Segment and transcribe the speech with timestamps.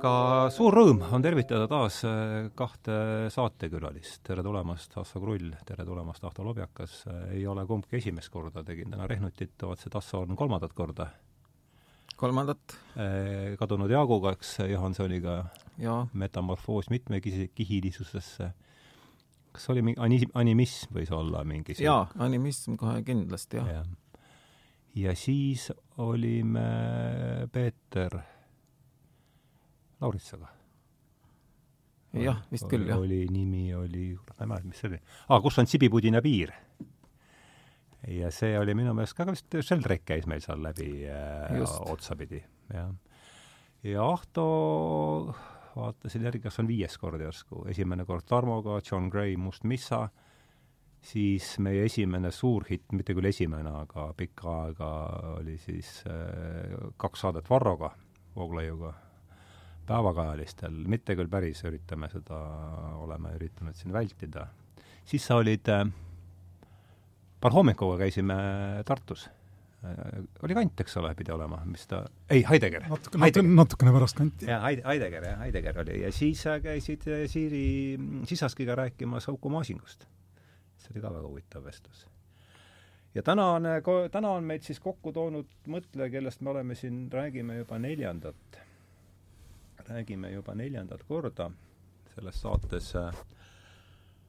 [0.00, 4.22] aga suur rõõm on tervitada taas äh, kahte saatekülalist.
[4.24, 7.02] tere tulemast, Asso Krull, tere tulemast, Ahto Lobjakas.
[7.34, 11.10] ei ole kumbki esimest korda, tegin täna Rehnutit, vaatasin, et Asso on kolmandat korda.
[12.16, 12.78] kolmandat.
[12.96, 15.44] Äh, kadunud Jaaguga, eks, Johansoniga.
[15.78, 16.06] jaa.
[16.12, 18.50] metamorfoos mitmekihilisusesse.
[19.52, 23.84] kas oli mingi ani-, animism võis olla mingi jaa, animism kohe kindlasti, jah ja.
[24.94, 28.20] ja siis olime Peeter
[30.00, 30.48] Lauritsaga.
[32.16, 32.98] jah, vist küll, jah.
[32.98, 35.00] oli, nimi oli, ma ei mäleta, mis see oli.
[35.28, 36.54] aa, kus on Sibipudina piir.
[38.08, 41.60] ja see oli minu meelest ka vist, Sheldrake käis meil seal läbi äh,
[41.92, 42.40] otsapidi,
[42.72, 42.90] jah.
[43.86, 44.46] ja Ahto,
[45.76, 50.06] vaatasin järgi, kas on viies kord järsku, esimene kord Tarmoga, John Gray, Must Missa,
[51.12, 54.90] siis meie esimene suur hitt, mitte küll esimene, aga pikka aega
[55.36, 57.92] oli siis äh, kaks saadet Varroga,
[58.34, 58.96] Vooglaiuga
[59.90, 62.38] päevakajalistel, mitte küll päris üritame seda,
[63.00, 64.46] oleme üritanud siin vältida.
[65.04, 65.84] siis sa olid äh,,
[67.40, 68.36] Parhomikuga käisime
[68.86, 69.26] Tartus
[69.84, 70.22] äh,.
[70.44, 72.86] oli Kant, eks ole, pidi olema, mis ta, ei, Heidegger.
[72.88, 74.46] natukene, natukene, natukene pärast Kanti.
[74.46, 77.66] Heide-, Heidegger, jah, Heidegger oli ja siis käisid äh, Siiri
[78.30, 80.06] Sisaskiga rääkimas Uku Masingust.
[80.80, 82.06] see oli ka väga huvitav vestlus
[83.14, 83.66] ja täna on,
[84.10, 88.60] täna on meid siis kokku toonud mõtleja, kellest me oleme siin, räägime juba neljandat
[89.90, 91.50] räägime juba neljandat korda
[92.14, 92.92] selles saates.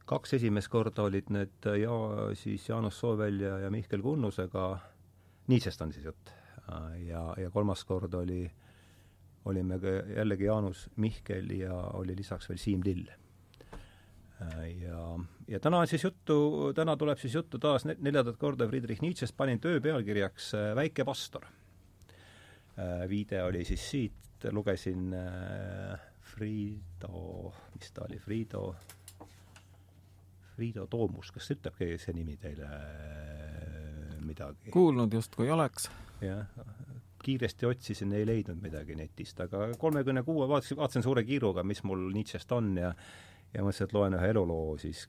[0.06, 1.98] kaks esimest korda olid need ja
[2.36, 4.80] siis Jaanus Soovälja ja Mihkel Kunnusega,
[5.48, 6.32] Nietzsche'st on siis jutt,
[7.06, 8.52] ja, ja kolmas kord oli,
[9.46, 9.80] olime
[10.16, 13.06] jällegi Jaanus, Mihkel ja oli lisaks veel Siim Lill.
[14.82, 19.38] ja, ja täna on siis juttu, täna tuleb siis juttu taas neljandat korda Friedrich Nietzsche'st,
[19.38, 21.46] panin töö pealkirjaks Väike pastor.
[23.10, 26.00] viide oli siis siit, et lugesin äh,
[26.32, 28.76] Friido, mis ta oli, Friido,
[30.56, 34.72] Friido Toomus, kas ütleb keegi see nimi teile äh, midagi?
[34.74, 35.90] kuulnud justkui oleks.
[36.22, 36.48] jah,
[37.24, 42.10] kiiresti otsisin, ei leidnud midagi netist, aga kolmekümne kuue vaatasin, vaatasin suure kiiruga, mis mul
[42.16, 42.96] Nietzsche'st on ja
[43.52, 45.04] ja mõtlesin, et loen ühe eluloo, siis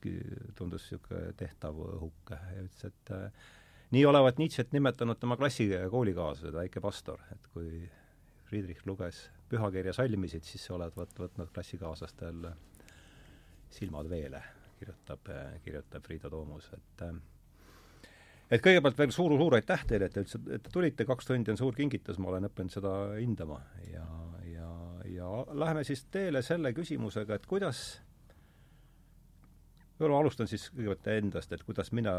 [0.57, 3.51] tundus niisugune tehtav õhuke ja ütles, et äh,
[3.95, 7.85] nii olevat Nietzsche't nimetanud tema klassi koolikaaslased, väike pastor, et kui
[8.53, 12.51] Friedrich luges pühakirja salmisid, siis sa oled võt-, võtnud klassikaaslastel
[13.73, 14.43] silmad veele,
[14.77, 15.31] kirjutab,
[15.65, 17.01] kirjutab Friido Toomus, et
[18.53, 21.57] et kõigepealt veel suur-suur aitäh teile, et te üldse, et te tulite, kaks tundi on
[21.57, 23.57] suur kingitus, ma olen õppinud seda hindama
[23.89, 24.05] ja,
[24.51, 24.69] ja,
[25.09, 27.81] ja läheme siis teele selle küsimusega, et kuidas
[29.99, 32.13] võib-olla alustan siis kõigepealt endast, et kuidas mina,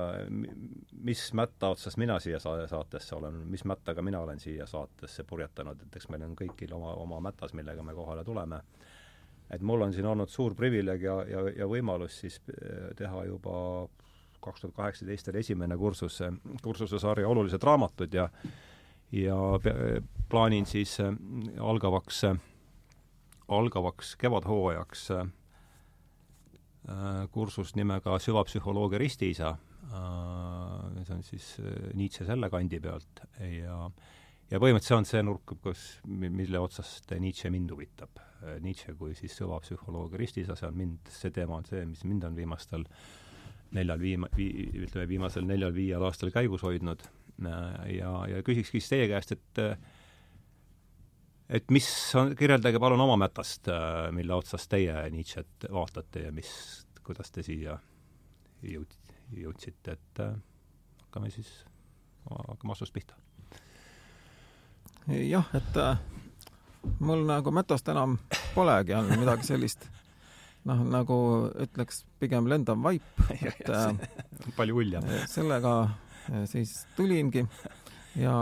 [1.05, 5.99] mis mätta otsast mina siia saatesse olen, mis mättaga mina olen siia saatesse purjetanud, et
[5.99, 8.63] eks meil on kõigil oma, oma mätas, millega me kohale tuleme.
[9.51, 13.89] et mul on siin olnud suur privileeg ja, ja, ja võimalus siis eh, teha juba
[14.41, 16.23] kaks tuhat kaheksateist oli esimene kursus,
[16.63, 18.29] kursuse sarja Olulised raamatud ja
[19.13, 19.37] ja
[20.29, 21.13] plaanin siis eh,
[21.61, 22.25] algavaks,
[23.49, 25.44] algavaks kevadhooajaks äh, Äh,
[27.33, 29.55] kursust nimega Süvapsühholoogia ristiisa,
[29.89, 33.79] äh, see on siis äh, Nietzsche selle kandi pealt ja
[34.53, 38.21] ja põhimõtteliselt see on see nurk, kus, mille otsast Nietzsche mind huvitab.
[38.61, 42.37] Nietzsche kui siis süvapsühholoogia ristiisa, see on mind, see teema on see, mis mind on
[42.37, 42.85] viimastel
[43.75, 47.07] neljal viima-, vii-, ütleme, viimasel neljal-viiel aastal käigus hoidnud
[47.41, 49.63] ja, ja küsikski siis teie käest, et
[51.49, 51.87] et mis
[52.19, 56.51] on, kirjeldage palun oma mätast, äh, mille otsast teie Nietzsche't vaatate ja mis,
[57.05, 57.77] kuidas te siia
[58.65, 58.97] jõud-,
[59.37, 60.37] jõudsite, et äh,
[61.07, 61.51] hakkame siis,
[62.31, 63.19] hakkame vastust pihta.
[65.09, 66.01] jah, et äh,
[67.01, 68.19] mul nagu mätast enam
[68.55, 69.89] polegi, on midagi sellist
[70.65, 71.19] noh, nagu
[71.61, 73.05] ütleks, pigem lendav vaip,
[73.51, 73.69] et
[74.57, 75.05] palju uljem.
[75.29, 75.77] sellega
[76.49, 77.45] siis tulingi
[78.17, 78.35] ja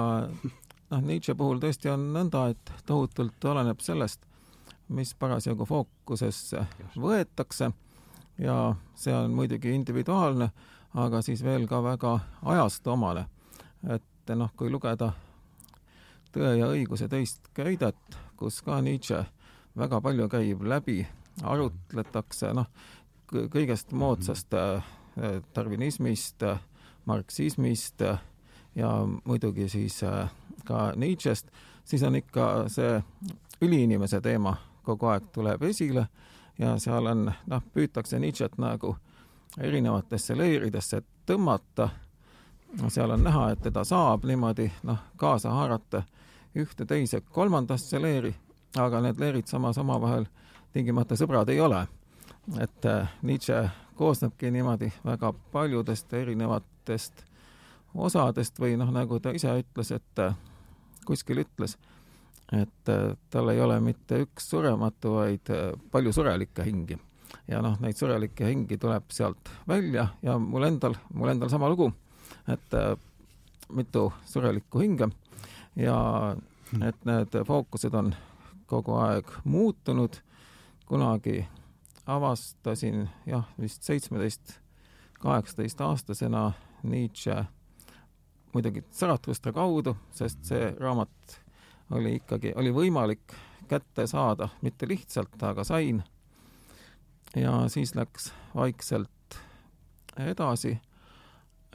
[0.92, 4.26] noh, Nietzsche puhul tõesti on nõnda, et tohutult oleneb sellest,
[4.92, 6.66] mis parasjagu fookusesse
[7.00, 7.72] võetakse.
[8.40, 8.56] Ja
[8.98, 10.48] see on muidugi individuaalne,
[10.98, 12.18] aga siis veel ka väga
[12.54, 13.26] ajastu omane.
[13.88, 15.12] et noh, kui lugeda
[16.32, 19.18] Tõe ja õiguse teist köidet, kus ka Nietzsche
[19.76, 21.02] väga palju käib läbi,
[21.44, 22.70] arutletakse noh,
[23.28, 24.80] kõigest moodsast äh,
[25.52, 26.40] darwinismist,
[27.04, 28.92] marksismist ja
[29.28, 30.32] muidugi siis äh,
[30.64, 31.48] ka Nietzsche'st,
[31.84, 33.02] siis on ikka see
[33.62, 36.06] üliinimese teema kogu aeg tuleb esile
[36.58, 38.96] ja seal on, noh, püütakse Nietzsche't nagu
[39.60, 41.88] erinevatesse leeridesse tõmmata,
[42.88, 46.02] seal on näha, et teda saab niimoodi noh, kaasa haarata
[46.56, 48.34] ühte, teise, kolmandasse leeri
[48.76, 50.26] aga need leerid samas omavahel
[50.72, 51.86] tingimata sõbrad ei ole.
[52.60, 57.24] et äh, Nietzsche koosnebki niimoodi väga paljudest erinevatest
[57.94, 60.34] osadest või noh, nagu ta ise ütles, et äh,
[61.06, 61.76] kuskil ütles,
[62.52, 65.52] et äh, tal ei ole mitte üks surematu, vaid
[65.90, 66.98] palju surelikke hingi.
[67.48, 71.88] ja noh, neid surelikke hingi tuleb sealt välja ja mul endal, mul endal sama lugu,
[72.48, 72.74] et
[73.72, 75.08] mitu surelikku hinge
[75.76, 75.96] ja
[76.72, 76.82] hmm.
[76.82, 78.12] et need fookused on
[78.66, 80.16] kogu aeg muutunud,
[80.88, 81.42] kunagi
[82.06, 84.58] avastasin jah, vist seitsmeteist,
[85.20, 86.52] kaheksateist aastasena
[86.82, 87.44] Nietzsche
[88.52, 91.40] muidugi Zarathustra kaudu, sest see raamat
[91.92, 93.34] oli ikkagi, oli võimalik
[93.68, 96.02] kätte saada, mitte lihtsalt, aga sain.
[97.36, 99.38] ja siis läks vaikselt
[100.18, 100.78] edasi,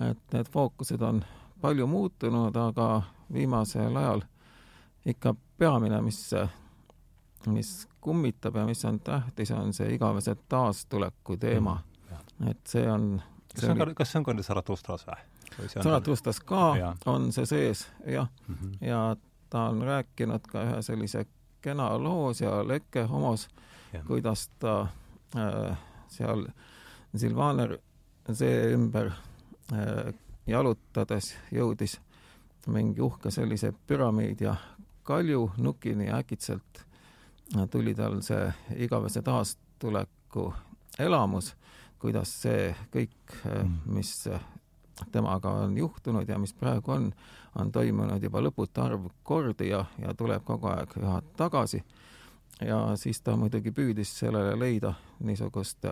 [0.02, 1.24] et need fookused on
[1.62, 3.02] palju muutunud, aga
[3.34, 4.22] viimasel ajal
[5.06, 6.30] ikka peamine, mis,
[7.48, 12.48] mis kummitab ja mis on tähtis, on see igavese taastuleku teema mm,.
[12.52, 13.22] et see on
[13.54, 15.24] kas see on ka, kas see on ka nüüd Zarathustras või?
[15.84, 16.96] Zarathustras ka ja.
[17.06, 18.56] on see sees, jah mm.
[18.56, 18.88] -hmm.
[18.88, 19.16] ja
[19.50, 21.26] ta on rääkinud ka ühe sellise
[21.62, 23.48] kena loo seal Eke homos,
[24.08, 24.88] kuidas ta
[25.36, 25.78] äh,
[26.08, 26.48] seal
[27.16, 27.78] Silvaner
[28.34, 29.12] see ümber
[29.74, 30.14] äh,
[30.48, 32.00] jalutades jõudis
[32.68, 34.56] mingi uhke sellise püramiid ja
[35.04, 36.86] kaljunukini ja äkitselt
[37.72, 40.54] tuli tal see igavese taastuleku
[41.00, 41.54] elamus,
[42.00, 43.78] kuidas see kõik, mm.
[43.96, 44.12] mis
[45.12, 47.12] temaga on juhtunud ja mis praegu on,
[47.60, 51.84] on toimunud juba lõputu arv kordi ja, ja tuleb kogu aeg üha tagasi.
[52.62, 55.86] ja siis ta muidugi püüdis sellele leida niisugust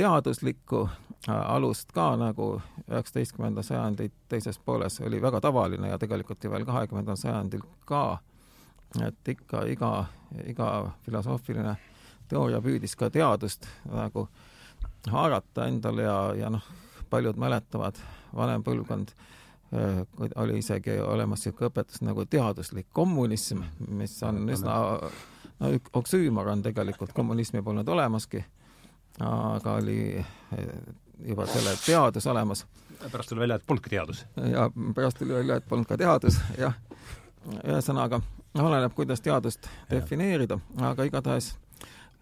[0.00, 0.88] teaduslikku
[1.28, 6.64] äh, alust ka, nagu üheksateistkümnenda sajandi teises pooles oli väga tavaline ja tegelikult ju veel
[6.64, 8.18] kahekümnendal sajandil ka,
[9.06, 10.04] et ikka iga,
[10.46, 10.70] iga
[11.04, 11.76] filosoofiline
[12.28, 14.28] teooria püüdis ka teadust nagu
[15.10, 16.64] haarata endale ja, ja noh,
[17.10, 17.98] paljud mäletavad,
[18.36, 20.00] vanem põlvkond äh,
[20.36, 24.78] oli isegi olemas niisugune õpetus nagu teaduslik kommunism, mis on üsna,
[25.60, 28.44] no oksüümor on tegelikult, kommunismi polnud olemaski
[29.20, 30.24] aga oli
[31.26, 32.66] juba selle teadus olemas.
[33.12, 34.26] pärast tuli välja, et polnudki teadus.
[34.52, 36.74] ja pärast tuli välja, et polnud ka teadus, jah.
[37.64, 38.20] ühesõnaga,
[38.54, 41.54] oleneb, kuidas teadust defineerida, aga igatahes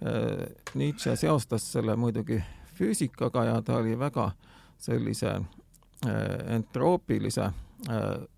[0.03, 2.43] äh, Nietzsche seostas selle muidugi
[2.79, 4.31] füüsikaga ja ta oli väga
[4.79, 8.29] sellise äh, entroopilise äh,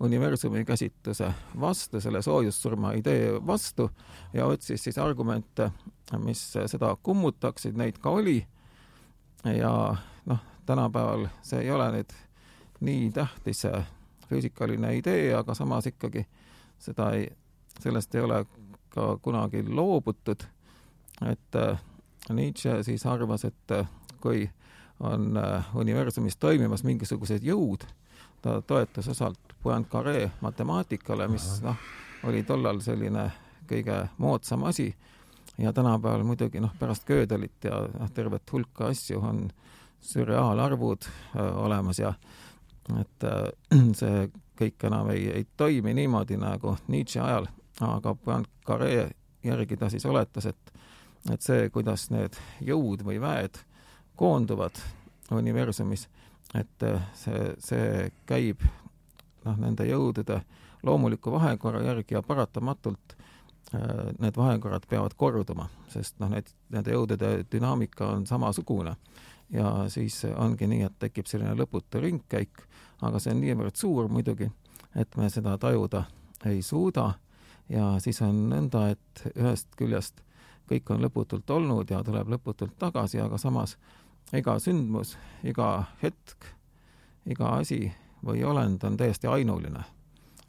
[0.00, 3.90] universumi käsitluse vastu, selle soojussurma idee vastu
[4.32, 5.70] ja otsis siis argumente,
[6.18, 8.46] mis seda kummutaksid, neid ka oli.
[9.44, 9.96] ja
[10.26, 12.14] noh, tänapäeval see ei ole nüüd
[12.80, 13.62] nii tähtis
[14.28, 16.26] füüsikaline idee, aga samas ikkagi
[16.78, 17.28] seda ei,
[17.80, 18.44] sellest ei ole
[18.88, 20.42] ka kunagi loobutud.
[21.30, 21.78] et äh,
[22.30, 23.72] Nietzsche siis arvas, et
[24.20, 24.50] kui
[25.00, 27.84] on äh, universumis toimimas mingisugused jõud,
[28.42, 31.76] ta toetus osalt Poincaré matemaatikale, mis noh,
[32.28, 33.28] oli tollal selline
[33.68, 34.92] kõige moodsam asi.
[35.58, 39.48] Ja tänapäeval muidugi noh, pärast Gödelit ja noh, tervet hulka asju on
[40.00, 42.14] sürreaalarvud äh, olemas ja
[43.00, 43.48] et äh,
[44.00, 47.46] see kõik enam ei, ei toimi niimoodi nagu Nietzsche ajal,
[47.86, 49.08] aga Poincaré
[49.44, 50.74] järgi ta siis oletas, et
[51.32, 53.58] et see, kuidas need jõud või väed
[54.18, 54.80] koonduvad
[55.30, 56.08] universumis,
[56.54, 58.64] et äh, see, see käib
[59.44, 60.40] noh, nende jõudude
[60.82, 67.32] loomuliku vahekorra järgi ja paratamatult äh, need vahekorrad peavad korduma, sest noh, need, nende jõudude
[67.52, 68.96] dünaamika on samasugune.
[69.50, 72.64] ja siis ongi nii, et tekib selline lõputu ringkäik,
[73.02, 74.50] aga see on niivõrd suur muidugi,
[74.94, 76.04] et me seda tajuda
[76.46, 77.12] ei suuda
[77.68, 80.22] ja siis on nõnda, et ühest küljest
[80.68, 83.76] kõik on lõputult olnud ja tuleb lõputult tagasi, aga samas
[84.32, 86.44] iga sündmus, iga hetk,
[87.26, 87.92] iga asi
[88.24, 89.84] või olend on täiesti ainuline.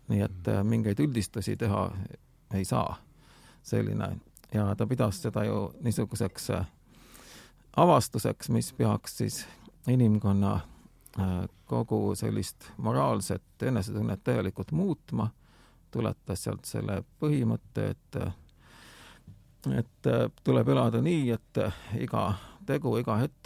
[0.10, 1.92] nii et äh, mingeid üldistusi teha
[2.54, 2.96] ei saa.
[3.64, 4.18] selline
[4.54, 6.66] ja ta pidas seda ju niisuguseks äh,
[7.78, 9.46] avastuseks, mis peaks siis
[9.88, 15.30] inimkonna äh, kogu sellist moraalset enesetunnet täielikult muutma,
[15.92, 18.22] tuletas sealt selle põhimõtte, et
[19.76, 20.08] et
[20.44, 21.58] tuleb elada nii, et
[22.00, 22.34] iga
[22.66, 23.39] tegu, iga hetk,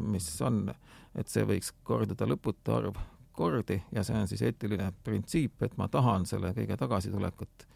[0.00, 0.74] mis on,
[1.14, 2.98] et see võiks korduda lõputu arv
[3.36, 7.66] kordi ja see on siis eetiline printsiip, et ma tahan selle kõige tagasitulekut.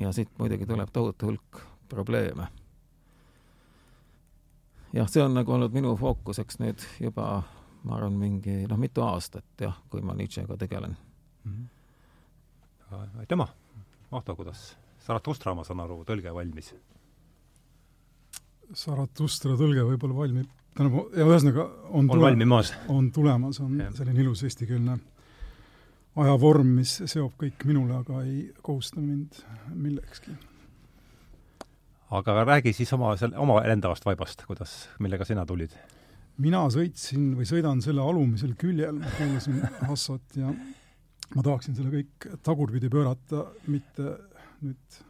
[0.00, 2.46] ja siit muidugi tuleb tohutu hulk probleeme.
[4.92, 7.42] jah, see on nagu olnud minu fookuseks nüüd juba,
[7.82, 10.96] ma arvan, mingi noh, mitu aastat jah, kui ma Nietzschega tegelen
[11.44, 11.52] mm.
[12.92, 13.18] -hmm.
[13.18, 13.48] aitüma,
[14.12, 16.74] Ahto, kuidas Zarathustra, ma saan aru, tõlge valmis.
[18.76, 22.72] Zarathustra tõlge võib-olla valmib, tähendab, ja ühesõnaga on, on valmimas?
[22.92, 23.90] on tulemas, on ja.
[23.96, 24.98] selline ilus eestikeelne
[26.22, 29.40] ajavorm, mis seob kõik minule, aga ei kohusta mind
[29.72, 30.34] millekski.
[32.12, 35.76] aga räägi siis oma, selle, oma endavast vaibast, kuidas, millega sina tulid?
[36.42, 40.52] mina sõitsin või sõidan selle alumisel küljel, ma kuulasin Hassot ja
[41.36, 44.16] ma tahaksin selle kõik tagurpidi pöörata, mitte
[44.62, 45.02] nüüd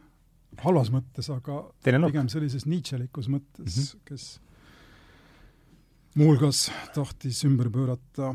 [0.61, 4.03] halvas mõttes, aga pigem sellises Nietzschelikus mõttes mm, -hmm.
[4.09, 4.27] kes
[6.13, 8.33] muuhulgas tahtis ümber pöörata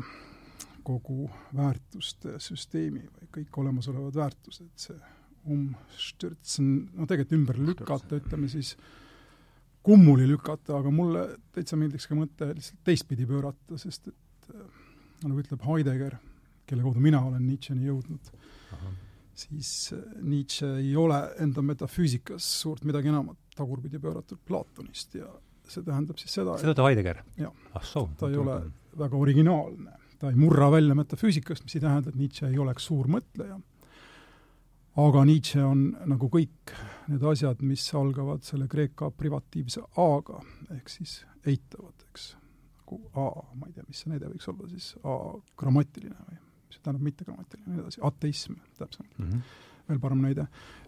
[0.83, 4.97] kogu väärtuste süsteemi või kõik olemasolevad väärtused, see
[5.49, 8.73] umstürtsen, no tegelikult ümber lükata, ütleme siis,
[9.85, 14.49] kummuli lükata, aga mulle täitsa meeldiks ka mõte lihtsalt teistpidi pöörata, sest et
[15.23, 16.17] nagu ütleb Heidegger,
[16.67, 18.33] kelle kaudu mina olen Nietzscheni jõudnud,
[19.39, 25.29] siis äh, Nietzsche ei ole enda metafüüsikas suurt midagi enamat tagurpidi pööratud Platonist ja
[25.73, 27.23] see tähendab siis seda seda ütleb Heidegger?
[27.73, 28.09] ah soo.
[28.19, 28.59] ta ei ole
[28.99, 29.97] väga originaalne.
[30.19, 33.59] ta ei murra välja metafüüsikast, mis ei tähenda, et Nietzsche ei oleks suur mõtleja.
[35.05, 36.75] aga Nietzsche on nagu kõik
[37.07, 40.43] need asjad, mis algavad selle kreeka privatiivse A-ga,
[40.75, 42.33] ehk siis eitavad, eks.
[42.81, 45.15] nagu A, ma ei tea, mis see näide võiks olla siis, A
[45.57, 49.57] grammatiline või see tähendab mittegrammatiline ja nii edasi, ateism täpsemalt mm, -hmm.
[49.89, 50.47] veel parem näide.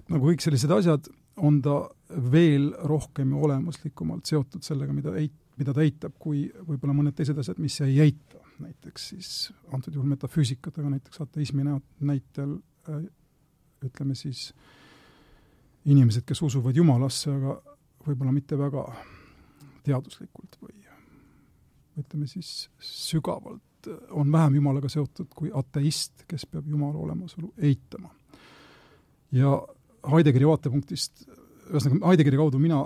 [0.09, 1.07] nagu kõik sellised asjad,
[1.37, 1.75] on ta
[2.31, 7.37] veel rohkem ja olemuslikumalt seotud sellega, mida eit-, mida ta eitab, kui võib-olla mõned teised
[7.37, 8.39] asjad, mis ei eita.
[8.61, 9.29] näiteks siis
[9.73, 11.63] antud juhul metafüüsikat, aga näiteks ateismi
[11.99, 12.59] näitel
[12.89, 13.01] äh,
[13.81, 14.51] ütleme siis
[15.85, 17.57] inimesed, kes usuvad Jumalasse, aga
[18.05, 18.85] võib-olla mitte väga
[19.83, 20.81] teaduslikult või
[21.99, 28.09] ütleme siis sügavalt on vähem Jumalaga seotud kui ateist, kes peab Jumala olemasolu eitama.
[29.31, 29.67] ja
[30.01, 31.25] Heideggeri vaatepunktist,
[31.69, 32.81] ühesõnaga Heideggeri kaudu mina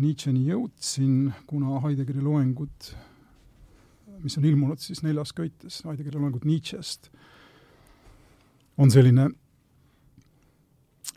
[0.00, 2.90] Nietzscheni jõudsin, kuna Heideggeri loengud,
[4.24, 7.08] mis on ilmunud siis neljas köites, Heideggeri loengud Nietzschest,
[8.76, 9.30] on selline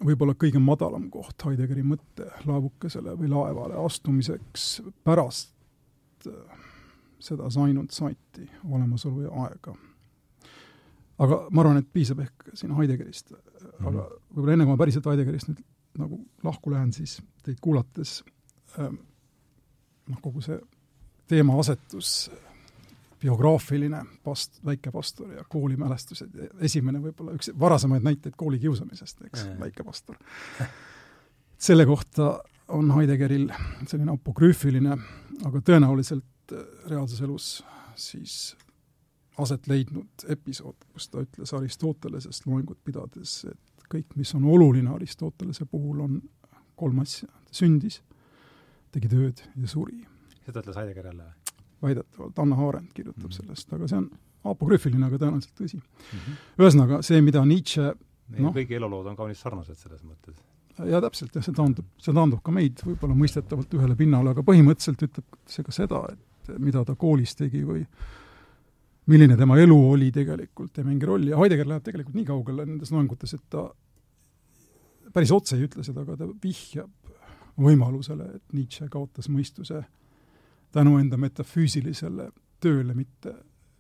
[0.05, 4.69] võib-olla kõige madalam koht Heideggeri mõttelaevukesele või laevale astumiseks
[5.03, 5.55] pärast
[7.19, 9.73] seda Sainut saiti olemasolu ja aega.
[11.23, 13.87] Aga ma arvan, et piisab ehk siin Heideggerist mm, -hmm.
[13.89, 15.63] aga võib-olla enne, kui ma päriselt Heideggerist nüüd
[15.97, 18.23] nagu lahku lähen, siis teid kuulates
[18.79, 18.99] ähm,
[20.07, 20.59] noh, kogu see
[21.27, 22.31] teemaasetus,
[23.19, 29.59] biograafiline past-, väikepastor ja koolimälestused esimene võib-olla üks varasemaid näiteid koolikiusamisest, eks mm, -hmm.
[29.59, 30.15] väikepastor.
[31.57, 33.49] selle kohta on Heideggeril
[33.87, 34.97] selline apokrüüfiline,
[35.45, 36.53] aga tõenäoliselt
[36.89, 37.63] reaalses elus
[37.95, 38.55] siis
[39.37, 45.65] aset leidnud episood, kus ta ütles Aristotelesest loengut pidades, et kõik, mis on oluline Aristotelese
[45.65, 46.21] puhul, on
[46.75, 47.27] kolm asja.
[47.27, 48.01] ta sündis,
[48.91, 50.05] tegi tööd ja suri.
[50.45, 51.33] seda ütles Heidegger jälle?
[51.81, 53.33] väidetavalt, Anna Arendt kirjutab mm -hmm.
[53.33, 54.09] sellest, aga see on
[54.43, 56.19] apokrüüfiline, aga tõenäoliselt tõsi mm.
[56.19, 56.37] -hmm.
[56.57, 57.93] ühesõnaga, see, mida Nietzsche
[58.39, 60.35] no, kõigi elulood on kaunis sarnased selles mõttes
[60.85, 65.05] jaa, täpselt, jah, see taandub, see taandub ka meid võib-olla mõistetavalt ühele pinnale, aga põhimõtteliselt
[65.07, 67.85] ütleb see ka seda, et mida ta koolis tegi või
[69.07, 72.91] milline tema elu oli tegelikult, ei mängi rolli ja Heidegger läheb tegelikult nii kaugele nendes
[72.91, 73.67] loengutes, et ta
[75.13, 77.13] päris otse ei ütle seda, aga ta vihjab
[77.57, 79.81] võimalusele, et Nietzsche kaotas mõistuse
[80.75, 82.29] tänu enda metafüüsilisele
[82.61, 83.33] tööle, mitte,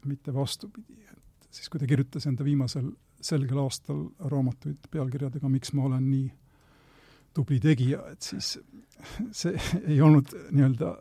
[0.05, 1.03] mitte vastupidi.
[1.11, 2.89] et siis, kui ta kirjutas enda viimasel
[3.21, 6.27] selgel aastal raamatuid pealkirjadega Miks ma olen nii
[7.33, 8.57] tubli tegija, et siis
[9.31, 9.57] see
[9.91, 10.93] ei olnud nii-öelda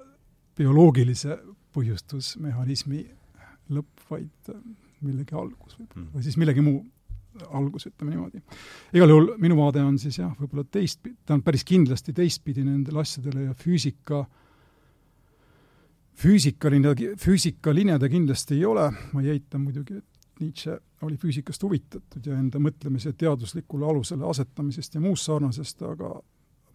[0.57, 1.39] bioloogilise
[1.77, 3.05] põhjustusmehhanismi
[3.73, 4.53] lõpp, vaid
[5.07, 6.83] millegi algus võib-olla mm., või siis millegi muu
[7.53, 8.41] algus, ütleme niimoodi.
[8.97, 13.03] igal juhul minu vaade on siis jah, võib-olla teistpidi, ta on päris kindlasti teistpidi nendele
[13.03, 14.23] asjadele ja füüsika,
[16.17, 22.27] füüsikaline, füüsikaline ta kindlasti ei ole, ma ei eita muidugi, et Nietzsche oli füüsikast huvitatud
[22.27, 26.11] ja enda mõtlemise teaduslikule alusele asetamisest ja muust sarnasest, aga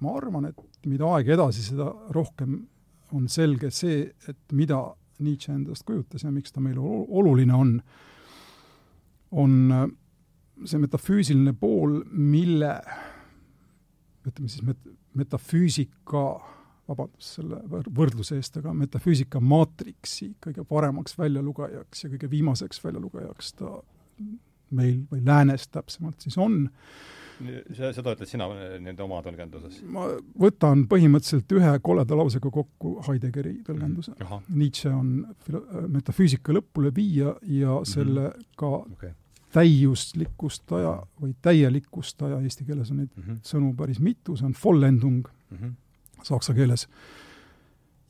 [0.01, 2.57] ma arvan, et mida aeg edasi, seda rohkem
[3.13, 4.79] on selge see, et mida
[5.21, 7.75] Nietzsche endast kujutas ja miks ta meile oluline on,
[9.31, 9.85] on äh,
[10.65, 12.75] see metafüüsiline pool, mille
[14.27, 16.25] ütleme siis met-, metafüüsika,
[16.91, 17.61] vabandust selle
[17.95, 23.77] võrdluse eest, aga metafüüsika maatriksi kõige paremaks väljalugejaks ja kõige viimaseks väljalugejaks ta
[24.75, 26.65] meil või läänes täpsemalt siis on
[27.75, 28.47] seda ütled sina
[28.81, 29.79] nende oma tõlgenduses?
[29.91, 30.07] ma
[30.39, 34.45] võtan põhimõtteliselt ühe koleda lausega kokku Heideggeri tõlgenduse mm..
[34.57, 35.25] Nietzsche on
[35.91, 37.91] metafüüsika lõpuleviija ja mm -hmm.
[37.93, 39.13] selle ka okay.
[39.53, 43.41] täiuslikkustaja või täielikustaja, eesti keeles on neid mm -hmm.
[43.43, 45.75] sõnu päris mitu, see on Vollendung mm -hmm.
[46.23, 46.87] saksa keeles.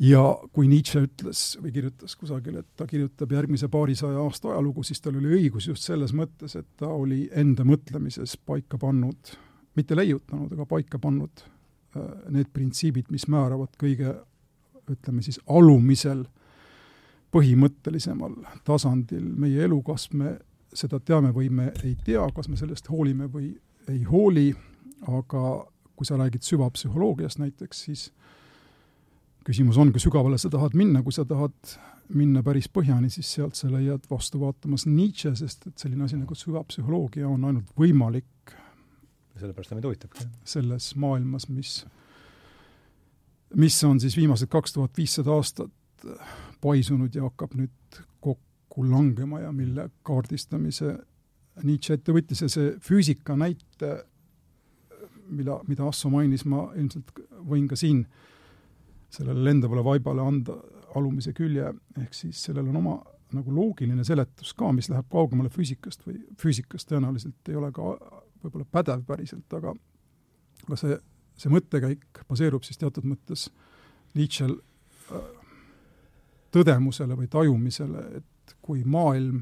[0.01, 5.01] Ja kui Nietzsche ütles või kirjutas kusagil, et ta kirjutab järgmise paarisaja aasta ajalugu, siis
[5.01, 9.34] tal oli õigus just selles mõttes, et ta oli enda mõtlemises paika pannud,
[9.77, 14.15] mitte leiutanud, aga paika pannud äh, need printsiibid, mis määravad kõige
[14.91, 16.25] ütleme siis alumisel
[17.31, 18.34] põhimõttelisemal
[18.67, 20.36] tasandil meie elu, kas me
[20.74, 23.53] seda teame või me ei tea, kas me sellest hoolime või
[23.91, 24.50] ei hooli,
[25.08, 25.43] aga
[25.96, 28.10] kui sa räägid süvapsühholoogiast näiteks, siis
[29.45, 31.75] küsimus on, kui sügavale sa tahad minna, kui sa tahad
[32.13, 36.36] minna päris põhjani, siis sealt sa leiad vastu vaatamas Nietzsche, sest et selline asi nagu
[36.36, 38.55] süvapsühholoogia on ainult võimalik
[39.41, 40.27] sellepärast ta meid huvitabki.
[40.45, 41.86] selles maailmas, mis,
[43.55, 46.05] mis on siis viimased kaks tuhat viissada aastat
[46.62, 50.98] paisunud ja hakkab nüüd kokku langema ja mille kaardistamise
[51.63, 53.91] Nietzsche ette võttis ja see füüsika näite,
[55.29, 57.12] mida, mida Asso mainis, ma ilmselt
[57.48, 58.05] võin ka siin
[59.12, 60.56] sellele lendavale vaibale anda
[60.96, 62.98] alumise külje, ehk siis sellel on oma
[63.36, 67.94] nagu loogiline seletus ka, mis läheb kaugemale füüsikast või füüsikast tõenäoliselt ei ole ka
[68.41, 69.74] võib-olla pädev päriselt, aga
[70.65, 70.98] aga see,
[71.39, 73.48] see mõttekäik baseerub siis teatud mõttes
[74.18, 74.58] Nietzsche'l
[75.15, 75.30] äh,
[76.51, 79.41] tõdemusele või tajumisele, et kui maailm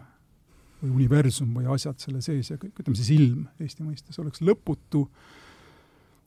[0.80, 5.08] või universum või asjad selle sees ja kõik, ütleme siis ilm Eesti mõistes oleks lõputu,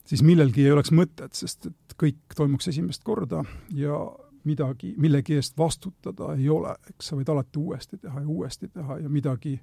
[0.09, 3.43] siis millelgi ei oleks mõtet, sest et kõik toimuks esimest korda
[3.75, 3.99] ja
[4.43, 8.97] midagi, millegi eest vastutada ei ole, eks sa võid alati uuesti teha ja uuesti teha
[9.03, 9.53] ja midagi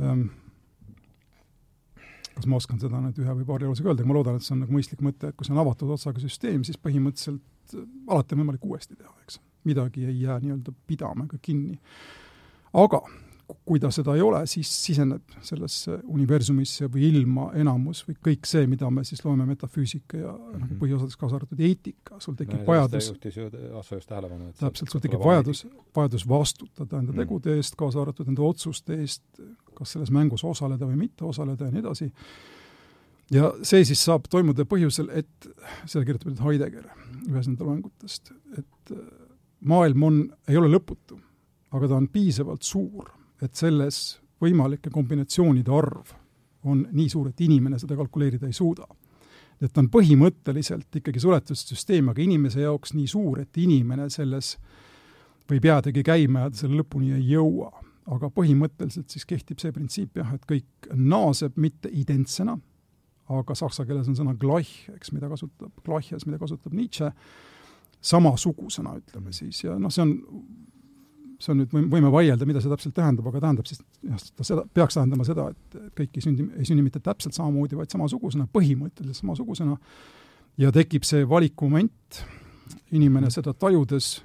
[0.00, 0.28] ähm,
[2.38, 4.54] kas ma oskan seda nüüd ühe või paari lausega öelda, aga ma loodan, et see
[4.54, 8.42] on nagu mõistlik mõte, et kui see on avatud otsaga süsteem, siis põhimõtteliselt alati on
[8.44, 11.80] võimalik uuesti teha, eks midagi ei jää nii-öelda pidama ega kinni.
[12.72, 13.02] aga
[13.48, 18.66] kui ta seda ei ole, siis siseneb sellesse universumisse või ilma enamus või kõik see,
[18.68, 20.80] mida me siis loeme metafüüsika ja mm -hmm.
[20.82, 23.10] põhiosades kaasa arvatud eetika, sul tekib no, vajadus
[24.60, 25.64] täpselt, sul tekib vajadus,
[25.96, 27.24] vajadus vastutada enda mm -hmm.
[27.24, 29.24] tegude eest, kaasa arvatud enda otsuste eest,
[29.74, 32.12] kas selles mängus osaleda või mitte osaleda ja nii edasi,
[33.30, 35.48] ja see siis saab toimuda põhjusel, et
[35.86, 36.88] seda kirjutab nüüd Heidegger
[37.28, 38.92] ühes enda loengutest, et
[39.60, 41.18] maailm on, ei ole lõputu,
[41.70, 46.14] aga ta on piisavalt suur, et selles võimalike kombinatsioonide arv
[46.68, 48.86] on nii suur, et inimene seda kalkuleerida ei suuda.
[49.60, 54.52] et ta on põhimõtteliselt ikkagi suletud süsteem, aga inimese jaoks nii suur, et inimene selles
[55.50, 57.72] võib jäädagi käima ja ta selle lõpuni ei jõua.
[58.08, 62.54] aga põhimõtteliselt siis kehtib see printsiip jah, et kõik naaseb mitte identsena,
[63.28, 67.10] aga saksa keeles on sõna gleich, eks, mida kasutab, gleiches, mida kasutab Nietzsche,
[68.00, 70.14] samasugusena, ütleme siis, ja noh, see on,
[71.38, 74.64] see on nüüd, võime vaielda, mida see täpselt tähendab, aga tähendab siis, jah, ta seda,
[74.74, 79.22] peaks tähendama seda, et kõik ei sündi, ei sünni mitte täpselt samamoodi, vaid samasugusena, põhimõtteliselt
[79.22, 79.76] samasugusena,
[80.58, 82.22] ja tekib see valikumoment,
[82.96, 84.16] inimene seda tajudes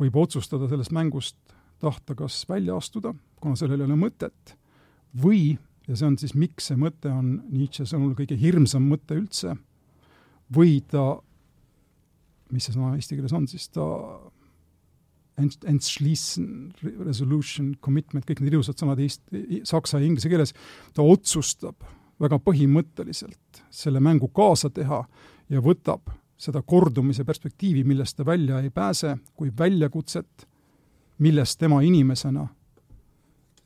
[0.00, 1.38] võib otsustada sellest mängust
[1.80, 4.56] tahta kas välja astuda, kuna sellel ei ole mõtet,
[5.22, 5.56] või,
[5.88, 9.56] ja see on siis, miks see mõte on Nietzsche sõnul kõige hirmsam mõte üldse,
[10.52, 11.14] või ta
[12.52, 13.84] mis see sõna eesti keeles on siis, ta
[15.38, 16.72] entschließen,
[17.04, 20.54] resolution, commitment, kõik need ilusad sõnad eesti, saksa ja inglise keeles,
[20.96, 21.84] ta otsustab
[22.20, 25.02] väga põhimõtteliselt selle mängu kaasa teha
[25.52, 26.08] ja võtab
[26.40, 30.48] seda kordumise perspektiivi, millest ta välja ei pääse, kui väljakutset,
[31.18, 32.46] millest tema inimesena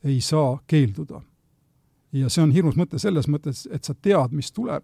[0.03, 1.21] ei saa keelduda.
[2.11, 4.83] ja see on hirmus mõte selles mõttes, et sa tead, mis tuleb,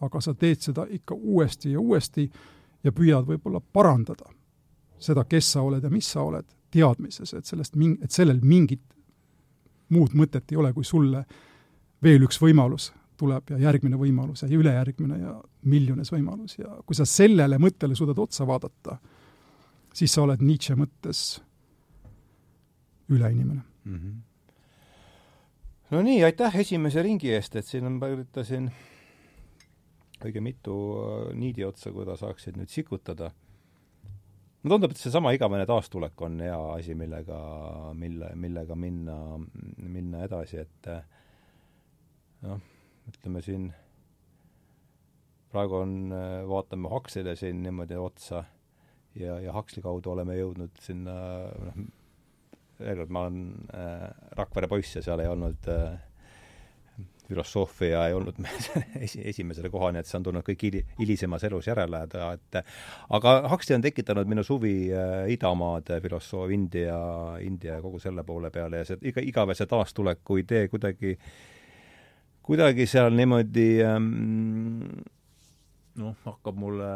[0.00, 2.30] aga sa teed seda ikka uuesti ja uuesti
[2.84, 4.30] ja püüad võib-olla parandada
[5.00, 8.82] seda, kes sa oled ja mis sa oled, teadmises, et sellest ming-, et sellel mingit
[9.94, 11.24] muud mõtet ei ole, kui sulle
[12.04, 15.34] veel üks võimalus tuleb ja järgmine võimalus ja ülejärgmine ja
[15.66, 18.98] miljones võimalus ja kui sa sellele mõttele suudad otsa vaadata,
[19.94, 21.40] siis sa oled Nietzsche mõttes
[23.08, 23.96] üleinimene mm.
[23.96, 24.14] -hmm.
[25.90, 28.70] no nii, aitäh esimese ringi eest, et siin ma üritasin
[30.24, 30.74] õige mitu
[31.38, 33.30] niidi otsa, kui ta saaksid nüüd sikutada.
[34.62, 37.38] Mulle tundub, et seesama igavene taastulek on hea asi, millega,
[37.98, 39.18] mille, millega minna,
[39.78, 41.04] minna edasi, et äh,
[42.46, 42.64] noh,
[43.08, 43.68] ütleme siin
[45.52, 48.42] praegu on, äh, vaatame Huxley'le siin niimoodi otsa
[49.18, 51.14] ja, ja Huxley kaudu oleme jõudnud sinna
[51.70, 51.78] noh,
[52.78, 53.40] veel kord, ma olen
[53.74, 54.04] äh,
[54.38, 55.98] Rakvere poiss ja seal ei olnud äh,
[57.28, 58.38] filosoofia ei olnud
[59.04, 62.60] esi, esimesele kohani, et see on tulnud kõik hili-, hilisemas elus järele, et
[63.18, 66.96] aga Huxley on tekitanud minu suvi äh, idamaade filosoof, India,
[67.44, 71.14] India ja kogu selle poole peale ja see iga, igavese taastuleku idee kuidagi,
[72.48, 74.82] kuidagi seal niimoodi ähm,
[75.98, 76.88] noh, hakkab mulle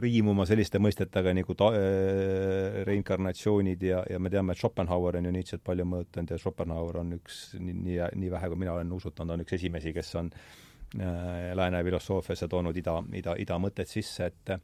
[0.00, 5.34] riimuma selliste mõistetega nagu ta-, äh, reinkarnatsioonid ja, ja me teame, et Schopenhauer on ju
[5.34, 9.36] Nietzsche't palju mõjutanud ja Schopenhauer on üks, nii, nii, nii vähe, kui mina olen usutanud,
[9.36, 14.56] on üks esimesi, kes on äh, lääne filosoofiasse toonud ida, ida, ida mõtted sisse, et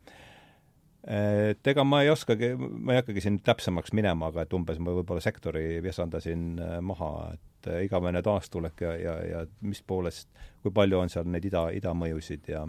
[1.07, 4.95] et ega ma ei oskagi, ma ei hakkagi siin täpsemaks minema, aga et umbes ma
[4.97, 10.29] võib-olla sektori vesandasin äh, maha, et äh, igavene taastulek ja, ja, ja mis poolest,
[10.65, 12.65] kui palju on seal neid ida, idamõjusid ja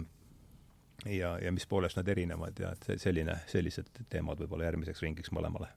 [1.06, 5.68] ja, ja mis poolest nad erinevad ja et selline, sellised teemad võib-olla järgmiseks ringiks mõlemale.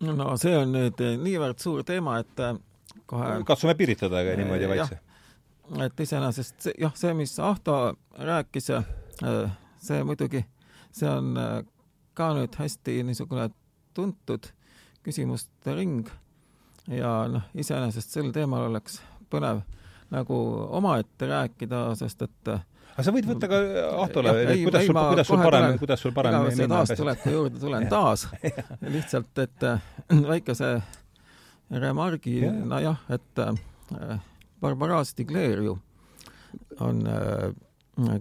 [0.00, 2.56] no see on nüüd niivõrd suur teema, et äh,
[3.06, 4.98] kohe katsume piiritleda aga niimoodi vaikse.
[5.86, 10.44] et iseenesest jah, see, mis Ahto rääkis, äh, see muidugi,
[10.92, 11.62] see on äh,
[12.14, 13.48] ka nüüd hästi niisugune
[13.94, 14.50] tuntud
[15.06, 16.10] küsimuste ring
[16.90, 19.00] ja noh, iseenesest sel teemal oleks
[19.30, 19.62] põnev
[20.10, 20.36] nagu
[20.76, 22.50] omaette rääkida, sest et
[22.94, 23.60] aga sa võid võtta ka
[24.04, 28.28] Ahtole, kuidas sul, kuidas sul parem, kuidas sul parem minna taastuleku juurde tulen taas.
[28.94, 29.82] Lihtsalt, et äh,
[30.30, 30.76] väikese
[31.74, 34.18] remargi, nojah, et äh,
[34.62, 35.78] Barbara Stigler ju
[36.80, 37.50] on äh,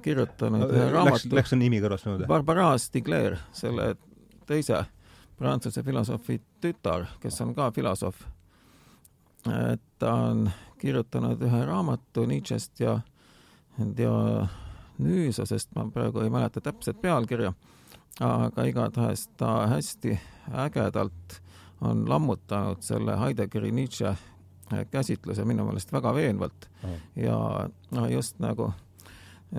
[0.01, 1.35] kirjutanud ühe raamatu.
[1.37, 2.29] Läks, nimi kõrvast mööda?
[2.29, 3.93] Barbara Stigler, selle
[4.49, 4.83] teise
[5.39, 8.25] prantsuse filosoofi tütar, kes on ka filosoof.
[9.43, 10.45] et ta on
[10.79, 13.01] kirjutanud ühe raamatu Nietzsche'st ja
[15.03, 17.53] Dionüüsosest, ma praegu ei mäleta täpset pealkirja,
[18.23, 20.19] aga igatahes ta hästi
[20.65, 21.41] ägedalt
[21.81, 24.15] on lammutanud selle Heideggeri Nietzsche
[24.91, 26.95] käsitluse minu meelest väga veenvalt oh.
[27.15, 27.37] ja
[27.91, 28.71] noh, just nagu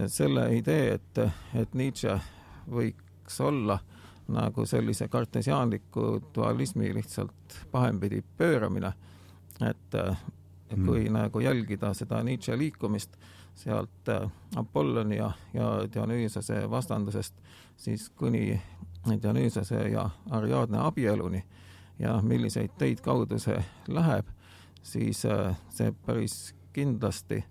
[0.07, 1.18] selle idee, et,
[1.54, 2.16] et Nietzsche
[2.70, 3.78] võiks olla
[4.28, 8.94] nagu sellise kartesiaanliku dualismi lihtsalt pahempidi pööramine,
[9.61, 9.98] et
[10.74, 11.12] kui mm.
[11.12, 13.18] nagu jälgida seda Nietzsche liikumist,
[13.54, 17.34] sealt äh, Apolloni ja, ja Dionüüsose vastandusest
[17.76, 18.62] siis kuni
[19.22, 21.44] Dionüüsose ja Ariadne abieluni.
[21.98, 24.26] Ja milliseid teid kaudu see läheb,
[24.82, 27.44] siis äh, see päris kindlasti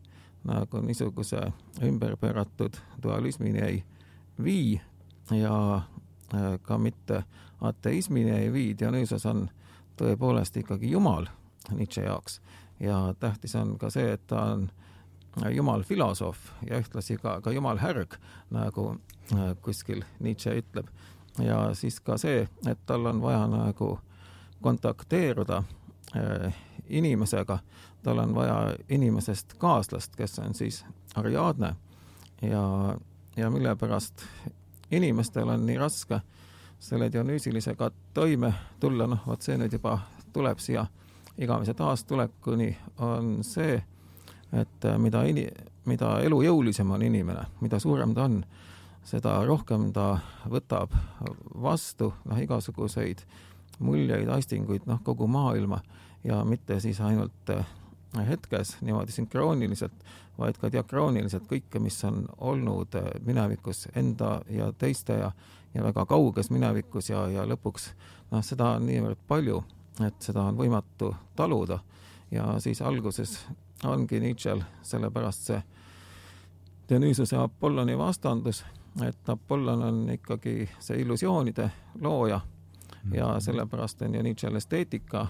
[0.43, 1.45] nagu niisuguse
[1.83, 3.83] ümberpööratud dualismini ei
[4.43, 4.81] vii
[5.31, 5.75] ja
[6.35, 7.23] äh, ka mitte
[7.61, 9.47] ateismini ei vii, Dionüüsos on
[9.97, 11.29] tõepoolest ikkagi Jumal
[11.71, 12.41] Nietzsche jaoks
[12.79, 14.67] ja tähtis on ka see, et ta on
[15.51, 16.37] jumal filosoof
[16.69, 18.17] ja ühtlasi ka, ka jumal härg,
[18.53, 18.95] nagu
[19.33, 20.87] äh, kuskil Nietzsche ütleb.
[21.39, 23.99] ja siis ka see, et tal on vaja nagu
[24.61, 25.63] kontakteeruda
[26.15, 26.53] äh,
[26.89, 27.59] inimesega,
[28.03, 31.75] tal on vaja inimesest kaaslast, kes on siis Ariadne.
[32.41, 32.95] Ja,
[33.37, 34.25] ja mille pärast
[34.91, 36.19] inimestel on nii raske
[36.79, 39.97] selle Dionüüsilisega toime tulla, noh, vot see nüüd juba
[40.33, 40.85] tuleb siia
[41.39, 43.79] igavese taastulekuni, on see,
[44.53, 45.23] et äh, mida
[45.85, 48.43] mida elujõulisem on inimene, mida suurem ta on,
[49.03, 50.93] seda rohkem ta võtab
[51.61, 53.25] vastu noh, igasuguseid
[53.83, 55.81] muljeid, aistinguid, noh, kogu maailma
[56.23, 57.65] ja mitte siis ainult äh,
[58.27, 60.05] hetkes niimoodi sünkrooniliselt,
[60.37, 65.31] vaid ka diakrooniliselt kõike, mis on olnud äh, minevikus enda ja teiste ja,
[65.73, 67.91] ja väga kauges minevikus ja, ja lõpuks
[68.31, 69.63] noh, seda on niivõrd palju,
[70.05, 71.81] et seda on võimatu taluda.
[72.33, 73.35] Ja siis alguses
[73.85, 75.61] ongi Nietzsche'l sellepärast see
[76.89, 78.65] Dionysose Apolloni vastandus,
[79.01, 81.69] et Apollon on ikkagi see illusioonide
[82.01, 82.41] looja
[83.13, 83.39] ja mhm.
[83.39, 85.27] sellepärast on ju Nietzsche'l esteetika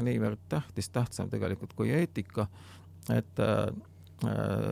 [0.00, 2.46] niivõrd tähtis, tähtsam tegelikult kui eetika,
[3.10, 3.66] et äh,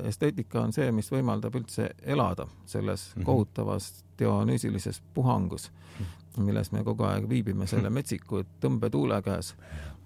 [0.08, 3.24] esteetika on see, mis võimaldab üldse elada selles -hmm.
[3.24, 6.44] kohutavas dionüüsilises puhangus, mhm.
[6.44, 9.54] milles me kogu aeg viibime selle metsiku tõmbetuule käes.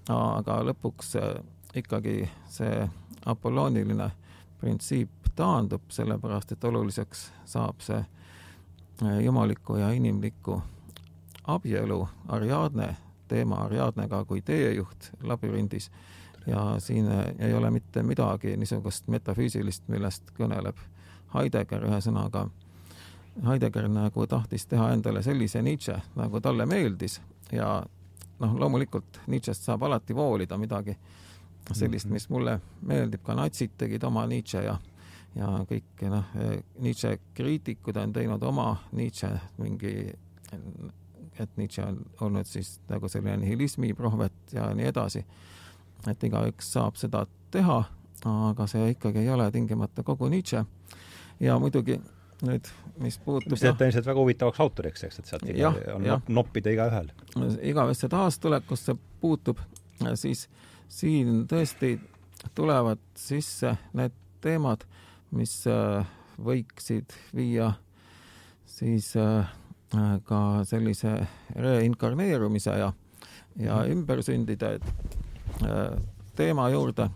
[0.08, 2.90] aga lõpuks äh, ikkagi see
[3.26, 4.10] apollooniline
[4.60, 10.62] printsiip taandub, sellepärast et oluliseks saab see äh, jumaliku ja inimliku
[11.44, 12.96] abielu Ariadne
[13.28, 15.90] teema Ariadnega kui teejuht labürindis.
[16.46, 20.78] Ja siin äh, ei ole mitte midagi niisugust metafüüsilist, millest kõneleb
[21.34, 22.48] Heidegger, ühesõnaga
[23.46, 27.20] Heidegger nagu tahtis teha endale sellise Nietzsche, nagu talle meeldis.
[27.52, 27.82] Ja
[28.38, 30.96] noh, loomulikult Nietzsche'st saab alati voolida midagi
[31.72, 34.78] sellist, mis mulle meeldib, ka natsid tegid oma Nietzsche ja
[35.34, 36.24] ja kõik noh,
[36.78, 40.12] Nietzsche kriitikud on teinud oma Nietzsche mingi,
[41.40, 45.24] et Nietzsche on olnud siis nagu selline nihilismi prohvet ja nii edasi.
[46.10, 47.80] et igaüks saab seda teha,
[48.24, 50.64] aga see ikkagi ei ole tingimata kogu Nietzsche.
[51.40, 51.98] ja muidugi
[52.44, 52.68] nüüd,
[53.00, 56.28] mis puutub mis teeb ta ilmselt väga huvitavaks autoriks, eks, et sealt Ja, on nop-
[56.28, 57.10] noppida igaühel.
[57.62, 59.58] igavesse taastulekusse puutub,
[60.14, 60.48] siis
[60.88, 61.96] siin tõesti
[62.54, 64.12] tulevad sisse need
[64.44, 64.84] teemad,
[65.34, 66.06] mis äh,
[66.38, 67.72] võiksid viia
[68.66, 69.46] siis äh,
[70.24, 71.14] ka sellise
[71.56, 72.92] reinkarneerumise ja,
[73.60, 75.96] ja ümbersündide äh,
[76.36, 77.08] teema juurde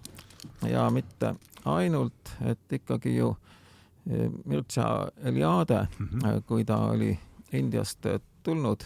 [0.68, 1.34] ja mitte
[1.68, 3.34] ainult, et ikkagi ju
[4.44, 6.24] Mircea Eliade Mhm.
[6.24, 7.18] Äh, kui ta oli
[7.52, 8.06] Indiast
[8.42, 8.84] tulnud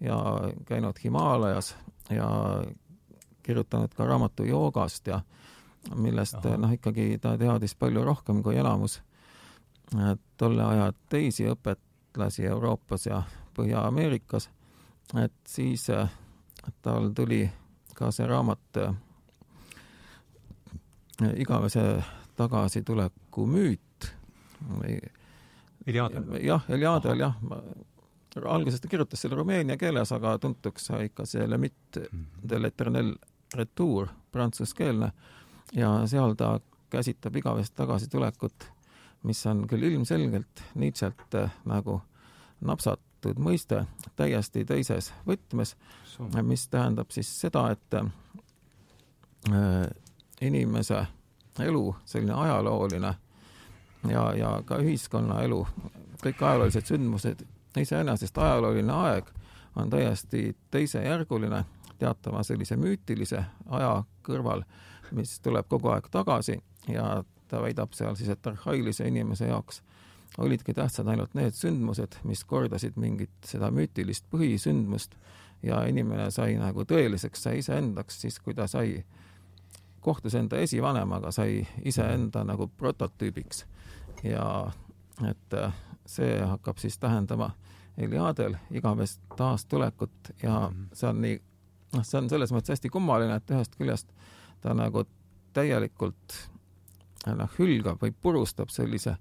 [0.00, 0.18] ja
[0.64, 1.76] käinud Himaalajas
[2.10, 2.28] ja
[3.42, 5.20] kirjutanud ka raamatu joogast ja
[5.94, 9.00] millest noh, ikkagi ta teadis palju rohkem kui enamus.
[9.98, 13.22] Äh, tolle aja teisi õpetlasi Euroopas ja
[13.56, 14.48] Põhja-Ameerikas,
[15.20, 16.08] et siis äh,
[16.82, 17.44] tal tuli
[17.94, 18.94] ka see raamat äh,
[21.36, 22.02] Igavese
[22.36, 24.08] tagasituleku müüt.
[24.62, 24.96] Või
[25.86, 26.22] Iliade.
[26.40, 27.34] jah, Eliadel jah,
[28.46, 32.06] alguses ta kirjutas selle rumeenia keeles, aga tuntuks sai ikka see Le Mythe
[32.48, 33.12] de l'Eternel
[33.54, 35.12] Retour, prantsuskeelne,
[35.72, 36.60] ja seal ta
[36.92, 38.68] käsitleb igavest tagasitulekut,
[39.22, 42.00] mis on küll ilmselgelt Nietzsche't äh, nagu
[42.60, 43.84] napsatud mõiste
[44.16, 45.76] täiesti teises võtmes,
[46.42, 49.86] mis tähendab siis seda, et äh,
[50.40, 51.06] inimese
[51.60, 53.14] elu, selline ajalooline
[54.08, 55.66] ja, ja ka ühiskonnaelu,
[56.22, 57.44] kõik ajaloolised sündmused,
[57.78, 59.30] iseenesest ajalooline aeg
[59.76, 61.64] on täiesti teisejärguline
[61.98, 64.64] teatava sellise müütilise aja kõrval,
[65.12, 69.82] mis tuleb kogu aeg tagasi ja ta väidab seal siis, et arhailise inimese jaoks
[70.38, 75.16] olidki tähtsad ainult need sündmused, mis kordasid mingit seda müütilist põhisündmust
[75.62, 79.02] ja inimene sai nagu tõeliseks, sai iseendaks siis, kui ta sai,
[80.00, 83.66] kohtus enda esivanemaga, sai iseenda nagu prototüübiks.
[84.24, 84.72] Ja
[85.28, 85.74] et äh,
[86.06, 87.52] see hakkab siis tähendama
[87.98, 91.40] Eliadel igavest taastulekut ja see on nii,
[91.92, 94.10] noh, see on selles mõttes hästi kummaline, et ühest küljest
[94.62, 95.04] ta nagu
[95.52, 96.38] täielikult
[97.26, 99.16] noh, hülgab või purustab sellise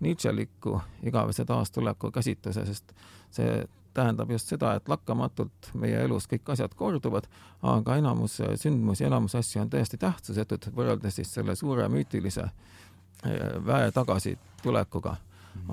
[0.00, 0.74] Nietzscheliku
[1.08, 2.92] igavese taastuleku käsitluse, sest
[3.32, 3.62] see
[3.96, 7.28] tähendab just seda, et lakkamatult meie elus kõik asjad korduvad,
[7.64, 13.88] aga enamus sündmusi, enamus asju on täiesti tähtsusetud võrreldes siis selle suure müütilise eh, väe
[13.96, 15.16] tagasitulekuga.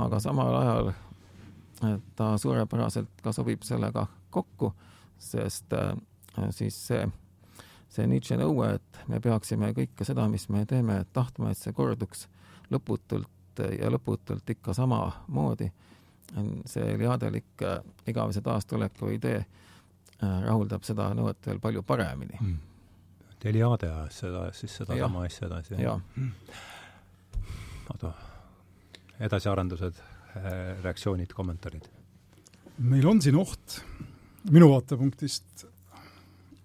[0.06, 4.72] aga samal ajal eh, ta suurepäraselt ka sobib sellega kokku,
[5.20, 5.92] sest eh,
[6.56, 7.06] siis see,
[7.94, 12.28] see Nietzsche nõue, et me peaksime kõike seda, mis me teeme, tahtma, et see korduks
[12.74, 13.30] lõputult
[13.80, 15.70] ja lõputult ikka samamoodi
[16.66, 22.40] see Eliadelik äh, igavese taastuleku idee äh, rahuldab seda nõuet veel palju paremini.
[23.44, 25.76] Eliade ajas seda, siis sedasama asja edasi.
[25.76, 25.98] jaa,
[27.92, 28.14] oota,
[29.20, 30.00] edasiarendused,
[30.82, 31.90] reaktsioonid, kommentaarid?
[32.88, 33.76] meil on siin oht
[34.50, 35.66] minu vaatepunktist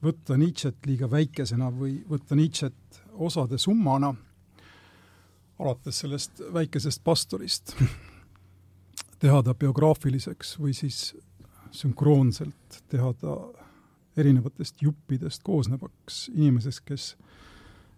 [0.05, 4.13] võtta Nietzsche't liiga väikesena või võtta Nietzsche't osade summana,
[5.59, 7.75] alates sellest väikesest pastorist,
[9.19, 11.17] teha ta biograafiliseks või siis
[11.75, 13.39] sünkroonselt teha ta
[14.19, 17.09] erinevatest juppidest koosnevaks inimesest, kes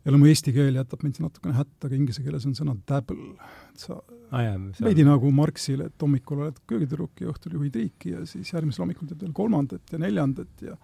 [0.04, 3.36] jälle mu eesti keel jätab mind natukene hätta, aga inglise keeles on sõna dabble,
[3.70, 3.98] et sa
[4.32, 8.86] ah, veidi nagu Marxile, et hommikul oled köögitüdruk ja õhtul juhid riiki ja siis järgmisel
[8.86, 10.76] hommikul teed veel kolmandat ja neljandat ja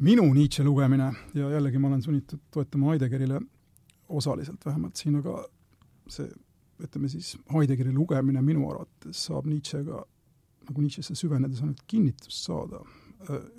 [0.00, 3.40] minu Nietzsche lugemine ja jällegi ma olen sunnitud toetama Heideggerile
[4.08, 5.44] osaliselt vähemalt siin, aga
[6.08, 6.28] see,
[6.82, 10.02] ütleme siis, Heideggeri lugemine minu arvates saab Nietzschega,
[10.68, 12.82] nagu Nietzschesse süvenedes ainult kinnitust saada,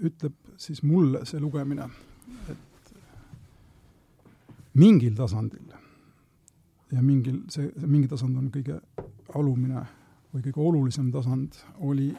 [0.04, 1.88] ütleb siis mulle see lugemine,
[2.52, 2.94] et
[4.80, 5.74] mingil tasandil
[6.94, 8.80] ja mingil, see, see mingi tasand on kõige
[9.34, 9.86] alumine
[10.34, 12.12] või kõige olulisem tasand, oli,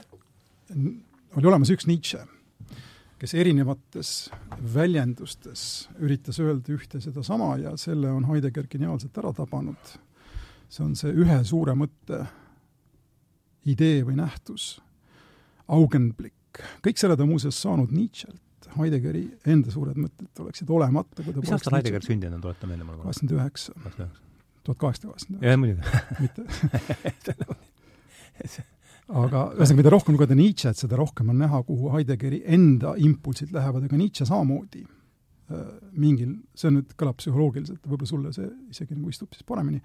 [0.75, 2.25] oli olemas üks Nietzsche,
[3.19, 4.13] kes erinevates
[4.75, 9.99] väljendustes üritas öelda ühte sedasama ja selle on Heidegger geniaalselt ära tabanud.
[10.69, 12.25] see on see ühe suure mõtte
[13.71, 14.81] idee või nähtus,
[15.69, 16.61] Augenblick.
[16.85, 18.41] kõik selle ta muuseas saanud Nietzsche'lt.
[18.75, 20.71] Heideggeri enda suured mõtted oleksid
[21.15, 23.03] ta mis aastal Heidegger sündinud on, tuleta meelde mulle.
[23.05, 23.73] kaheksakümmend üheksa,
[24.65, 25.83] tuhat kaheksasada kaheksakümmend jah, muidugi.
[26.25, 26.43] mitte
[29.13, 33.87] aga ühesõnaga, mida rohkem lugeda Nietzsche't, seda rohkem on näha, kuhu Heideggeri enda impulsid lähevad,
[33.89, 34.85] aga Nietzsche samamoodi.
[35.53, 35.65] Äh,
[36.01, 39.83] mingil, see nüüd, kõlab psühholoogiliselt, võib-olla sulle see isegi nagu istub siis paremini,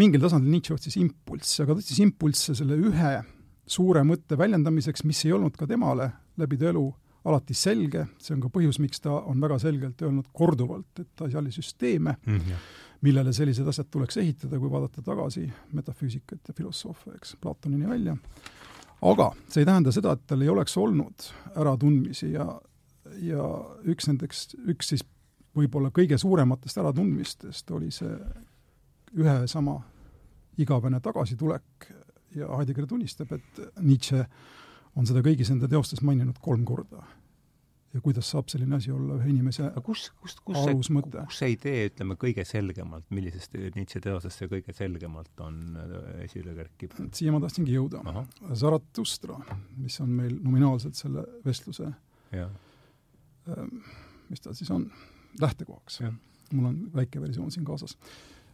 [0.00, 3.10] mingil tasandil Nietzsche otsis impulssi, aga ta otsis impulsse selle ühe
[3.68, 6.08] suure mõtte väljendamiseks, mis ei olnud ka temale
[6.40, 6.86] läbi ta elu
[7.26, 11.26] alati selge, see on ka põhjus, miks ta on väga selgelt öelnud korduvalt, et ta
[11.26, 12.16] ei salli süsteeme.
[12.24, 12.66] Mm, -hmm.
[13.04, 18.16] Millele sellised asjad tuleks ehitada, kui vaadata tagasi metafüüsikat ja filosoofia, eks, Platonini välja.
[19.02, 22.46] aga see ei tähenda seda, et tal ei oleks olnud äratundmisi ja,
[23.20, 23.44] ja
[23.84, 25.04] üks nendeks, üks siis
[25.56, 28.16] võib-olla kõige suurematest äratundmistest oli see
[29.16, 29.78] ühe sama
[30.60, 31.90] igavene tagasitulek
[32.36, 34.24] ja Heidegger tunnistab, et Nietzsche
[34.96, 37.04] on seda kõigis enda teostes maininud kolm korda.
[37.96, 41.86] Ja kuidas saab selline asi olla ühe inimese kus, kust, kus see, kus see idee,
[41.90, 46.96] ütleme, kõige selgemalt, millisest Nietzsche teosest see kõige selgemalt on äh, esile kerkib?
[47.16, 48.02] siia ma tahtsingi jõuda.
[48.54, 49.38] Zaratustra,
[49.80, 51.88] mis on meil nominaalselt selle vestluse,
[52.36, 53.78] ähm,
[54.28, 54.88] mis ta siis on,
[55.40, 56.02] lähtekohaks.
[56.52, 57.96] mul on väike versioon siin kaasas.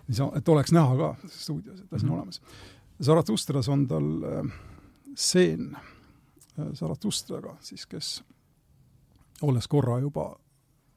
[0.09, 2.19] et oleks näha ka stuudios, et asi on mm -hmm.
[2.19, 2.41] olemas
[3.03, 4.53] Zaratustras on tal äh,
[5.15, 5.77] seen
[6.59, 8.25] äh, Zaratustraga siis, kes
[9.43, 10.31] olles korra juba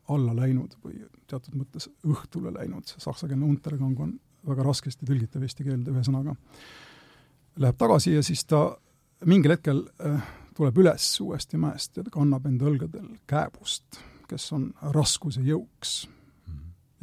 [0.10, 5.66] alla läinud või teatud mõttes õhtule läinud, see saksakeelne Untergang on väga raskesti tõlgitav eesti
[5.66, 6.36] keelde ühesõnaga,
[7.62, 8.68] läheb tagasi ja siis ta
[9.26, 14.70] mingil hetkel äh, tuleb üles uuesti mäest ja ta kannab enda õlgadel kääbust, kes on
[14.96, 16.04] raskuse jõuks.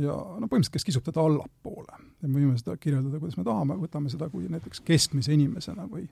[0.00, 1.98] Ja no põhimõtteliselt, kes kisub teda allapoole.
[2.22, 6.06] ja me võime seda kirjeldada, kuidas me tahame, võtame seda kui näiteks keskmise inimesena või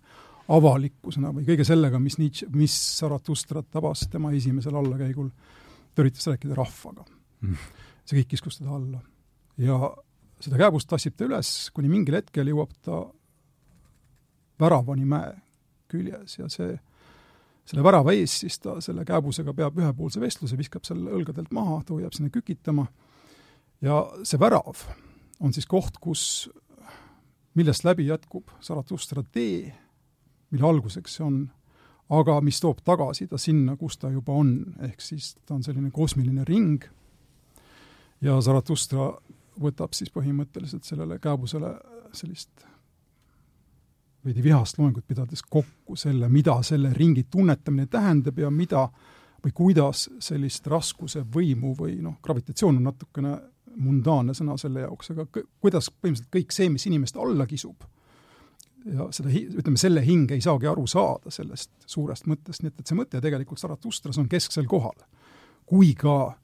[0.50, 5.30] avalikkusena või kõige sellega, mis Nietzsche, mis Zaratustrat tabas tema esimesel allakäigul,
[5.94, 7.04] ta üritas rääkida rahvaga
[7.44, 7.70] mm..
[8.04, 9.02] see kõik kiskus teda alla.
[9.60, 9.78] ja
[10.40, 13.02] seda kääbust tassib ta üles, kuni mingil hetkel jõuab ta
[14.60, 15.34] väravani mäe
[15.90, 16.76] küljes ja see
[17.70, 21.94] selle värava ees siis ta selle kääbusega peab ühepoolse vestluse, viskab selle õlgadelt maha, ta
[21.94, 22.86] hoiab sinna kükitama
[23.84, 24.82] ja see värav
[25.40, 26.50] on siis koht, kus,
[27.56, 29.70] millest läbi jätkub Zaratustra tee,
[30.50, 31.42] mille alguseks see on,
[32.10, 35.90] aga mis toob tagasi ta sinna, kus ta juba on, ehk siis ta on selline
[35.94, 36.84] kosmiline ring
[38.20, 39.12] ja Zaratustra
[39.60, 41.74] võtab siis põhimõtteliselt sellele kääbusele
[42.16, 42.66] sellist
[44.24, 48.88] veidi vihast loengut pidades kokku selle, mida selle ringi tunnetamine tähendab ja mida
[49.44, 53.38] või kuidas sellist raskuse võimu või noh, gravitatsioon on natukene
[53.80, 57.86] mundaanne sõna selle jaoks, aga kuidas põhimõtteliselt kõik see, mis inimest alla kisub,
[58.84, 62.86] ja seda, ütleme, selle hing ei saagi aru saada sellest suurest mõttest, nii et, et
[62.90, 64.96] see mõte tegelikult Zaratustras on kesksel kohal.
[65.66, 66.34] kui ka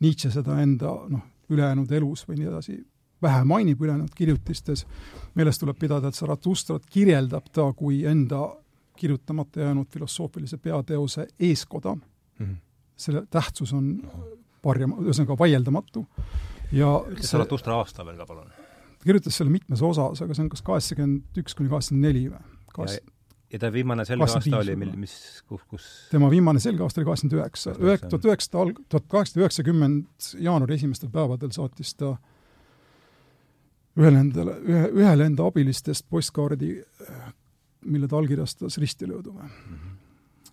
[0.00, 2.76] Nietzsche seda enda noh, ülejäänud elus või nii edasi
[3.22, 4.84] vähe mainib ülejäänud kirjutistes,
[5.34, 8.42] meeles tuleb pidada, et Zaratustrat kirjeldab ta kui enda
[8.96, 12.02] kirjutamata jäänud filosoofilise peateose eeskoda mm,
[12.40, 12.56] -hmm.
[12.96, 14.02] selle tähtsus on
[14.64, 16.06] varjama, ühesõnaga vaieldamatu
[16.72, 18.50] ja ütle Tustra aasta veel ka, palun.
[18.98, 22.96] Ta kirjutas selle mitmes osas, aga see on kas kaheksakümmend üks kuni kaheksakümmend neli või?
[23.52, 25.12] Ja ta viimane selge aasta oli, mil, mis,
[25.46, 29.44] kus, kus tema viimane selge aasta oli kaheksakümmend üheksa, ühek-, tuhat üheksasada alg-, tuhat kaheksasada
[29.44, 32.16] üheksakümmend jaanuari esimestel päevadel saatis ta
[33.96, 36.72] ühele endale, ühe, ühele enda abilistest postkaardi,
[37.86, 39.76] mille ta allkirjastas ristilöödume mm.
[39.76, 39.94] -hmm.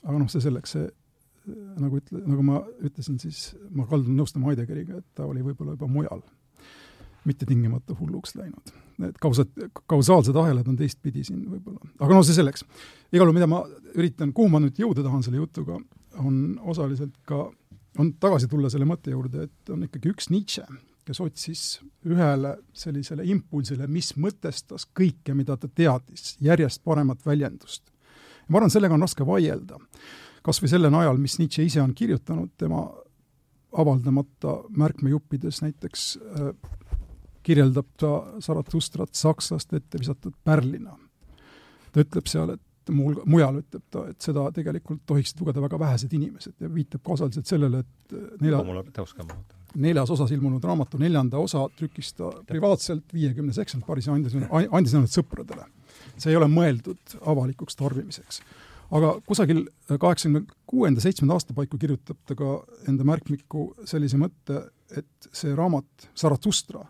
[0.03, 0.85] aga noh, see selleks, see
[1.81, 5.89] nagu ütle, nagu ma ütlesin, siis ma kaldun nõustuma Heideggeriga, et ta oli võib-olla juba
[5.91, 6.23] mujal,
[7.25, 8.73] mitte tingimata hulluks läinud.
[9.01, 9.47] Need kausa-,
[9.89, 12.65] kausaalsed ahelad on teistpidi siin võib-olla, aga no see selleks.
[13.11, 13.63] igal juhul, mida ma
[13.95, 15.79] üritan, kuhu ma nüüd jõuda tahan selle jutuga,
[16.21, 16.41] on
[16.73, 17.45] osaliselt ka,
[18.01, 20.65] on tagasi tulla selle mõtte juurde, et on ikkagi üks Nietzsche,
[21.03, 21.63] kes otsis
[22.07, 27.89] ühele sellisele impulsile, mis mõtestas kõike, mida ta teadis, järjest paremat väljendust.
[28.47, 29.79] ma arvan, sellega on raske vaielda
[30.43, 32.83] kas või selle najal, mis Nietzsche ise on kirjutanud tema
[33.73, 36.51] avaldamata märkmejuppides näiteks äh,
[37.43, 38.11] kirjeldab ta
[38.43, 40.97] Zaratustrat sakslaste ette visatud pärlina.
[41.93, 46.13] ta ütleb seal, et mul, mujal ütleb ta, et seda tegelikult tohiksid lugeda väga vähesed
[46.17, 48.63] inimesed ja viitab ka osaliselt sellele, et nelja,
[49.75, 54.35] neljas osas ilmunud raamatu neljanda osa trükis ta privaatselt viiekümnes eksemplaris ja andis,
[54.71, 55.69] andis ainult sõpradele.
[56.17, 58.41] see ei ole mõeldud avalikuks tarbimiseks
[58.93, 62.55] aga kusagil kaheksakümne kuuenda, seitsmenda aasta paiku kirjutab ta ka
[62.89, 66.83] enda märkmikku sellise mõtte, et see raamat Zaratustra,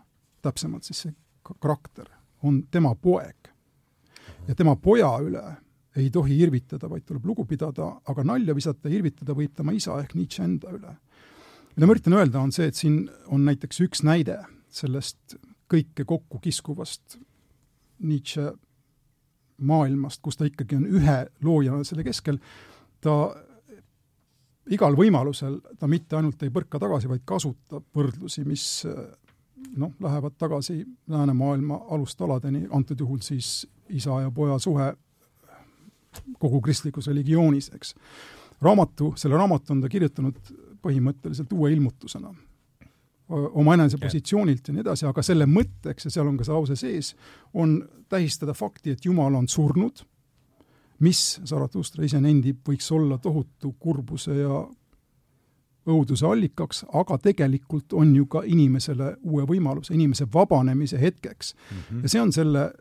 [0.44, 2.08] täpsemalt siis see karakter,
[2.42, 3.50] on tema poeg.
[4.48, 5.44] ja tema poja üle
[5.96, 9.98] ei tohi irvitada, vaid tuleb lugu pidada, aga nalja visata ja irvitada võib tema isa
[10.02, 10.96] ehk Nietzsche enda üle.
[11.76, 14.40] mida ma üritan öelda, on see, et siin on näiteks üks näide
[14.70, 15.36] sellest
[15.70, 17.18] kõike kokku kiskuvast
[18.04, 18.52] Nietzsche
[19.64, 22.40] maailmast, kus ta ikkagi on ühe loojana selle keskel,
[23.00, 23.34] ta
[24.74, 28.66] igal võimalusel ta mitte ainult ei põrka tagasi, vaid kasutab võrdlusi, mis
[29.76, 34.94] noh, lähevad tagasi läänemaailma alustaladeni, antud juhul siis isa ja poja suhe
[36.38, 37.94] kogu kristlikus religioonis, eks.
[38.62, 40.38] raamatu, selle raamatu on ta kirjutanud
[40.82, 42.34] põhimõtteliselt uue ilmutusena
[43.28, 47.14] omaenese positsioonilt ja nii edasi, aga selle mõtteks, ja seal on ka see lause sees,
[47.54, 47.78] on
[48.12, 50.04] tähistada fakti, et Jumal on surnud,
[51.04, 54.60] mis, Zarathustra ise nendib, võiks olla tohutu kurbuse ja
[55.86, 61.76] õuduse allikaks, aga tegelikult on ju ka inimesele uue võimaluse, inimese vabanemise hetkeks mm.
[61.76, 62.02] -hmm.
[62.02, 62.72] ja see on selle,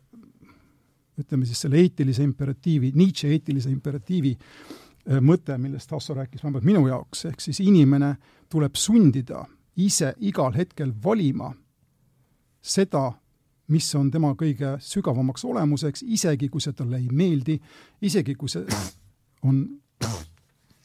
[1.19, 6.87] ütleme siis selle eetilise imperatiivi, Nietzsche eetilise imperatiivi äh, mõte, millest Hasso rääkis vähemalt minu
[6.87, 8.15] jaoks, ehk siis inimene
[8.49, 9.45] tuleb sundida
[9.75, 11.53] ise igal hetkel valima
[12.61, 13.11] seda,
[13.67, 17.57] mis on tema kõige sügavamaks olemuseks, isegi kui see talle ei meeldi,
[18.01, 18.65] isegi kui see
[19.43, 19.63] on,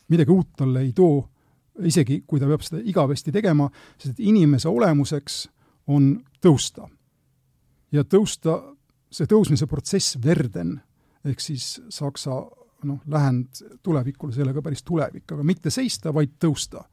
[0.08, 1.20] midagi uut talle ei too,
[1.86, 3.68] isegi kui ta peab seda igavesti tegema,
[3.98, 5.46] sest inimese olemuseks
[5.94, 6.88] on tõusta.
[7.92, 8.58] ja tõusta,
[9.10, 10.80] see tõusmise protsess, Verden,
[11.24, 12.34] ehk siis saksa
[12.84, 16.84] noh, lähend tulevikule, ka päris tulevik, aga mitte seista, vaid tõusta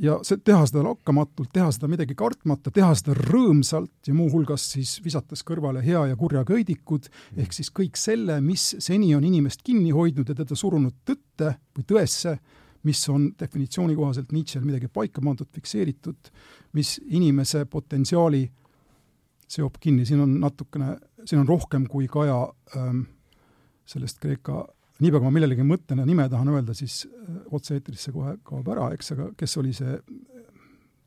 [0.00, 4.96] ja see, teha seda lakkamatult, teha seda midagi kartmata, teha seda rõõmsalt ja muuhulgas siis
[5.04, 9.92] visates kõrvale hea ja kurja köidikud, ehk siis kõik selle, mis seni on inimest kinni
[9.94, 12.38] hoidnud ja teda surunud tõtte või tõesse,
[12.82, 16.30] mis on definitsiooni kohaselt Nietzsche'l midagi paika pandud, fikseeritud,
[16.78, 18.42] mis inimese potentsiaali
[19.52, 22.38] seob kinni, siin on natukene, siin on rohkem kui Kaja
[22.76, 23.04] ähm,
[23.86, 24.64] sellest Kreeka
[25.02, 28.90] niipea, kui ma millelegi mõtlen ja nime tahan öelda, siis äh, otse-eetrisse kohe kaob ära,
[28.96, 30.46] eks, aga kes oli see äh,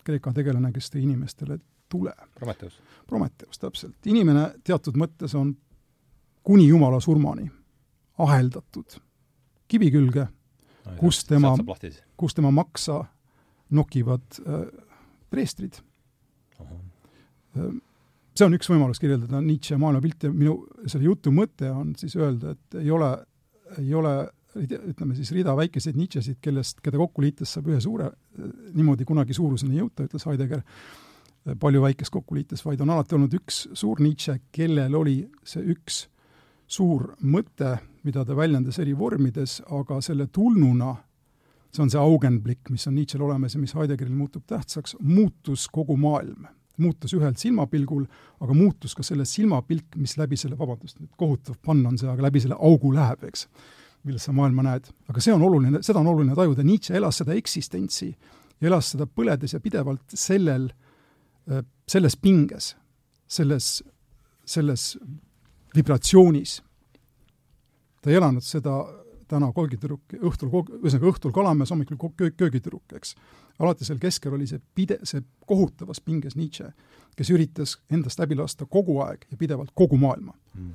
[0.06, 1.60] Kreeka tegelane, kes tõi inimestele
[1.90, 2.14] tule?
[2.38, 2.80] Prometheus.
[3.08, 3.98] Prometheus, täpselt.
[4.06, 5.56] inimene teatud mõttes on
[6.46, 7.50] kuni Jumala surmani
[8.22, 9.00] aheldatud
[9.68, 10.28] kivi külge
[11.00, 11.56] kus tema,
[12.18, 13.02] kus tema maksa
[13.76, 14.66] nokivad äh,
[15.30, 15.82] preestrid.
[16.62, 17.70] Äh,
[18.36, 20.30] see on üks võimalus kirjeldada Nietzsche maailmapilti.
[20.30, 23.14] Ja minu selle jutu mõte on siis öelda, et ei ole
[23.80, 24.16] ei ole
[24.56, 28.12] ütleme siis rida väikeseid Nietzschesid, kellest, keda kokku liites saab ühe suure,
[28.76, 30.62] niimoodi kunagi suuruseni jõuta, ütles Heidegger,
[31.60, 36.06] palju väikest kokku liites, vaid on alati olnud üks suur Nietzsche, kellel oli see üks
[36.72, 37.76] suur mõte,
[38.06, 40.96] mida ta väljendas eri vormides, aga selle tulnuna,
[41.74, 45.98] see on see augenblikk, mis on Nietzsche'l olemas ja mis Heideggeril muutub tähtsaks, muutus kogu
[45.98, 46.46] maailm
[46.82, 48.06] muutus ühel silmapilgul,
[48.44, 52.28] aga muutus ka selle silmapilk, mis läbi selle, vabandust, nüüd kohutav pann on see, aga
[52.28, 53.46] läbi selle augu läheb, eks,
[54.06, 54.90] milles sa maailma näed.
[55.10, 59.08] aga see on oluline, seda on oluline tajuda, Nietzsche elas seda eksistentsi ja elas seda
[59.08, 60.70] põledes ja pidevalt sellel,
[61.52, 62.74] äh, selles pinges,
[63.28, 63.80] selles,
[64.46, 64.94] selles
[65.76, 66.60] vibratsioonis.
[68.06, 68.78] Ta ei elanud seda
[69.26, 70.52] täna kolgitüdruk, õhtul,
[70.84, 71.98] ühesõnaga õhtul kalamees, hommikul
[72.38, 73.16] köögitüdruk, eks
[73.58, 76.70] alati seal keskel oli see pide-, see kohutavas pinges Nietzsche,
[77.18, 80.74] kes üritas endast läbi lasta kogu aeg ja pidevalt kogu maailma mm.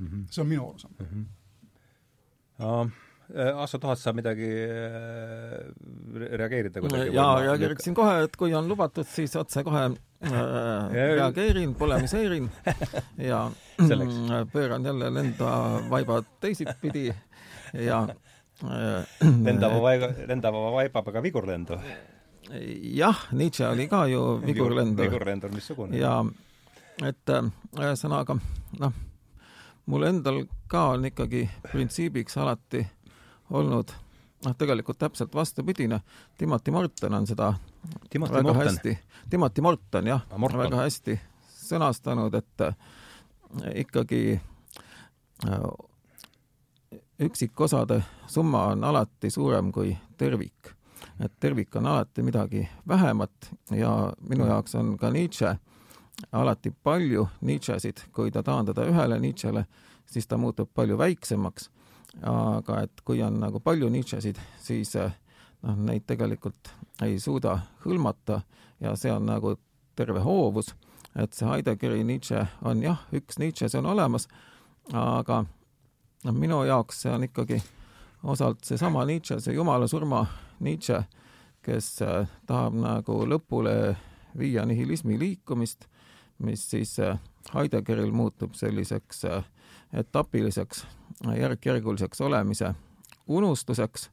[0.00, 0.24] -hmm.
[0.30, 1.06] see on minu arusaam mm.
[1.06, 1.26] -hmm.
[2.58, 2.88] No,
[3.62, 5.66] Asso, tahad sa midagi äh,
[6.14, 7.14] reageerida kuidagi?
[7.14, 9.96] jaa, reageeriksin kohe, et kui on lubatud, siis otse kohe äh,
[10.92, 12.50] reageerin, polemiseerin
[13.30, 13.50] ja
[14.52, 15.50] pööran jälle lenda
[15.90, 17.14] vaibad teisipidi
[17.72, 18.06] ja
[19.48, 21.78] lendava vaiba, lendava vaibaga vigurlendu.
[22.80, 25.04] jah, Nietzsche oli ka ju vigurlendur.
[25.04, 25.98] vigurlendur missugune.
[25.98, 26.24] ja
[27.04, 28.38] et äh, ühesõnaga
[28.80, 28.92] noh,
[29.86, 32.86] mul endal ka on ikkagi printsiibiks alati
[33.50, 33.92] olnud
[34.46, 36.00] noh, tegelikult täpselt vastupidine.
[36.38, 37.52] Timothy Morton on seda
[38.10, 38.78] Timothy Morton.
[39.30, 41.18] Timothy Morton jah, ah, väga hästi
[41.66, 42.76] sõnastanud, et äh,
[43.82, 44.40] ikkagi
[45.48, 45.68] äh,
[47.20, 50.74] üksikosade summa on alati suurem kui tervik.
[51.20, 55.56] et tervik on alati midagi vähemat ja minu jaoks on ka Nietzsche
[56.32, 59.64] alati palju Nietzschesid, kui ta taandada ühele Nietzschele,
[60.06, 61.70] siis ta muutub palju väiksemaks.
[62.22, 64.94] aga et kui on nagu palju Nietzschesid, siis
[65.62, 66.72] noh, neid tegelikult
[67.04, 68.40] ei suuda hõlmata
[68.80, 69.56] ja see on nagu
[69.96, 70.74] terve hoovus,
[71.16, 74.28] et see Heideggeri Nietzsche on jah, üks Nietzsche, see on olemas,
[74.92, 75.44] aga
[76.24, 77.62] noh, minu jaoks see on ikkagi
[78.26, 80.26] osalt seesama Nietzsche, see jumala surma
[80.60, 81.02] Nietzsche,
[81.66, 83.96] kes äh, tahab nagu lõpule
[84.38, 85.86] viia nihilismi liikumist,
[86.44, 87.18] mis siis äh,
[87.54, 89.44] Heideggeril muutub selliseks äh,
[89.96, 90.84] etapiliseks,
[91.36, 92.74] järk-järguliseks olemise
[93.26, 94.10] unustuseks.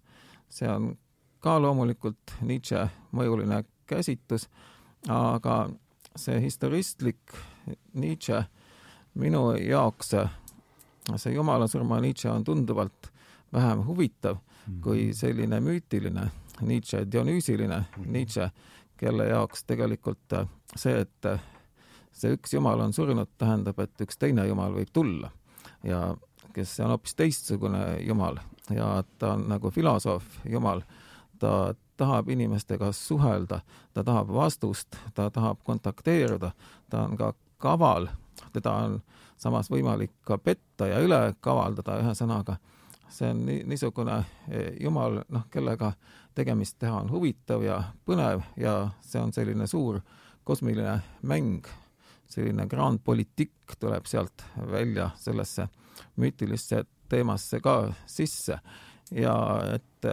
[0.49, 0.97] see on
[1.43, 4.47] ka loomulikult Nietzsche mõjuline käsitlus,
[5.11, 5.69] aga
[6.15, 7.35] see historistlik
[7.93, 8.45] Nietzsche
[9.19, 10.13] minu jaoks
[11.15, 13.11] see jumalasurma Nietzsche on tunduvalt
[13.53, 14.81] vähem huvitav mm -hmm.
[14.81, 16.31] kui selline müütiline
[16.61, 18.11] Nietzsche, dionüüsiline mm -hmm.
[18.11, 18.51] Nietzsche,
[18.97, 20.33] kelle jaoks tegelikult
[20.75, 21.39] see, et
[22.11, 25.31] see üks jumal on surnud, tähendab, et üks teine jumal võib tulla
[25.83, 26.15] ja
[26.53, 28.37] kes on hoopis teistsugune jumal
[28.69, 30.81] ja ta on nagu filosoof, jumal.
[31.39, 33.61] Ta tahab inimestega suhelda,
[33.93, 36.51] ta tahab vastust, ta tahab kontakteeruda,
[36.89, 38.07] ta on ka kaval,
[38.53, 39.01] teda on
[39.37, 42.57] samas võimalik ka petta ja üle kavaldada, ühesõnaga
[43.13, 44.17] see on nii, niisugune
[44.49, 45.93] e, jumal, noh, kellega
[46.35, 48.75] tegemist teha on huvitav ja põnev ja
[49.05, 49.99] see on selline suur
[50.43, 50.97] kosmiline
[51.29, 51.67] mäng,
[52.27, 55.67] selline grand poliitik tuleb sealt välja sellesse
[56.17, 58.57] müütilisse teemasse ka sisse.
[59.11, 59.35] Ja
[59.75, 60.07] et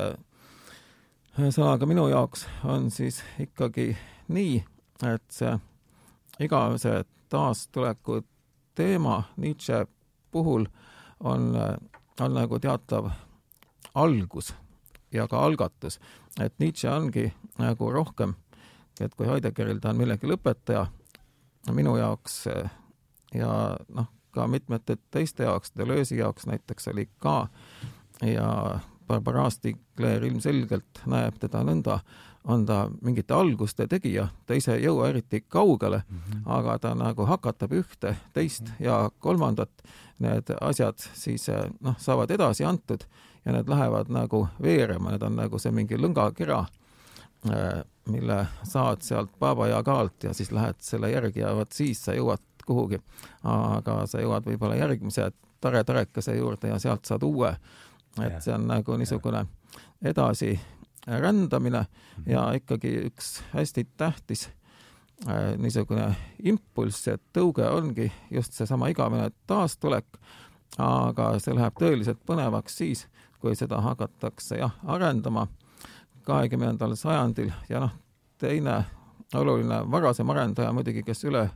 [1.40, 3.94] ühesõnaga minu jaoks on siis ikkagi
[4.28, 4.60] nii,
[5.06, 5.54] et see
[6.40, 8.20] igavese taastuleku
[8.74, 9.86] teema Nietzsche
[10.30, 10.66] puhul
[11.20, 11.54] on
[12.20, 13.10] on nagu teatav
[13.94, 14.54] algus
[15.12, 15.98] ja ka algatus,
[16.40, 18.34] et Nietzsche ongi nagu rohkem,
[19.00, 20.86] et kui Heideggeril ta on millegi lõpetaja,
[21.72, 22.44] minu jaoks
[23.34, 23.52] ja
[23.88, 27.48] noh, ka mitmete teiste jaoks, Deleuze'i jaoks näiteks oli ka
[28.22, 28.78] ja
[29.10, 32.00] Barbara Stigler ilmselgelt näeb teda nõnda,
[32.48, 36.44] on ta mingite alguste tegija, ta ise ei jõua eriti kaugele mm, -hmm.
[36.56, 38.84] aga ta nagu hakatab ühte, teist mm -hmm.
[38.84, 39.70] ja kolmandat,
[40.18, 41.46] need asjad siis
[41.80, 43.04] noh, saavad edasi antud
[43.44, 46.64] ja need lähevad nagu veerema, need on nagu see mingi lõngakera,
[47.50, 52.04] äh, mille saad sealt Baba Yaga alt ja siis lähed selle järgi ja vot siis
[52.04, 53.00] sa jõuad kuhugi.
[53.42, 57.54] aga sa jõuad võib-olla järgmise tare tarekese juurde ja sealt saad uue.
[58.18, 59.44] Et see on nagu niisugune
[60.02, 60.54] edasi
[61.06, 61.86] rändamine
[62.26, 62.56] ja mhm.
[62.56, 64.48] ikkagi üks hästi tähtis
[65.28, 70.06] äh, niisugune impulss ja tõuge ongi just seesama igavene taastulek,
[70.78, 73.06] aga see läheb tõeliselt põnevaks siis,
[73.40, 75.46] kui seda hakatakse jah, arendama
[76.26, 77.50] kahekümnendal sajandil.
[77.68, 77.94] Ja noh,
[78.38, 78.84] teine
[79.34, 81.46] oluline varasem arendaja muidugi, kes üle,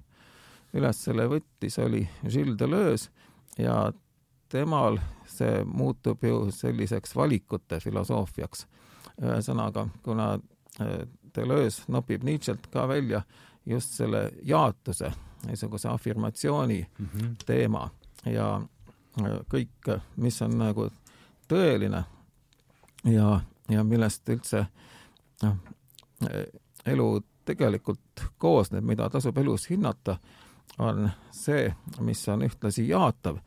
[0.74, 3.10] üles selle võttis, oli Gilles Deleuze.
[3.58, 3.92] Ja
[4.50, 4.98] temal
[5.34, 8.66] see muutub ju selliseks valikute filosoofiaks
[9.22, 10.34] ühesõnaga, kuna
[10.80, 11.04] äh,
[11.34, 13.22] Deleuze nopib Nietzsche't ka välja
[13.66, 15.12] just selle jaotuse,
[15.46, 17.36] niisuguse afirmatsiooni mm -hmm.
[17.46, 17.90] teema
[18.24, 18.56] ja
[19.20, 20.90] äh, kõik, mis on nagu
[21.48, 22.04] tõeline
[23.04, 24.66] ja, ja millest üldse
[25.42, 25.56] noh,
[26.86, 30.16] elu tegelikult koosneb, mida tasub elus hinnata,
[30.78, 33.38] on see, mis on ühtlasi jaatav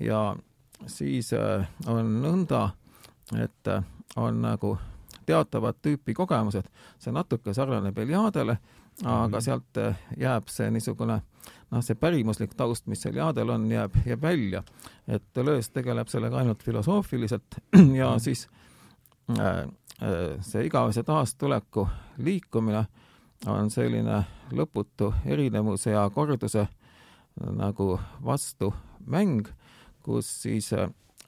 [0.00, 0.36] ja
[0.86, 2.68] siis äh, on nõnda,
[3.40, 3.68] et
[4.16, 4.78] on nagu
[5.26, 6.66] teatavat tüüpi kogemused,
[6.98, 8.58] see natuke sarnaneb Eliadele,
[9.04, 9.40] aga mm -hmm.
[9.40, 11.22] sealt eh, jääb see niisugune
[11.70, 14.62] noh, see pärimuslik taust, mis Eliadel on, jääb, jääb välja.
[15.08, 18.18] et Deleuze tegeleb sellega ainult filosoofiliselt ja mm -hmm.
[18.18, 18.48] siis
[19.38, 19.68] äh,
[20.40, 22.86] see igavese taastuleku liikumine
[23.46, 26.68] on selline lõputu erinevuse ja korduse
[27.40, 29.48] nagu vastumäng,
[30.04, 30.70] kus siis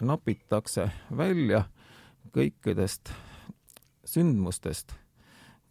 [0.00, 1.64] nopitakse välja
[2.36, 3.10] kõikidest
[4.04, 4.92] sündmustest,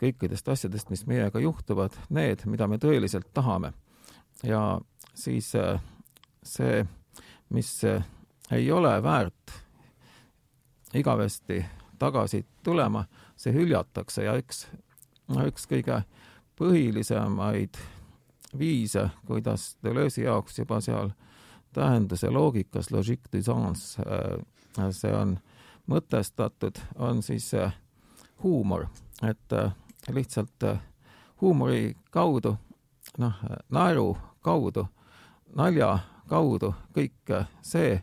[0.01, 3.73] kõikidest asjadest, mis meiega juhtuvad, need, mida me tõeliselt tahame.
[4.43, 4.81] ja
[5.13, 5.81] siis äh,
[6.43, 6.85] see,
[7.49, 8.03] mis äh,
[8.51, 9.53] ei ole väärt
[10.93, 11.65] igavesti
[11.99, 14.65] tagasi tulema, see hüljatakse ja üks,
[15.47, 16.01] üks kõige
[16.59, 17.77] põhilisemaid
[18.57, 21.11] viise, kuidas Deleuze'i jaoks juba seal
[21.75, 25.37] tähenduse loogikas, logique du sens, äh, see on
[25.91, 27.51] mõtestatud, on siis
[28.43, 28.85] huumor,
[29.23, 29.71] et äh,
[30.09, 30.79] lihtsalt äh,
[31.41, 32.57] huumori kaudu,
[33.17, 33.33] noh,
[33.69, 34.87] naeru kaudu,
[35.55, 38.01] nalja kaudu kõik äh, see,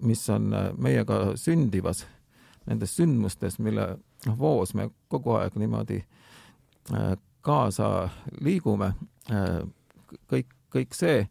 [0.00, 0.48] mis on
[0.80, 2.00] meiega sündivas,
[2.66, 3.84] nendes sündmustes, mille
[4.26, 6.00] noh, voos me kogu aeg niimoodi
[7.46, 8.08] kaasa
[8.42, 8.88] liigume,
[10.32, 11.28] kõik, kõik see,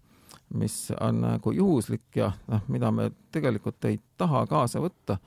[0.53, 5.17] mis on nagu juhuslik ja noh, mida me tegelikult ei taha kaasa võtta.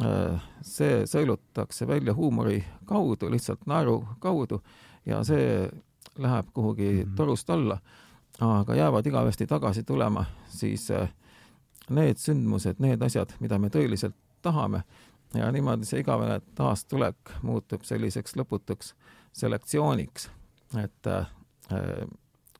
[0.00, 4.62] Äh, see sõelutakse välja huumori kaudu, lihtsalt naeru kaudu
[5.06, 5.68] ja see
[6.18, 7.16] läheb kuhugi mm -hmm.
[7.16, 7.78] torust alla,
[8.40, 11.08] aga jäävad igavesti tagasi tulema siis äh,
[11.90, 14.82] need sündmused, need asjad, mida me tõeliselt tahame.
[15.34, 18.94] Ja niimoodi see igavene taastulek muutub selliseks lõputuks
[19.32, 20.30] selektsiooniks,
[20.84, 21.26] et äh,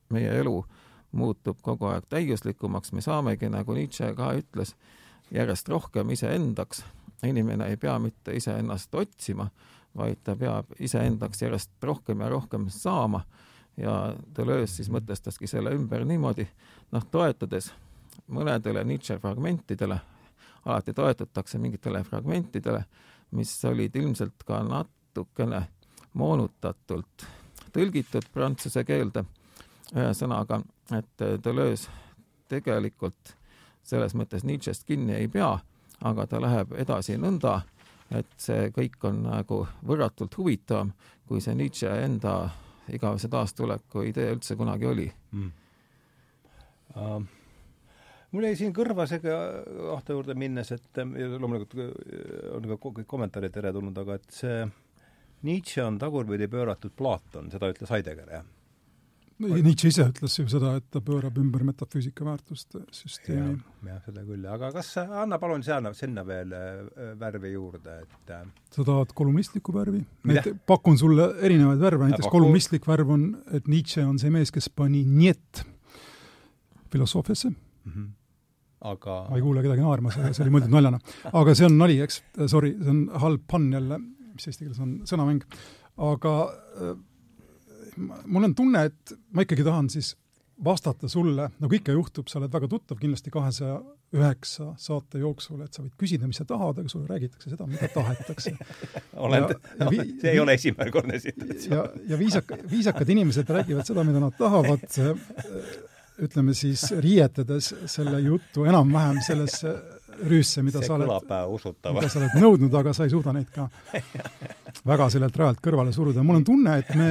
[0.09, 0.65] meie elu
[1.11, 4.75] muutub kogu aeg täiuslikumaks, me saamegi, nagu Nietzsche ka ütles,
[5.31, 6.83] järjest rohkem iseendaks.
[7.23, 9.49] Inimene ei pea mitte iseennast otsima,
[9.97, 13.23] vaid ta peab iseendaks järjest rohkem ja rohkem saama.
[13.77, 16.47] Ja Deleuze siis mõtestaski selle ümber niimoodi,
[16.91, 17.71] noh, toetades
[18.31, 19.99] mõnedele Nietzsche fragmentidele,
[20.65, 22.83] alati toetutakse mingitele fragmentidele,
[23.31, 25.61] mis olid ilmselt ka natukene
[26.13, 27.25] moonutatult
[27.71, 29.23] tõlgitud prantsuse keelde,
[29.95, 30.61] ühesõnaga,
[30.95, 31.91] et Deleuze
[32.51, 33.35] tegelikult
[33.83, 35.57] selles mõttes Nietzsche'st kinni ei pea
[36.07, 37.61] aga ta läheb edasi nõnda,
[38.11, 40.91] et see kõik on nagu võrratult huvitavam,
[41.27, 42.35] kui see Nietzsche enda
[42.91, 45.51] igavese taastuleku idee üldse kunagi oli mm..
[46.91, 47.21] Uh,
[48.33, 51.77] mul jäi siin kõrva see kahte juurde minnes, et loomulikult
[52.57, 54.65] on ka kõik kommentaarid teretulnud, aga et see
[55.47, 58.49] Nietzsche on tagurpidi pööratud Platon, seda ütles Heidegger, jah?
[59.41, 63.89] Nietzsche ise ütles ju seda, et ta pöörab ümber metafüüsika väärtuste süsteemi ja,.
[63.93, 68.45] jah, seda küll, aga kas, anna palun sinna, sinna veel äh, värvi juurde, et äh,
[68.75, 70.03] sa tahad kolumnistlikku värvi?
[70.69, 72.37] pakun sulle erinevaid värve, näiteks paku...
[72.37, 75.65] kolumnistlik värv on, et Nietzsche on see mees, kes pani niet
[76.91, 77.93] filosoofiasse mm.
[77.93, 78.09] -hmm
[78.81, 80.99] aga ma ei kuule kedagi naermas, see oli mõeldud naljana.
[81.37, 83.99] aga see on nali, eks, sorry, see on halb pann jälle,
[84.33, 85.43] mis eesti keeles on, sõnamäng.
[86.01, 86.95] aga äh,
[87.97, 90.15] mul on tunne, et ma ikkagi tahan siis
[90.63, 93.79] vastata sulle, nagu ikka juhtub, sa oled väga tuttav kindlasti kahesaja
[94.13, 97.87] üheksa saate jooksul, et sa võid küsida, mis sa tahad, aga sulle räägitakse seda, mida
[97.93, 98.53] tahetakse.
[99.25, 99.47] olen,
[99.79, 101.63] no, see ei ole esimene kord esitatud.
[101.71, 104.85] ja, ja viisaka, viisakad inimesed räägivad seda, mida nad tahavad,
[106.21, 109.73] ütleme siis riietades selle jutu enam-vähem sellesse
[110.27, 113.49] rüüsse, mida see sa oled, äh, mida sa oled nõudnud, aga sa ei suuda neid
[113.55, 113.65] ka
[114.91, 116.23] väga sellelt rajalt kõrvale suruda.
[116.27, 117.09] mul on tunne, et me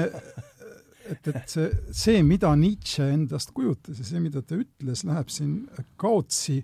[1.12, 1.68] et, et see,
[2.02, 5.54] see, mida Nietzsche endast kujutas ja see, mida ta ütles, läheb siin
[6.00, 6.60] kaotsi,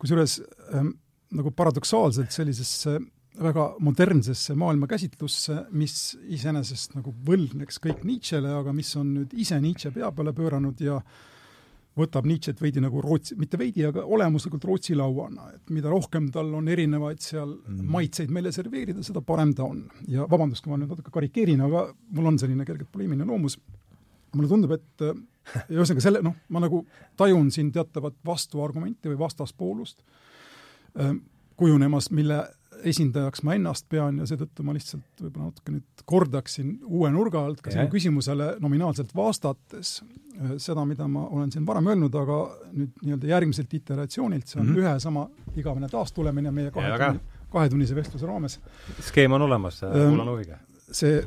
[0.00, 0.38] kusjuures
[0.74, 0.94] ähm,
[1.34, 2.98] nagu paradoksaalselt sellisesse
[3.34, 9.90] väga modernsesse maailmakäsitlusse, mis iseenesest nagu võlgneks kõik Nietzschele, aga mis on nüüd ise Nietzsche
[9.94, 11.00] pea peale pööranud ja
[11.98, 16.50] võtab Nietzsche't veidi nagu Rootsi, mitte veidi, aga olemuslikult Rootsi lauana, et mida rohkem tal
[16.58, 17.84] on erinevaid seal mm.
[17.94, 19.84] maitseid meile serveerida, seda parem ta on.
[20.10, 21.86] ja vabandust, kui ma nüüd natuke karikeerin, aga
[22.16, 23.58] mul on selline kergelt poleemiline loomus,
[24.34, 25.06] mulle tundub, et
[25.74, 26.82] ühesõnaga selle, noh, ma nagu
[27.20, 30.00] tajun siin teatavat vastuargumenti või vastaspoolust
[30.98, 31.14] äh,
[31.60, 32.40] kujunemas, mille
[32.82, 37.62] esindajaks ma ennast pean ja seetõttu ma lihtsalt võib-olla natuke nüüd kordaksin uue nurga alt
[37.64, 42.40] ka sinu küsimusele nominaalselt vastates äh, seda, mida ma olen siin varem öelnud, aga
[42.72, 44.82] nüüd nii-öelda järgmiselt iteratsioonilt, see on mm -hmm.
[44.84, 47.22] ühe sama igavene taastulemine meie kahe ja, tunni,
[47.52, 48.60] kahetunnise vestluse raames.
[49.00, 50.58] skeem on olemas, kuulan huviga.
[50.90, 51.24] see,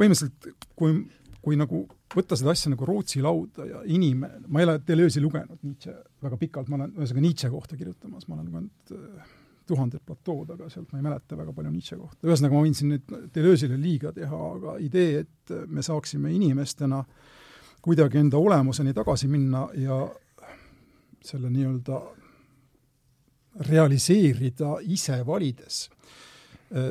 [0.00, 0.94] põhimõtteliselt kui,
[1.42, 1.82] kui nagu
[2.14, 6.38] võtta seda asja nagu Rootsi lauda ja inimene, ma ei ole Deleuze'i lugenud Nietzsche väga
[6.40, 9.34] pikalt, ma olen ühesõnaga Nietzsche kohta kirjutamas, ma olen lugenud äh,
[9.70, 12.26] tuhanded platood, aga sealt ma ei mäleta väga palju Nietzsche kohta.
[12.26, 17.04] ühesõnaga, ma võin siin nüüd Deleuze'ile liiga teha, aga idee, et me saaksime inimestena
[17.80, 20.02] kuidagi enda olemuseni tagasi minna ja
[21.24, 22.00] selle nii-öelda
[23.68, 25.86] realiseerida ise valides
[26.76, 26.90] äh,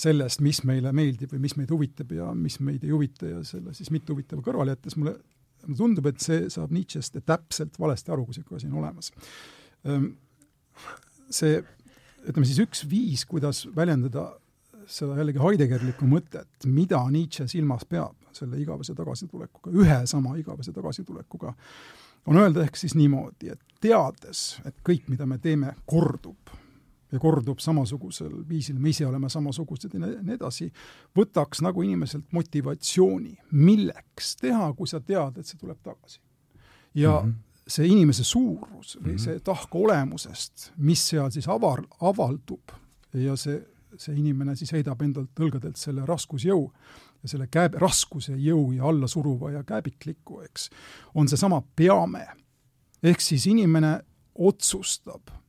[0.00, 3.74] sellest, mis meile meeldib või mis meid huvitab ja mis meid ei huvita ja selle
[3.76, 5.16] siis mitte huvitava kõrvale jättes mulle,
[5.66, 9.12] mulle tundub, et see saab Nietzsche'st täpselt valesti aru, kui niisugune asi on olemas.
[9.88, 10.12] Ehm,
[11.32, 11.60] see,
[12.26, 14.30] ütleme siis üks viis, kuidas väljendada
[14.90, 21.52] seda jällegi Heideggerlikku mõtet, mida Nietzsche silmas peab selle igavese tagasitulekuga, ühe sama igavese tagasitulekuga,
[22.30, 26.52] on öelda ehk siis niimoodi, et teades, et kõik, mida me teeme, kordub
[27.12, 30.70] ja kordub samasugusel viisil, me ise oleme samasugused ja nii edasi,
[31.16, 36.20] võtaks nagu inimeselt motivatsiooni, milleks teha, kui sa tead, et see tuleb tagasi.
[36.94, 37.34] ja mm -hmm.
[37.68, 39.24] see inimese suurus või mm -hmm.
[39.24, 42.72] see tahk olemusest, mis seal siis avar, avaldub
[43.14, 46.72] ja see, see inimene siis heidab endalt õlgadelt selle raskusjõu
[47.22, 50.70] ja selle kääb-, raskuse jõu ja allasuruva ja kääbikliku, eks,
[51.14, 52.26] on seesama peame.
[53.02, 54.00] ehk siis inimene
[54.34, 55.39] otsustab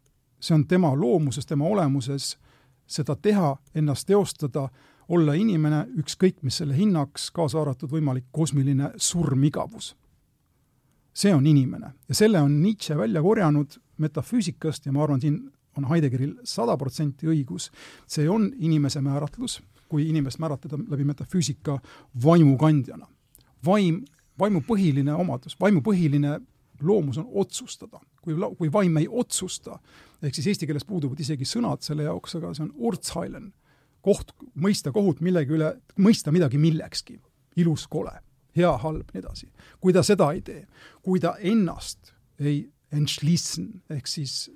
[0.41, 2.37] see on tema loomuses, tema olemuses
[2.87, 4.67] seda teha, ennast teostada,
[5.11, 9.95] olla inimene, ükskõik mis selle hinnaks, kaasa arvatud võimalik kosmiline surmigavus.
[11.13, 15.87] see on inimene ja selle on Nietzsche välja korjanud metafüüsikast ja ma arvan, siin on
[15.89, 17.69] Heideggeril sada protsenti õigus,
[18.07, 21.79] see on inimese määratlus, kui inimest määratleda läbi metafüüsika
[22.23, 23.07] vaimukandjana.
[23.65, 24.05] vaim,
[24.39, 26.39] vaimu põhiline omadus, vaimu põhiline
[26.81, 27.99] loomus on otsustada.
[28.21, 29.79] Kui, kui vaim ei otsusta,
[30.21, 33.51] ehk siis eesti keeles puuduvad isegi sõnad selle jaoks, aga see on urtsheilen,
[34.05, 37.19] koht, mõista kohut millegi üle, mõista midagi millekski,
[37.61, 38.13] ilus, kole,
[38.57, 39.49] hea, halb, nii edasi.
[39.79, 40.65] kui ta seda ei tee,
[41.01, 44.49] kui ta ennast ei entschließen, ehk siis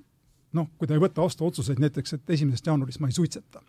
[0.56, 3.62] noh, kui ta ei võta vastu otsuseid näiteks, et esimesest jaanuarist ma ei suitseta.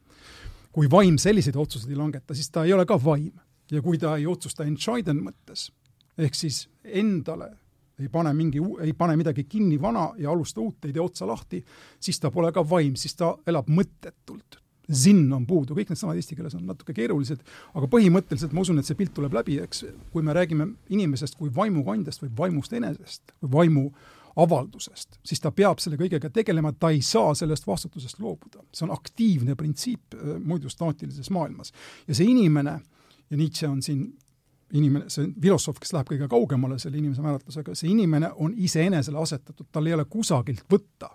[0.71, 3.33] kui vaim selliseid otsuseid ei langeta, siis ta ei ole ka vaim.
[3.71, 5.71] ja kui ta ei otsusta entscheiden mõttes,
[6.17, 7.57] ehk siis endale
[7.99, 11.63] ei pane mingi, ei pane midagi kinni vana ja alusta uut, ei tee otsa lahti,
[11.99, 14.61] siis ta pole ka vaim, siis ta elab mõttetult.
[14.87, 17.41] Zinn on puudu, kõik need sõnad eesti keeles on natuke keerulised,
[17.75, 19.83] aga põhimõtteliselt ma usun, et see pilt tuleb läbi, eks,
[20.13, 23.89] kui me räägime inimesest kui vaimukandjast või vaimust enesest vaimu
[24.37, 28.61] avaldusest, siis ta peab selle kõigega tegelema, ta ei saa sellest vastutusest loobuda.
[28.71, 31.73] see on aktiivne printsiip äh, muidu staatilises maailmas.
[32.07, 32.79] ja see inimene,
[33.29, 34.07] ja Nietzsche on siin
[34.73, 39.69] inimene, see filosoof, kes läheb kõige kaugemale selle inimese määratlusega, see inimene on iseenesele asetatud,
[39.71, 41.13] tal ei ole kusagilt võtta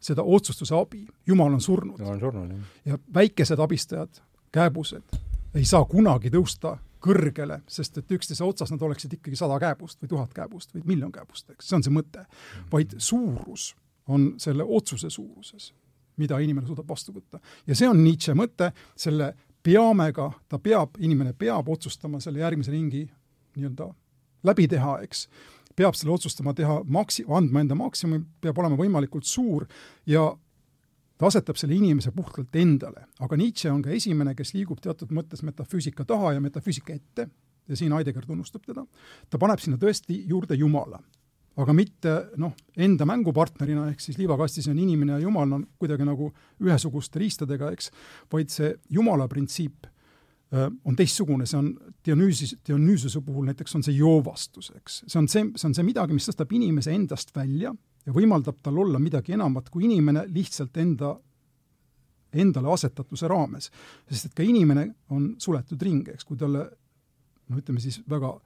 [0.00, 1.98] seda otsustuse abi, Jumal on surnud.
[2.00, 2.68] Jumal on surnud, jah.
[2.84, 4.22] ja väikesed abistajad,
[4.52, 5.18] kääbused,
[5.54, 10.12] ei saa kunagi tõusta kõrgele, sest et üksteise otsas nad oleksid ikkagi sada kääbust või
[10.12, 12.24] tuhat kääbust või miljon kääbust, eks, see on see mõte.
[12.72, 13.74] vaid suurus
[14.08, 15.72] on selle otsuse suuruses,
[16.20, 17.40] mida inimene suudab vastu võtta.
[17.66, 23.04] ja see on Nietzsche mõte, selle peamega, ta peab, inimene peab otsustama selle järgmise ringi
[23.56, 23.90] nii-öelda
[24.48, 25.26] läbi teha, eks,
[25.76, 29.66] peab selle otsustama teha maksi-, andma enda maksimumi, peab olema võimalikult suur
[30.08, 30.30] ja
[31.20, 35.44] ta asetab selle inimese puhtalt endale, aga Nietzsche on ka esimene, kes liigub teatud mõttes
[35.44, 37.28] metafüüsika taha ja metafüüsika ette
[37.68, 38.86] ja siin Heidegger tunnustab teda,
[39.30, 41.02] ta paneb sinna tõesti juurde Jumala.
[41.60, 46.30] Aga mitte noh, enda mängupartnerina, ehk siis liivakastis on inimene ja Jumal on kuidagi nagu
[46.62, 47.90] ühesuguste riistadega, eks,
[48.32, 51.72] vaid see Jumala printsiip äh, on teistsugune, see on
[52.06, 55.02] Dionüüsis, Dionüüsuse puhul näiteks on see joovastus, eks.
[55.06, 57.74] see on see, see on see midagi, mis tõstab inimese endast välja
[58.06, 61.14] ja võimaldab tal olla midagi enamat kui inimene lihtsalt enda,
[62.32, 63.70] endale asetatuse raames.
[64.08, 66.64] sest et ka inimene on suletud ring, eks, kui talle
[67.50, 68.36] no ütleme siis väga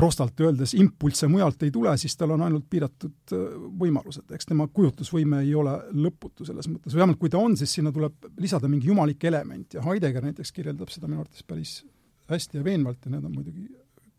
[0.00, 4.66] prostalt öeldes impulsse mujalt ei tule, siis tal on ainult piiratud äh, võimalused, eks tema
[4.72, 5.76] kujutlusvõime ei ole
[6.06, 9.84] lõputu selles mõttes, vähemalt kui ta on, siis sinna tuleb lisada mingi jumalik element ja
[9.84, 11.74] Heidegger näiteks kirjeldab seda minu arvates päris
[12.30, 13.66] hästi ja veenvalt ja need on muidugi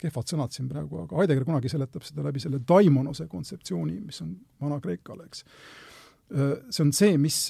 [0.01, 4.33] kehvad sõnad siin praegu, aga Heidegger kunagi seletab seda läbi selle daimonose kontseptsiooni, mis on
[4.61, 5.45] Vana-Kreekal, eks.
[6.31, 7.43] See on see, mis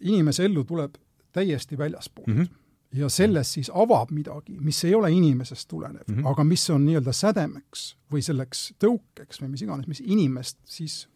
[0.00, 0.96] inimese ellu tuleb
[1.34, 2.42] täiesti väljaspoolt mm.
[2.42, 2.58] -hmm
[2.92, 6.28] ja selles siis avab midagi, mis ei ole inimesest tulenev mm, -hmm.
[6.30, 11.08] aga mis on nii-öelda sädemeks või selleks tõukeks või mis iganes, mis inimest siis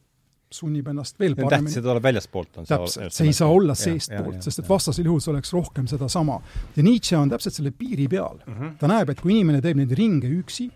[0.50, 1.72] sunnib ennast veel paremini.
[1.74, 5.52] see tuleb väljaspoolt, täpselt, see ei saa olla seestpoolt, sest et vastasel juhul see oleks
[5.52, 6.40] rohkem sedasama.
[6.76, 8.54] ja Nietzsche on täpselt selle piiri peal mm.
[8.54, 8.76] -hmm.
[8.78, 10.70] ta näeb, et kui inimene teeb neid ringe üksi,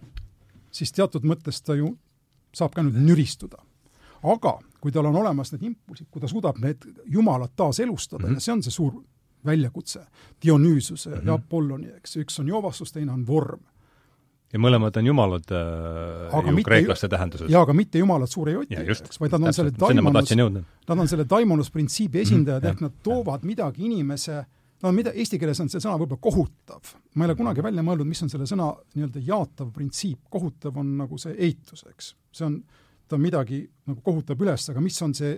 [0.70, 1.94] siis teatud mõttes ta ju
[2.52, 3.62] saab ka nüüd nüristuda.
[4.22, 8.34] aga kui tal on olemas need impulsid, kui ta suudab need jumalad taaselustada mm -hmm.
[8.34, 9.02] ja see on see suur
[9.46, 10.04] väljakutse,
[10.42, 11.26] Dionüüsuse mm -hmm.
[11.26, 13.60] ja Apolloni, eks, üks on joovastus, teine on vorm
[14.52, 17.50] ja mõlemad on jumalad äh, aga ju mitte, kreeklaste tähenduses.
[17.50, 20.32] jaa, aga mitte jumalad suure joti, eks, vaid nad on selle daimonus,
[20.88, 24.44] nad on selle daimonus-printsiibi mhm, esindajad mm, ehk nad toovad midagi inimese
[24.82, 26.94] no mida, eesti keeles on see sõna võib-olla kohutav.
[27.14, 30.96] ma ei ole kunagi välja mõelnud, mis on selle sõna nii-öelda jaatav printsiip, kohutav on
[31.02, 32.14] nagu see eitus, eks.
[32.32, 32.60] see on,
[33.08, 35.34] ta midagi nagu kohutab üles, aga mis on see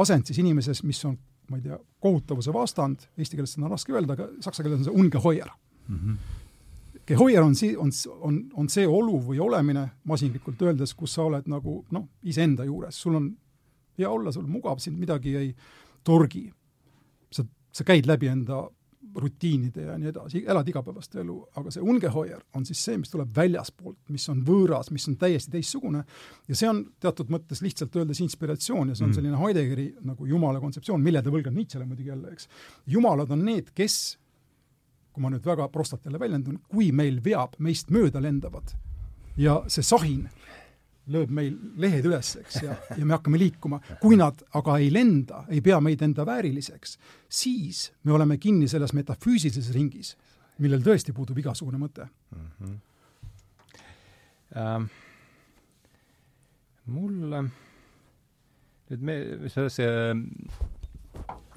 [0.00, 1.18] asend siis inimeses, mis on,
[1.50, 4.86] ma ei tea, kohutavuse vastand, eesti keeles seda on raske öelda, aga saksa keeles on
[4.88, 5.50] see ungeheuer
[5.88, 5.96] mm.
[5.96, 6.38] -hmm
[7.10, 7.90] Gehoier on si-, on,
[8.20, 12.94] on, on see olu või olemine, masinlikult öeldes, kus sa oled nagu noh, iseenda juures,
[13.02, 13.30] sul on
[13.98, 15.48] hea olla, sul mugav, sind midagi ei
[16.06, 16.44] torgi.
[17.32, 18.62] sa, sa käid läbi enda
[19.14, 23.30] rutiinide ja nii edasi, elad igapäevast elu, aga see ungehoier on siis see, mis tuleb
[23.36, 26.04] väljaspoolt, mis on võõras, mis on täiesti teistsugune
[26.48, 29.18] ja see on teatud mõttes lihtsalt öeldes inspiratsioon ja see on mm.
[29.18, 32.48] selline Heideggeri nagu jumala kontseptsioon, mille ta võlgab Nietzschele muidugi jälle, eks.
[32.86, 33.98] jumalad on need, kes
[35.10, 38.74] kui ma nüüd väga prostalt jälle väljendun, kui meil veab, meist mööda lendavad
[39.40, 40.28] ja see sahin
[41.10, 43.80] lööb meil lehed üles, eks, ja, ja me hakkame liikuma.
[44.02, 46.98] kui nad aga ei lenda, ei pea meid enda vääriliseks,
[47.28, 50.14] siis me oleme kinni selles metafüüsilises ringis,
[50.60, 52.46] millel tõesti puudub igasugune mõte mm.
[52.60, 52.78] -hmm.
[54.50, 54.88] Ähm,
[56.90, 57.44] mulle
[58.90, 59.14] nüüd me,
[59.46, 59.90] see, see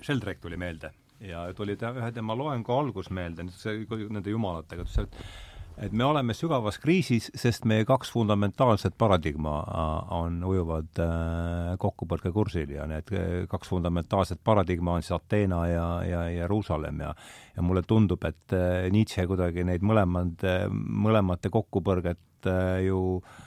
[0.04, 0.92] Sheldrake tuli meelde
[1.24, 5.92] ja tuli ta ühe tema loengu algus meelde, see nende jumalatega, ta ütles, et et
[5.92, 12.88] me oleme sügavas kriisis, sest meie kaks fundamentaalset paradigma äh, on, ujuvad äh, kokkupõrkekursil ja
[12.90, 17.16] need äh, kaks fundamentaalset paradigma on siis Ateena ja, ja Jeruusalemm ja
[17.54, 18.54] ja mulle tundub, et
[18.90, 20.42] Nietzsche kuidagi neid mõlemad,
[20.74, 22.48] mõlemate kokkupõrget
[22.82, 23.43] ju äh,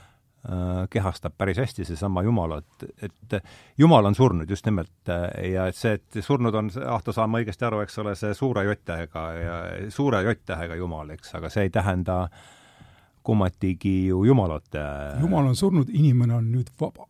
[0.91, 3.39] kehastab päris hästi seesama Jumal, et, et
[3.79, 7.67] Jumal on surnud just nimelt äh, ja et see, et surnud on, Ahto, saame õigesti
[7.67, 9.57] aru, eks ole, see suure J-tähega ja
[9.91, 12.27] suure J-tähega Jumal, eks, aga see ei tähenda
[13.27, 14.75] kummatigi ju Jumalat.
[14.75, 17.09] Äh, Jumal on surnud, inimene on nüüd vaba.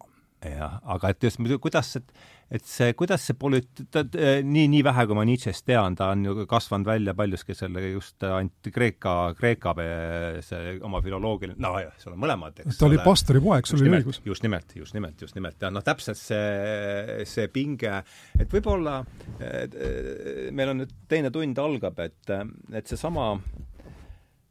[0.54, 2.12] Jah, aga et just kuidas, et
[2.46, 6.22] et see, kuidas see polit-, ta nii, nii vähe, kui ma Nietzsche'st tean, ta on
[6.28, 9.74] ju kasvanud välja paljuski selle just ainult Kreeka, Kreeka
[10.46, 13.98] see oma filoloogiline, no jah, seal on mõlemad, eks ta oli pastori poeg, sul oli
[13.98, 14.22] õigus.
[14.26, 18.02] just nimelt, just nimelt, just nimelt, ja noh, täpselt see, see pinge,
[18.38, 19.00] et võib-olla
[20.54, 22.36] meil on nüüd teine tund algab, et,
[22.78, 23.32] et seesama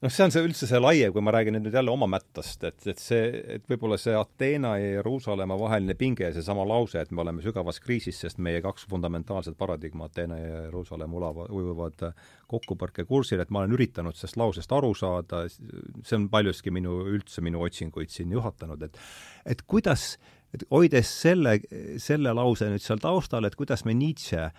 [0.04, 2.82] noh, see on see üldse see laiem, kui ma räägin nüüd jälle oma mättast, et,
[2.91, 3.22] et see,
[3.56, 7.80] et võib-olla see Ateena ja Jeruusalemma vaheline pinge ja seesama lause, et me oleme sügavas
[7.84, 12.08] kriisis, sest meie kaks fundamentaalset paradigma, Ateena ja Jeruusalemm ulava, ujuvad
[12.52, 17.64] kokkupõrkekursil, et ma olen üritanud sellest lausest aru saada, see on paljuski minu, üldse minu
[17.66, 19.02] otsinguid siin juhatanud, et
[19.46, 20.16] et kuidas,
[20.56, 21.60] et hoides selle,
[22.02, 24.50] selle lause nüüd seal taustal, et kuidas me Nietzsche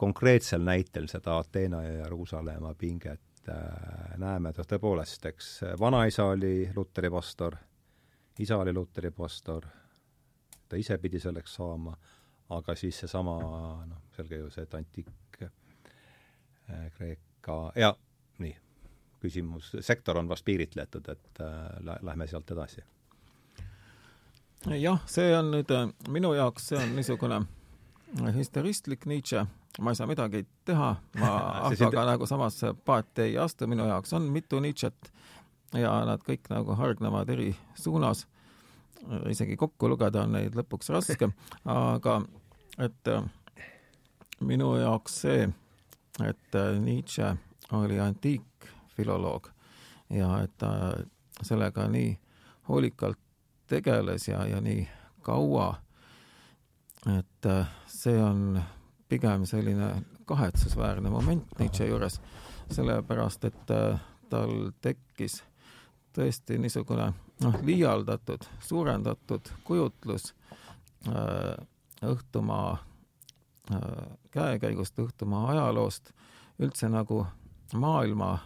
[0.00, 7.10] konkreetsel näitel seda Ateena ja Jeruusalemma pinget äh, näeme, et tõepoolest, eks vanaisa oli Luteri
[7.10, 7.56] pastor,
[8.38, 9.66] isa oli Luteri pastor,
[10.68, 11.96] ta ise pidi selleks saama,
[12.56, 13.36] aga siis seesama
[13.86, 17.92] noh, selge ju see, et antiik äh, Kreeka ja
[18.38, 18.54] nii,
[19.22, 22.84] küsimus, sektor on vast piiritletud, et äh, lähme sealt edasi.
[24.78, 27.42] jah, see on nüüd äh, minu jaoks, see on niisugune
[28.36, 29.46] historistlik Nietzsche
[29.80, 31.30] ma ei saa midagi teha, ma
[31.68, 35.12] Ahvaga nagu samasse paati ei astu, minu jaoks on mitu Nietzsche't
[35.78, 38.26] ja nad kõik nagu hargnevad eri suunas.
[39.30, 41.32] isegi kokku lugeda on neid lõpuks raske,
[41.64, 42.20] aga
[42.78, 43.24] et äh,
[44.40, 45.48] minu jaoks see,
[46.22, 47.34] et äh, Nietzsche
[47.72, 49.48] oli antiikfiloloog
[50.10, 50.92] ja et ta
[51.42, 52.18] sellega nii
[52.68, 53.18] hoolikalt
[53.66, 54.86] tegeles ja, ja nii
[55.22, 55.74] kaua,
[57.18, 58.62] et äh, see on
[59.12, 62.20] pigem selline kahetsusväärne moment Nietzsche juures,
[62.70, 64.00] sellepärast et äh,
[64.32, 65.42] tal tekkis
[66.16, 67.10] tõesti niisugune
[67.44, 70.30] noh, liialdatud, suurendatud kujutlus
[71.08, 71.66] äh,
[72.08, 76.14] õhtumaa äh, käekäigust, õhtumaa ajaloost,
[76.58, 77.26] üldse nagu
[77.74, 78.38] maailma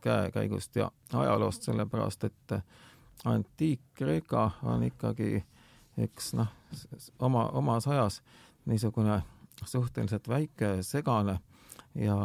[0.00, 2.58] käekäigust ja ajaloost, sellepärast et
[3.24, 5.42] antiik-Kreeka on ikkagi
[5.98, 6.54] eks noh,
[7.18, 8.22] oma, omas ajas
[8.66, 9.22] niisugune
[9.66, 11.38] suhteliselt väike, segane
[11.94, 12.16] ja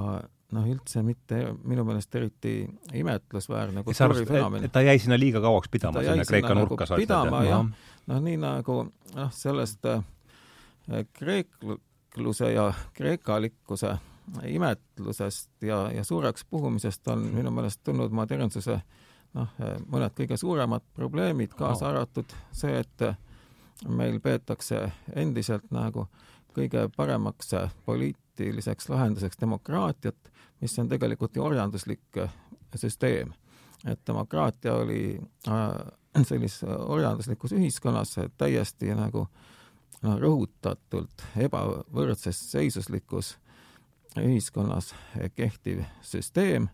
[0.56, 2.54] noh, üldse mitte minu meelest eriti
[2.94, 4.70] imetlusväärne kultuurifenomen.
[4.72, 7.66] ta jäi sinna liiga kauaks pidama, sinna Kreeka nurka nagu pidama jah,
[8.10, 8.22] noh.
[8.26, 8.78] Nii nagu
[9.16, 10.02] noh, sellest äh,
[11.14, 13.98] kreekluse ja kreekalikkuse
[14.46, 18.80] imetlusest ja, ja suureks puhumisest on minu meelest tulnud modernsuse
[19.38, 19.54] noh,
[19.90, 27.54] mõned kõige suuremad probleemid, kaasa arvatud see, et meil peetakse endiselt nagu äh, kõige paremaks
[27.86, 30.32] poliitiliseks lahenduseks demokraatiat,
[30.62, 32.34] mis on tegelikult ju orjanduslik äh,
[32.76, 33.34] süsteem.
[33.88, 39.28] et demokraatia oli äh, sellises orjanduslikus ühiskonnas täiesti nagu
[40.04, 43.38] rõhutatult ebavõrdses seisuslikus
[44.18, 44.94] ühiskonnas
[45.36, 46.70] kehtiv süsteem,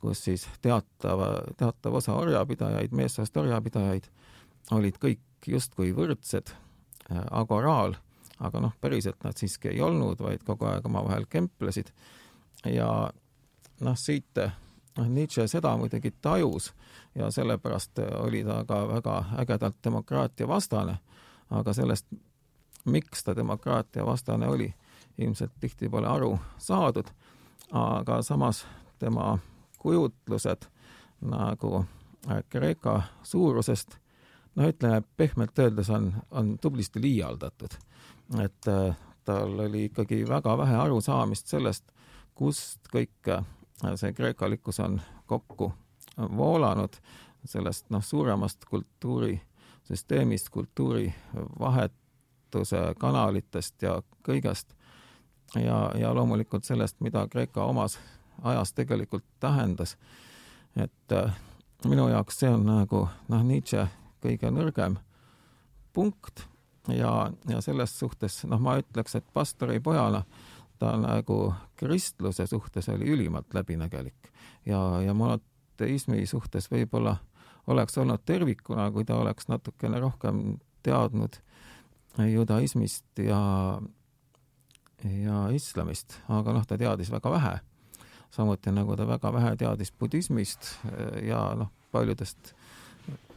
[0.00, 4.08] kus siis teatava, teatav osa orjapidajaid, meessoost orjapidajaid
[4.76, 6.52] olid kõik justkui võrdsed,
[7.10, 7.96] äh, agoraal
[8.40, 11.92] aga noh, päriselt nad siiski ei olnud, vaid kogu aeg omavahel kemplesid.
[12.64, 13.10] ja
[13.80, 14.38] noh, siit
[14.96, 16.72] noh, Nietzsche seda muidugi tajus
[17.14, 20.98] ja sellepärast oli ta ka väga ägedalt demokraatia vastane,
[21.50, 22.06] aga sellest,
[22.84, 24.74] miks ta demokraatia vastane oli,
[25.18, 27.08] ilmselt tihti pole aru saadud,
[27.72, 28.66] aga samas
[28.98, 29.38] tema
[29.78, 30.68] kujutlused
[31.20, 31.84] nagu
[32.48, 33.96] Kreeka suurusest,
[34.54, 37.78] no ütleme pehmelt öeldes on, on tublisti liialdatud
[38.38, 41.84] et äh, tal oli ikkagi väga vähe arusaamist sellest,
[42.34, 43.44] kust kõik äh,
[43.94, 45.72] see kreekalikkus on kokku
[46.36, 46.96] voolanud,
[47.44, 54.74] sellest noh, suuremast kultuurisüsteemist, kultuurivahetuse kanalitest ja kõigest
[55.54, 57.98] ja, ja loomulikult sellest, mida Kreeka omas
[58.42, 59.96] ajas tegelikult tähendas.
[60.76, 61.32] et äh,
[61.84, 63.86] minu jaoks see on nagu noh, Nietzsche
[64.22, 64.96] kõige nõrgem
[65.92, 66.46] punkt
[66.88, 70.24] ja, ja selles suhtes noh, ma ütleks, et pastori pojana
[70.80, 74.30] ta nagu kristluse suhtes oli ülimalt läbinägelik
[74.66, 77.16] ja, ja monoteismi suhtes võib-olla
[77.70, 81.36] oleks olnud tervikuna, kui ta oleks natukene rohkem teadnud
[82.18, 83.40] judaismist ja,
[85.04, 87.58] ja islamist, aga noh, ta teadis väga vähe.
[88.30, 90.78] samuti nagu ta väga vähe teadis budismist
[91.22, 92.54] ja noh, paljudest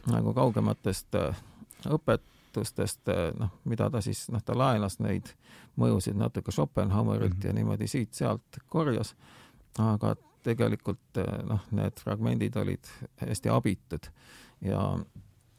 [0.06, 1.16] nagu kaugematest
[1.86, 5.34] õpet-, nähtustest, eh, noh, mida ta siis, noh, ta laenas neid
[5.76, 7.46] mõjusid natuke Schopenhauerilt mm -hmm.
[7.46, 9.14] ja niimoodi siit-sealt korjas,
[9.78, 12.84] aga tegelikult eh, noh, need fragmendid olid
[13.16, 14.06] hästi abitud.
[14.60, 14.98] Ja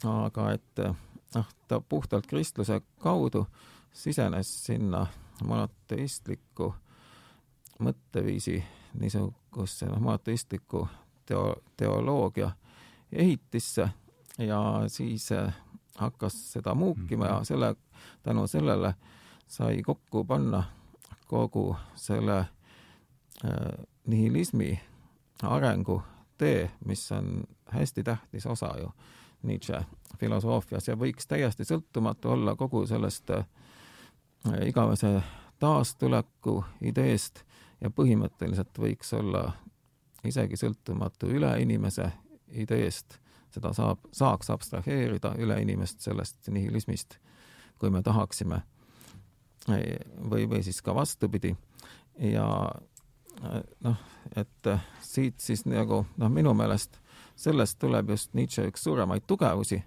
[0.04, 0.93] aga et eh,
[1.36, 3.48] noh, ta puhtalt kristluse kaudu
[3.93, 5.08] sisenes sinna
[5.43, 6.76] monoteistlikku
[7.80, 10.88] mõtteviisi niisugusesse noh, monoteistliku
[11.26, 12.52] teo-, teoloogia
[13.12, 13.89] ehitisse.
[14.38, 15.30] Ja siis
[15.98, 17.43] hakkas seda muukima ja mhm.
[17.43, 17.76] selle,
[18.24, 18.93] tänu sellele
[19.48, 20.64] sai kokku panna
[21.28, 22.48] kogu selle äh,
[24.08, 24.80] nihilismi
[25.43, 26.02] arengu
[26.38, 28.91] tee, mis on hästi tähtis osa ju
[29.43, 29.86] Nietzsche
[30.20, 33.46] filosoofias ja võiks täiesti sõltumatu olla kogu sellest äh,
[34.66, 35.22] igavese
[35.60, 37.43] taastuleku ideest
[37.82, 39.52] ja põhimõtteliselt võiks olla
[40.26, 42.12] isegi sõltumatu üleinimese
[42.52, 43.20] ideest,
[43.56, 47.18] seda saab, saaks abstraheerida üleinimest sellest nihilismist,
[47.80, 48.62] kui me tahaksime.
[50.30, 51.56] või, või siis ka vastupidi.
[52.20, 52.47] ja
[53.84, 53.97] noh,
[54.36, 54.70] et
[55.01, 56.99] siit siis nagu noh, minu meelest
[57.36, 59.82] sellest tuleb just Nietzsche üks suuremaid tugevusi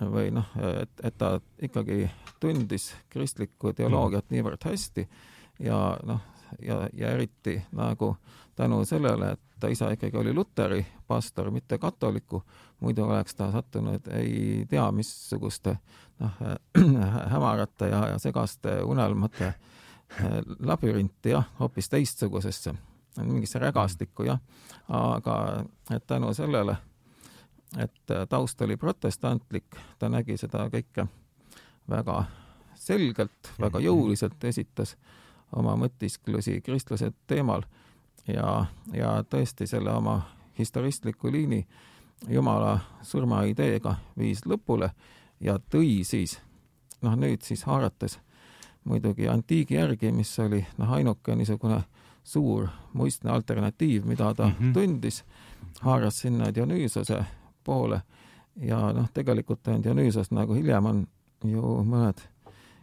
[0.00, 0.48] või noh,
[0.80, 2.08] et, et ta ikkagi
[2.42, 5.06] tundis kristlikku teoloogiat niivõrd hästi
[5.62, 6.20] ja noh,
[6.62, 8.16] ja, ja eriti nagu
[8.58, 12.42] tänu sellele, et ta isa ikkagi oli luteri pastor, mitte katoliku,
[12.80, 15.78] muidu oleks ta sattunud ei tea missuguste
[16.20, 16.32] noh,
[17.32, 22.74] hämarate ja, ja segaste unelmate eh, labürinti jah, hoopis teistsugusesse,
[23.22, 24.42] mingisse rägastikku jah,
[24.88, 25.38] aga
[25.96, 26.76] et tänu sellele
[27.78, 31.06] et äh, taust oli protestantlik, ta nägi seda kõike
[31.90, 32.18] väga
[32.76, 33.86] selgelt, väga mhm.
[33.86, 34.98] jõuliselt esitas
[35.56, 37.64] oma mõtisklusi kristluse teemal
[38.26, 40.20] ja, ja tõesti selle oma
[40.58, 41.66] historistliku liini
[42.28, 44.90] Jumala surma ideega viis lõpule
[45.40, 46.38] ja tõi siis,
[47.02, 48.18] noh nüüd siis haarates
[48.84, 51.82] muidugi antiigi järgi, mis oli noh, ainuke niisugune
[52.24, 54.72] suur muistne alternatiiv, mida ta mm -hmm.
[54.72, 55.24] tundis,
[55.80, 57.24] haaras sinna Dionüüsose
[57.64, 58.02] poole
[58.56, 61.06] ja noh, tegelikult on Dionüüsos nagu hiljem on
[61.44, 62.20] ju mõned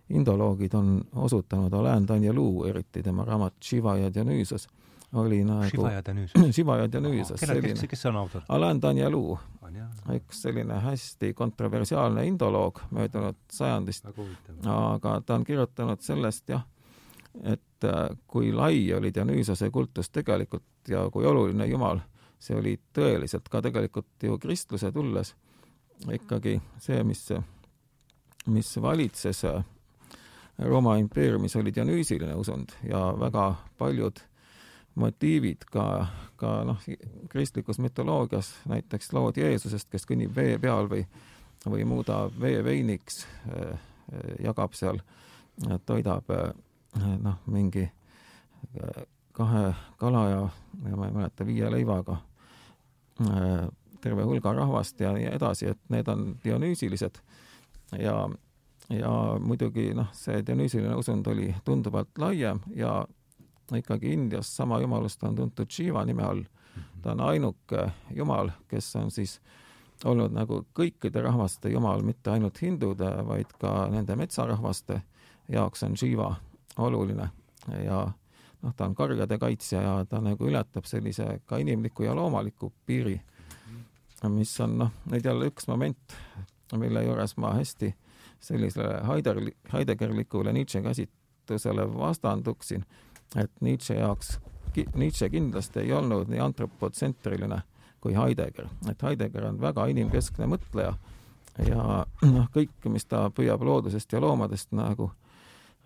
[0.09, 4.67] indoloogid on osutanud, Alain Danielou eriti, tema raamat Shiva ja Dionüüsos
[5.13, 5.67] oli nagu
[6.51, 6.87] Shiva ja
[7.37, 7.73] selline.
[7.73, 8.45] kes, kes on autor?
[8.49, 9.37] Alain Danielou,
[10.15, 14.05] üks selline hästi kontroversiaalne indoloog möödunud sajandist,
[14.67, 16.63] aga ta on kirjutanud sellest jah,
[17.43, 22.01] et äh, kui lai oli Dionüüsose kultus tegelikult ja kui oluline Jumal
[22.41, 25.35] see oli tõeliselt ka tegelikult ju kristluse tulles
[26.09, 27.27] ikkagi see, mis,
[28.49, 29.45] mis valitses
[30.61, 33.45] Rooma impeeriumis, oli dionüüsiline usund ja väga
[33.79, 34.19] paljud
[34.95, 36.79] motiivid ka, ka noh,
[37.29, 41.05] kristlikus mütoloogias, näiteks lood Jeesusest, kes kõnnib vee peal või,
[41.65, 43.25] või muudab vee veiniks,
[44.43, 44.99] jagab seal,
[45.85, 46.27] toidab
[47.23, 47.85] noh, mingi
[49.31, 49.63] kahe
[49.97, 50.41] kala ja,
[50.89, 52.19] ja ma ei mäleta, viie leivaga
[53.29, 53.67] Äh,
[54.01, 57.19] terve hulga rahvast ja nii edasi, et need on dionüüsilised
[58.01, 58.15] ja,
[58.89, 62.95] ja muidugi noh, see dionüüsiline usund oli tunduvalt laiem ja
[63.77, 66.43] ikkagi Indias sama jumalust on tuntud Shiva nime all.
[67.01, 69.39] ta on ainuke jumal, kes on siis
[70.05, 75.01] olnud nagu kõikide rahvaste jumal, mitte ainult hindude, vaid ka nende metsarahvaste
[75.49, 76.35] jaoks on Shiva
[76.77, 77.29] oluline
[77.85, 78.05] ja
[78.61, 83.19] noh, ta on karjade kaitsja ja ta nagu ületab sellise ka inimliku ja loomaliku piiri,
[84.29, 86.15] mis on noh, nüüd jälle üks moment,
[86.77, 87.93] mille juures ma hästi
[88.41, 89.41] sellisele Heider,
[89.73, 92.85] Heideggerlikule Nietzsche käsitlusele vastanduksin,
[93.35, 94.39] et Nietzsche jaoks,
[94.95, 97.61] Nietzsche kindlasti ei olnud nii antropotsentriline
[98.01, 100.95] kui Heidegger, et Heidegger on väga inimkeskne mõtleja
[101.65, 105.11] ja noh, kõik, mis ta püüab loodusest ja loomadest nagu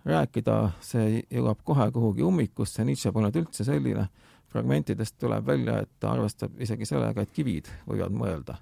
[0.06, 4.06] rääkida, see jõuab kohe kuhugi ummikusse, Nietzsche polnud üldse selline,
[4.52, 8.60] fragmentidest tuleb välja, et ta arvestab isegi sellega, et kivid võivad mõelda.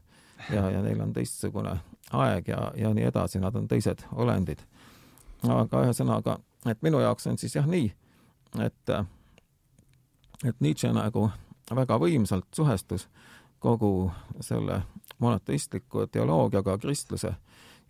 [0.53, 1.76] Ja, ja neil on teistsugune
[2.12, 4.64] aeg ja, ja nii edasi, nad on teised olendid.
[5.45, 7.93] aga ühesõnaga, et minu jaoks on siis jah nii,
[8.61, 8.90] et,
[10.44, 11.30] et Nietzsche nagu
[11.74, 13.09] väga võimsalt suhestus
[13.59, 14.82] kogu selle
[15.18, 17.34] monoteistliku teoloogiaga kristluse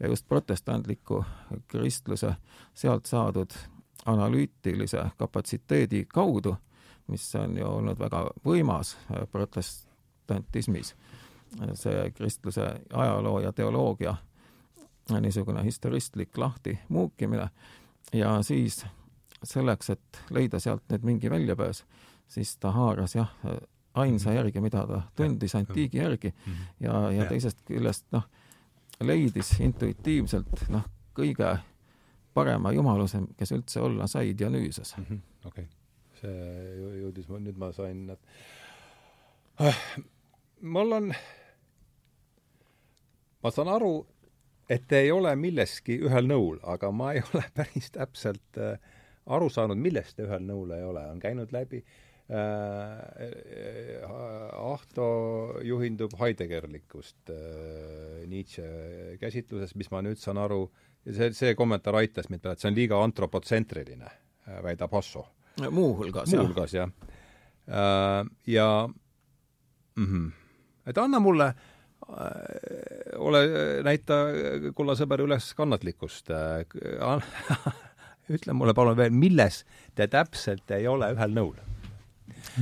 [0.00, 1.24] ja just protestantliku
[1.68, 2.34] kristluse
[2.74, 3.50] sealt saadud
[4.06, 6.56] analüütilise kapatsiteedi kaudu,
[7.06, 8.96] mis on ju olnud väga võimas
[9.32, 10.94] protestantismis,
[11.74, 14.14] see kristluse ajaloo ja teoloogia
[15.20, 17.48] niisugune historistlik lahtimuukimine
[18.12, 18.86] ja siis
[19.44, 21.84] selleks, et leida sealt nüüd mingi väljapääs,
[22.28, 23.32] siis ta haaras jah,
[23.94, 26.34] ainsa järgi, mida ta tundis antiigi järgi.
[26.46, 26.64] Mhm.
[26.80, 28.26] ja, ja teisest küljest noh,
[29.00, 31.56] leidis intuitiivselt noh, kõige
[32.34, 35.20] parema jumaluse, kes üldse olla sai Dionüüsos mm -hmm..
[35.46, 35.68] okei.
[36.20, 38.16] See jõudis, nüüd ma sain,
[39.60, 39.78] äh,
[40.60, 41.14] mul on,
[43.42, 44.06] ma saan aru,
[44.68, 48.78] et ei ole milleski ühel nõul, aga ma ei ole päris täpselt äh,
[49.26, 52.36] aru saanud, milles te ühel nõul ei ole, on käinud läbi äh, Äh,
[53.20, 54.02] äh,
[54.56, 60.62] Ahto juhindub Heideggerlikust äh, Nietzsche käsitlusest, mis ma nüüd saan aru,
[61.04, 64.08] see, see kommentaar aitas mind peale, et see on liiga antropotsentriline,
[64.64, 65.26] väidab Hasso.
[65.68, 66.40] muuhulgas, jah.
[66.40, 66.88] muuhulgas, jah.
[68.46, 70.32] ja mm -hmm
[70.86, 71.54] et anna mulle
[73.16, 73.40] ole,
[73.84, 74.14] näita,
[74.76, 76.28] kulla sõber, üles kannatlikkust
[78.32, 79.64] ütle mulle palun veel, milles
[79.94, 81.73] te täpselt ei ole ühel nõul?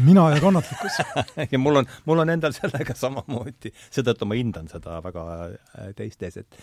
[0.04, 1.00] Mina ja kannatlikkus.
[1.52, 6.38] Ja mul on, mul on endal sellega samamoodi, seetõttu ma hindan seda väga äh, teistes,
[6.42, 6.60] et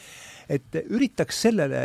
[0.50, 1.80] et üritaks sellele,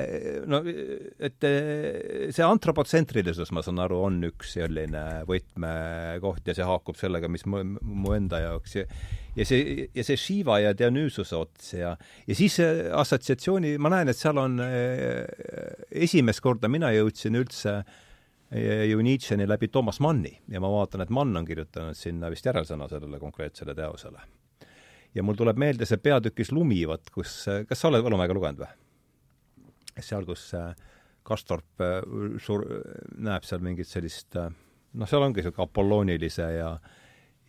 [0.49, 6.97] no et äh, see antropotsentrilisus, ma saan aru, on üks selline võtmekoht ja see haakub
[6.97, 8.79] sellega, mis mu, mu enda jaoks.
[8.81, 8.89] Ja
[9.35, 12.61] ja see, ja see Shiva ja Dionysuse ots ja ja siis
[12.95, 15.25] assotsiatsiooni, ma näen, et seal on äh,
[15.91, 18.03] esimest korda mina jõudsin üldse äh,
[18.55, 22.89] ju Nietzscheni läbi Toomas Manni ja ma vaatan, et Mann on kirjutanud sinna vist järelsõna
[22.91, 24.21] sellele konkreetsele teosele.
[25.15, 28.71] ja mul tuleb meelde see peatükis Lumi, vot kus, kas sa oled Võlumäega lugenud või?
[30.01, 30.53] seal, kus
[31.25, 32.03] Kastorp äh,
[32.43, 32.67] sur-,
[33.17, 34.51] näeb seal mingit sellist äh,
[34.95, 36.71] noh, seal ongi niisugune apolloonilise ja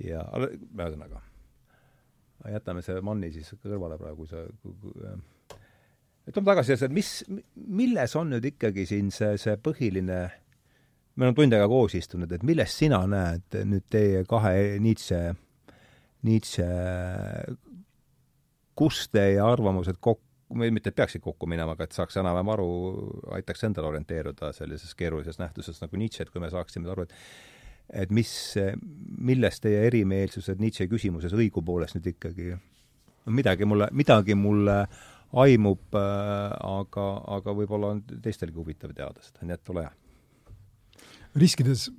[0.04, 1.22] ja ühesõnaga,
[2.52, 4.42] jätame see Manni siis kõrvale praegu, see
[6.26, 7.12] ütleme tagasi, et mis,
[7.56, 10.20] milles on nüüd ikkagi siin see, see põhiline
[11.16, 15.22] me oleme tund aega koos istunud, et millest sina näed nüüd teie kahe Nietzsche,
[16.28, 16.68] Nietzsche,
[18.76, 20.24] kus teie arvamused kokku,
[20.60, 22.70] mitte et peaksid kokku minema, aga et saaks enam-vähem aru,
[23.38, 27.20] aitaks endale orienteeruda sellises keerulises nähtuses nagu Nietzsche, et kui me saaksime aru, et
[28.02, 28.30] et mis,
[29.30, 32.56] milles teie erimeelsused Nietzsche küsimuses õigupoolest nüüd ikkagi,
[33.30, 34.80] midagi mulle, midagi mulle
[35.38, 37.06] aimub äh,, aga,
[37.38, 39.94] aga võib-olla on teistelgi huvitav teada seda, nii et ole hea
[41.36, 41.90] riskides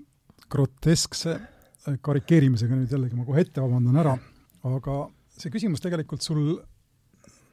[0.52, 4.16] groteskse äh, karikeerimisega nüüd jällegi ma kohe ette vabandan ära,
[4.66, 4.96] aga
[5.36, 6.56] see küsimus tegelikult sul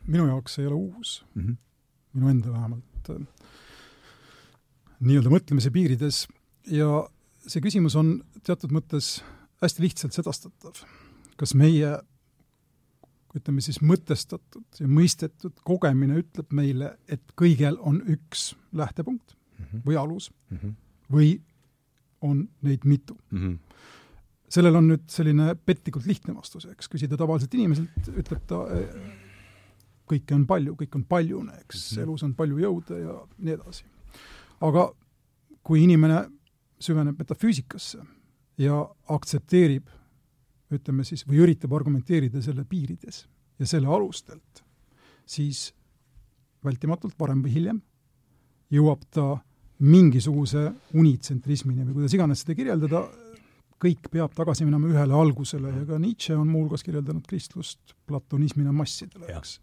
[0.07, 1.57] minu jaoks ei ole uus mm, -hmm.
[2.13, 3.25] minu enda vähemalt äh,
[5.03, 6.25] nii-öelda mõtlemise piirides
[6.71, 7.03] ja
[7.47, 9.17] see küsimus on teatud mõttes
[9.63, 10.83] hästi lihtsalt sedastatav.
[11.37, 11.97] kas meie
[13.33, 19.81] ütleme siis mõtestatud ja mõistetud kogemine ütleb meile, et kõigel on üks lähtepunkt mm -hmm.
[19.87, 20.75] või alus mm -hmm.
[21.11, 21.41] või
[22.23, 23.39] on neid mitu mm.
[23.39, 23.83] -hmm.
[24.49, 28.63] sellel on nüüd selline petlikult lihtne vastus, eks, küsida tavaliselt inimeselt, ütleb ta,
[30.09, 32.03] kõike on palju, kõik on paljune, eks mm, -hmm.
[32.03, 33.85] elus on palju jõude ja nii edasi.
[34.61, 34.91] aga
[35.63, 36.25] kui inimene
[36.79, 38.03] süveneb metafüüsikasse
[38.57, 39.87] ja aktsepteerib,
[40.73, 43.27] ütleme siis, või üritab argumenteerida selle piirides
[43.59, 44.63] ja selle alustelt,
[45.25, 45.73] siis
[46.63, 47.81] vältimatult varem või hiljem
[48.73, 49.37] jõuab ta
[49.79, 53.03] mingisuguse unitsentrismini või kuidas iganes seda kirjeldada,
[53.83, 59.27] kõik peab tagasi minema ühele algusele ja ka Nietzsche on muuhulgas kirjeldanud kristlust platonismina massidele,
[59.33, 59.57] eks.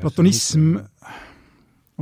[0.00, 0.76] platonism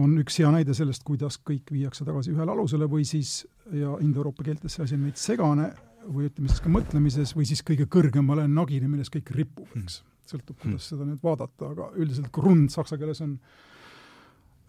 [0.01, 3.41] on üks hea näide sellest, kuidas kõik viiakse tagasi ühele alusele või siis,
[3.75, 5.71] ja indoeuroopa keeltes see asi on veits segane,
[6.07, 10.01] või ütleme siis ka mõtlemises, või siis kõige kõrgemale nagile, milles kõik ripub, eks.
[10.31, 13.35] sõltub, kuidas seda nüüd vaadata, aga üldiselt grund saksa keeles on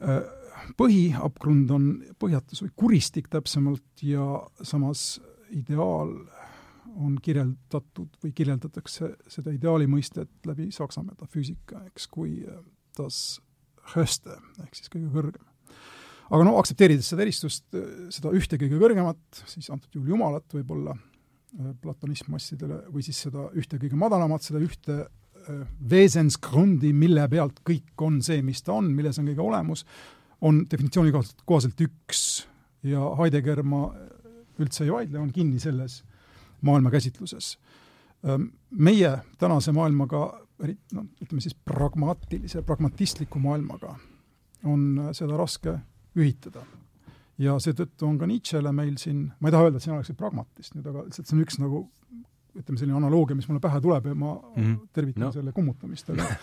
[0.02, 0.20] äh,
[0.80, 1.90] põhiapgrund on
[2.22, 4.26] põhjatus või kuristik täpsemalt ja
[4.64, 5.20] samas
[5.52, 6.14] ideaal
[6.92, 12.42] on kirjeldatud või kirjeldatakse seda ideaali mõistet läbi saksa metafüüsika, eks, kui
[12.98, 13.40] das
[13.96, 15.46] höchste ehk siis kõige kõrgem.
[16.32, 17.66] aga no aktsepteerides seda eristust,
[18.14, 20.96] seda ühte kõige kõrgemat, siis antud juhul Jumalat võib-olla,
[21.82, 25.02] platonism massidele, või siis seda ühte kõige madalamat, seda ühte
[25.92, 29.84] Wesensgrundi, mille pealt kõik on see, mis ta on, milles on kõige olemus,
[30.42, 31.12] on definitsiooni
[31.46, 32.48] kohaselt üks
[32.84, 33.90] ja Heidegger, ma
[34.62, 36.02] üldse ei vaidle, on kinni selles
[36.66, 37.56] maailmakäsitluses.
[38.72, 39.12] Meie
[39.42, 40.26] tänase maailmaga,
[40.94, 43.96] noh, ütleme siis pragmaatilise, pragmatistliku maailmaga
[44.70, 45.80] on seda raske
[46.18, 46.66] ühitada.
[47.42, 50.76] ja seetõttu on ka Nietzschele meil siin, ma ei taha öelda, et sina oleksid pragmatist
[50.76, 51.80] nüüd, aga lihtsalt see on üks nagu
[52.60, 54.76] ütleme, selline analoogia, mis mulle pähe tuleb ja ma mm -hmm.
[54.94, 55.32] tervitan no.
[55.32, 56.28] selle kummutamist, aga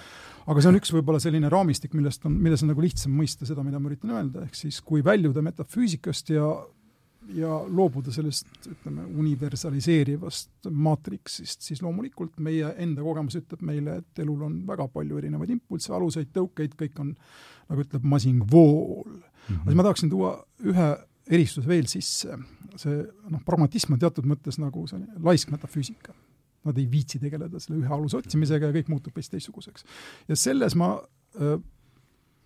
[0.47, 3.65] aga see on üks võib-olla selline raamistik, millest on, milles on nagu lihtsam mõista seda,
[3.66, 6.51] mida ma üritan öelda, ehk siis kui väljuda metafüüsikast ja
[7.35, 14.47] ja loobuda sellest, ütleme, universaliseerivast maatriksist, siis loomulikult meie enda kogemus ütleb meile, et elul
[14.47, 17.12] on väga palju erinevaid impulsse, aluseid, tõukeid, kõik on,
[17.69, 19.20] nagu ütleb Masing, vool mm.
[19.20, 19.60] -hmm.
[19.60, 20.32] aga siis ma tahaksin tuua
[20.65, 20.89] ühe
[21.28, 22.39] eristuse veel sisse.
[22.78, 26.15] see noh, pragmatism on teatud mõttes nagu selline laisk metafüüsika
[26.69, 29.85] nad ei viitsi tegeleda selle ühe aluse otsimisega ja kõik muutub hoopis teistsuguseks.
[30.28, 30.95] ja selles ma
[31.40, 31.59] äh,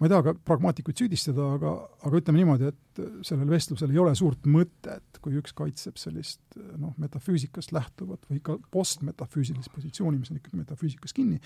[0.02, 1.72] ma ei taha ka pragmaatikuid süüdistada, aga,
[2.02, 6.90] aga ütleme niimoodi, et sellel vestlusel ei ole suurt mõtet, kui üks kaitseb sellist noh,
[6.98, 11.38] metafüüsikast lähtuvat või ka postmetafüüsilist positsiooni, mis on ikkagi metafüüsikas kinni,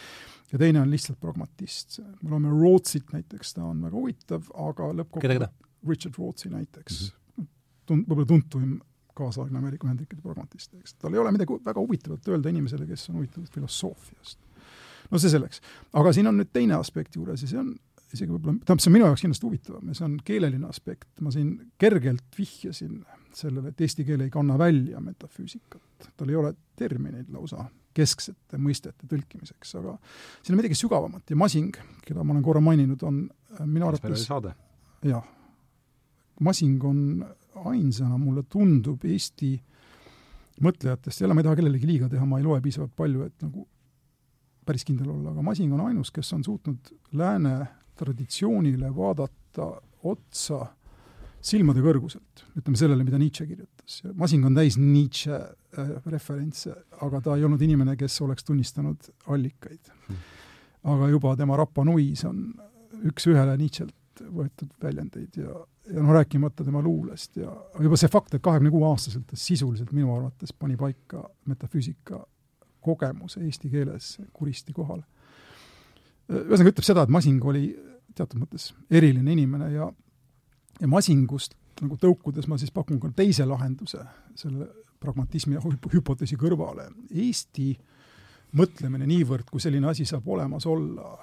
[0.54, 2.00] ja teine on lihtsalt pragmatist.
[2.22, 5.52] me loeme Rootsit näiteks, ta on väga huvitav, aga lõppkokkuvõttes
[5.86, 7.50] Richard Rootsi näiteks mm, -hmm.
[7.92, 8.78] tun-, võib-olla tuntuim
[9.16, 10.96] kaasaegne Ameerika Ühendriikide pragmatist, eks.
[11.00, 14.38] tal ei ole midagi väga huvitavat öelda inimesele, kes on huvitatud filosoofiast.
[15.10, 15.60] no see selleks.
[15.92, 17.74] aga siin on nüüd teine aspekt juures ja see on
[18.14, 21.32] isegi võib-olla, tähendab, see on minu jaoks kindlasti huvitavam ja see on keeleline aspekt, ma
[21.34, 23.00] siin kergelt vihjasin
[23.36, 27.66] sellele, et eesti keel ei kanna välja metafüüsikat, tal ei ole termineid lausa
[27.96, 29.96] kesksete mõistete tõlkimiseks, aga
[30.44, 33.24] siin on midagi sügavamat ja Masing, keda ma olen korra maininud, on
[33.64, 34.28] minu arvates
[35.06, 35.26] jah,
[36.40, 37.00] Masing on
[37.64, 39.54] ainsana, mulle tundub, Eesti
[40.64, 43.66] mõtlejatest, jälle ma ei taha kellelegi liiga teha, ma ei loe piisavalt palju, et nagu
[44.66, 47.58] päris kindel olla, aga Masing on ainus, kes on suutnud lääne
[47.96, 49.68] traditsioonile vaadata
[50.06, 50.64] otsa
[51.46, 54.00] silmade kõrguselt, ütleme sellele, mida Nietzsche kirjutas.
[54.18, 56.74] Masing on täis Nietzsche äh, referentse,
[57.04, 60.24] aga ta ei olnud inimene, kes oleks tunnistanud allikaid hmm..
[60.94, 62.48] aga juba tema Rapa Nuis on
[63.06, 65.60] üks-ühele Nietzsche'lt võetud väljendeid ja,
[65.92, 69.92] ja noh, rääkimata tema luulest ja juba see fakt, et kahekümne kuue aastaselt ta sisuliselt
[69.96, 72.22] minu arvates pani paika metafüüsika
[72.86, 75.02] kogemuse eesti keeles kuristi kohale.
[76.30, 77.68] ühesõnaga ütleb seda, et Masing oli
[78.16, 79.92] teatud mõttes eriline inimene ja
[80.80, 84.02] ja masingust nagu tõukudes ma siis pakun ka teise lahenduse
[84.36, 84.68] selle
[85.00, 86.88] pragmatismi ja hüpoteesi kõrvale.
[87.12, 87.74] Eesti
[88.56, 91.16] mõtlemine niivõrd, kui selline asi saab olemas olla,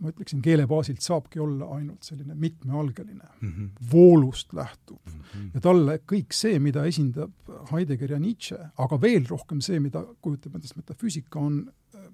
[0.00, 3.68] ma ütleksin, keele baasilt saabki olla ainult selline mitmealgeline mm, -hmm.
[3.92, 5.20] voolust lähtuv mm.
[5.20, 5.50] -hmm.
[5.54, 10.54] ja talle kõik see, mida esindab Heidegger ja Nietzsche, aga veel rohkem see, mida kujutab
[10.54, 11.62] endast metafüüsika, on
[11.94, 12.08] äh,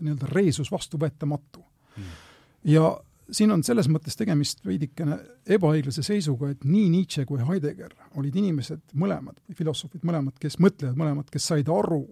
[0.00, 2.02] nii-öelda reesus vastuvõetamatu mm.
[2.02, 2.72] -hmm.
[2.72, 5.18] ja siin on selles mõttes tegemist veidikene
[5.56, 11.30] ebaõiglase seisuga, et nii Nietzsche kui Heidegger olid inimesed mõlemad, filosoofid mõlemad, kes, mõtlejad mõlemad,
[11.32, 12.04] kes said aru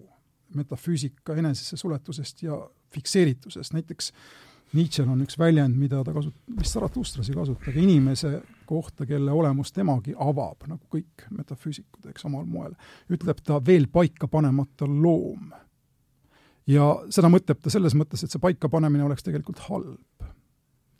[0.55, 2.57] metafüüsika enesesse suletusest ja
[2.95, 4.11] fikseeritusest, näiteks
[4.75, 8.31] Nietzsche'l on üks väljend, mida ta kasut-, vist Zarathustras ei kasuta, aga inimese
[8.69, 12.73] kohta, kelle olemus temagi avab, nagu kõik metafüüsikud, eks, omal moel,
[13.13, 15.53] ütleb ta veel paika panemata loom.
[16.67, 20.14] ja seda mõtleb ta selles mõttes, et see paikapanemine oleks tegelikult halb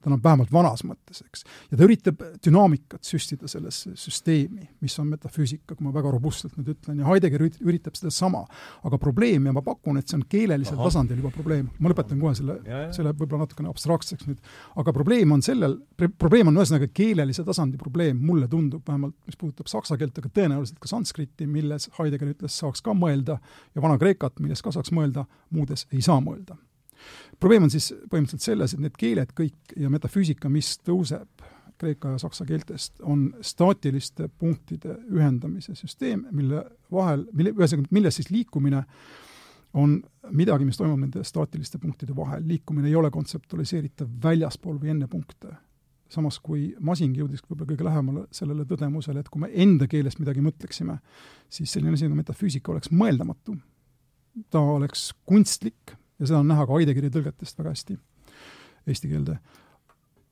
[0.05, 1.43] ta on vähemalt vanas mõttes, eks.
[1.71, 6.69] ja ta üritab dünaamikat süstida sellesse süsteemi, mis on metafüüsika, kui ma väga robustselt nüüd
[6.75, 8.43] ütlen, ja Heidegger üritab sedasama.
[8.85, 10.89] aga probleem, ja ma pakun, et see on keelelisel Aha.
[10.89, 12.59] tasandil juba probleem, ma lõpetan kohe selle,
[12.93, 14.53] selle võib-olla natukene abstraktseks nüüd,
[14.83, 15.79] aga probleem on sellel,
[16.19, 20.77] probleem on ühesõnaga keelelise tasandi probleem, mulle tundub vähemalt, mis puudutab saksa keelt, aga tõenäoliselt
[20.83, 23.39] ka sanskriti, milles Heidegger ütles, saaks ka mõelda,
[23.73, 26.59] ja Vana-Kreekat, milles ka saaks mõelda, muudes ei saa mõelda
[27.39, 31.45] probleem on siis põhimõtteliselt selles, et need keeled kõik ja metafüüsika, mis tõuseb
[31.77, 38.31] kreeka ja saksa keeltest, on staatiliste punktide ühendamise süsteem, mille vahel, mille, ühesõnaga, milles siis
[38.31, 38.83] liikumine
[39.75, 39.97] on
[40.31, 45.55] midagi, mis toimub nende staatiliste punktide vahel, liikumine ei ole kontseptualiseeritav väljaspool või enne punkte.
[46.09, 50.41] samas kui Masing jõudis võib-olla kõige lähemale sellele tõdemusele, et kui me enda keeles midagi
[50.41, 50.99] mõtleksime,
[51.49, 53.57] siis selline asi nagu metafüüsika oleks mõeldamatu.
[54.49, 57.97] ta oleks kunstlik, ja seda on näha ka Heidegeri tõlgetest väga hästi
[58.87, 59.37] eesti keelde.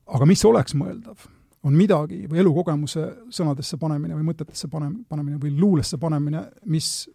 [0.06, 1.26] aga mis oleks mõeldav,
[1.64, 7.08] on midagi või elukogemuse sõnadesse panemine või mõtetesse panem-, panemine või luulesse panemine, mis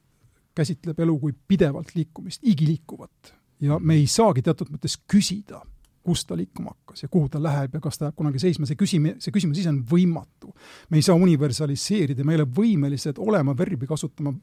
[0.58, 3.36] käsitleb elu kui pidevalt liikumist, igiliikuvat.
[3.62, 5.62] ja me ei saagi teatud mõttes küsida,
[6.04, 8.80] kust ta liikuma hakkas ja kuhu ta läheb ja kas ta jääb kunagi seisma, see
[8.80, 10.54] küsim-, see küsimus ise on võimatu.
[10.90, 14.34] me ei saa universaliseerida, me ei ole võimelised olema verbi kasutama,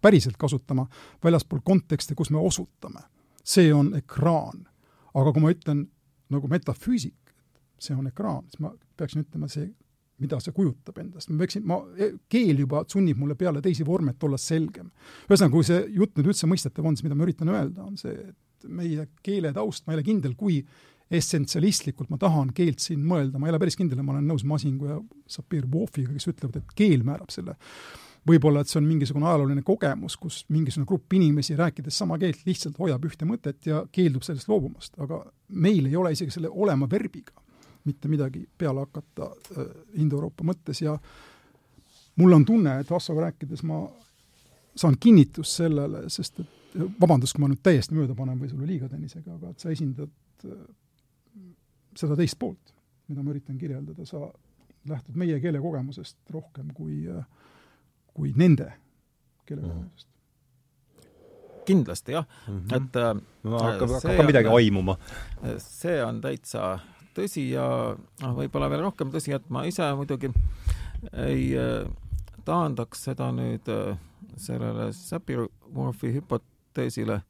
[0.00, 0.86] päriselt kasutama
[1.24, 3.02] väljaspool kontekste, kus me osutame
[3.46, 4.66] see on ekraan.
[5.16, 5.86] aga kui ma ütlen
[6.34, 7.34] nagu metafüüsik,
[7.80, 9.68] see on ekraan, siis ma peaksin ütlema see,
[10.20, 11.78] mida see kujutab endast, ma peaksin, ma,
[12.32, 14.90] keel juba sunnib mulle peale teisi vorme, et olla selgem.
[15.28, 18.12] ühesõnaga, kui see jutt nüüd üldse mõistetav on, siis mida ma üritan öelda, on see,
[18.12, 20.60] et meie keele taust, ma ei ole kindel, kui
[21.16, 24.88] essentsialistlikult ma tahan keelt siin mõelda, ma ei ole päris kindel, ma olen nõus Masingu
[24.90, 24.96] ja
[25.30, 27.54] Sapir Vofiga, kes ütlevad, et keel määrab selle
[28.26, 32.78] võib-olla et see on mingisugune ajalooline kogemus, kus mingisugune grupp inimesi, rääkides sama keelt, lihtsalt
[32.78, 37.44] hoiab ühte mõtet ja keeldub sellest loobumast, aga meil ei ole isegi selle olema verbiga
[37.86, 39.66] mitte midagi peale hakata äh,
[40.02, 40.82] Indoeuroopa mõttes.
[40.82, 40.96] Ja
[42.18, 43.84] mul on tunne, et Vassoga rääkides ma
[44.76, 48.90] saan kinnitust sellele, sest et vabandust, kui ma nüüd täiesti mööda panen või sulle liiga
[48.90, 50.58] teen isegi, aga et sa esindad äh,
[51.96, 52.74] seda teist poolt,
[53.08, 54.26] mida ma üritan kirjeldada, sa
[54.86, 57.22] lähtud meie keelekogemusest rohkem kui äh,
[58.16, 58.70] kui nende
[59.46, 61.64] keelekogemusest mm..
[61.68, 62.76] kindlasti jah mm, -hmm.
[62.76, 64.96] et äh, no, hakkab, hakkab ka midagi aimuma.
[65.58, 66.78] see on täitsa
[67.16, 67.66] tõsi ja
[68.22, 70.32] noh, võib-olla veel rohkem tõsi, et ma ise muidugi
[71.26, 71.84] ei äh,
[72.48, 73.98] taandaks seda nüüd äh,
[74.36, 77.20] sellele Sapir-Whorfi hüpoteesile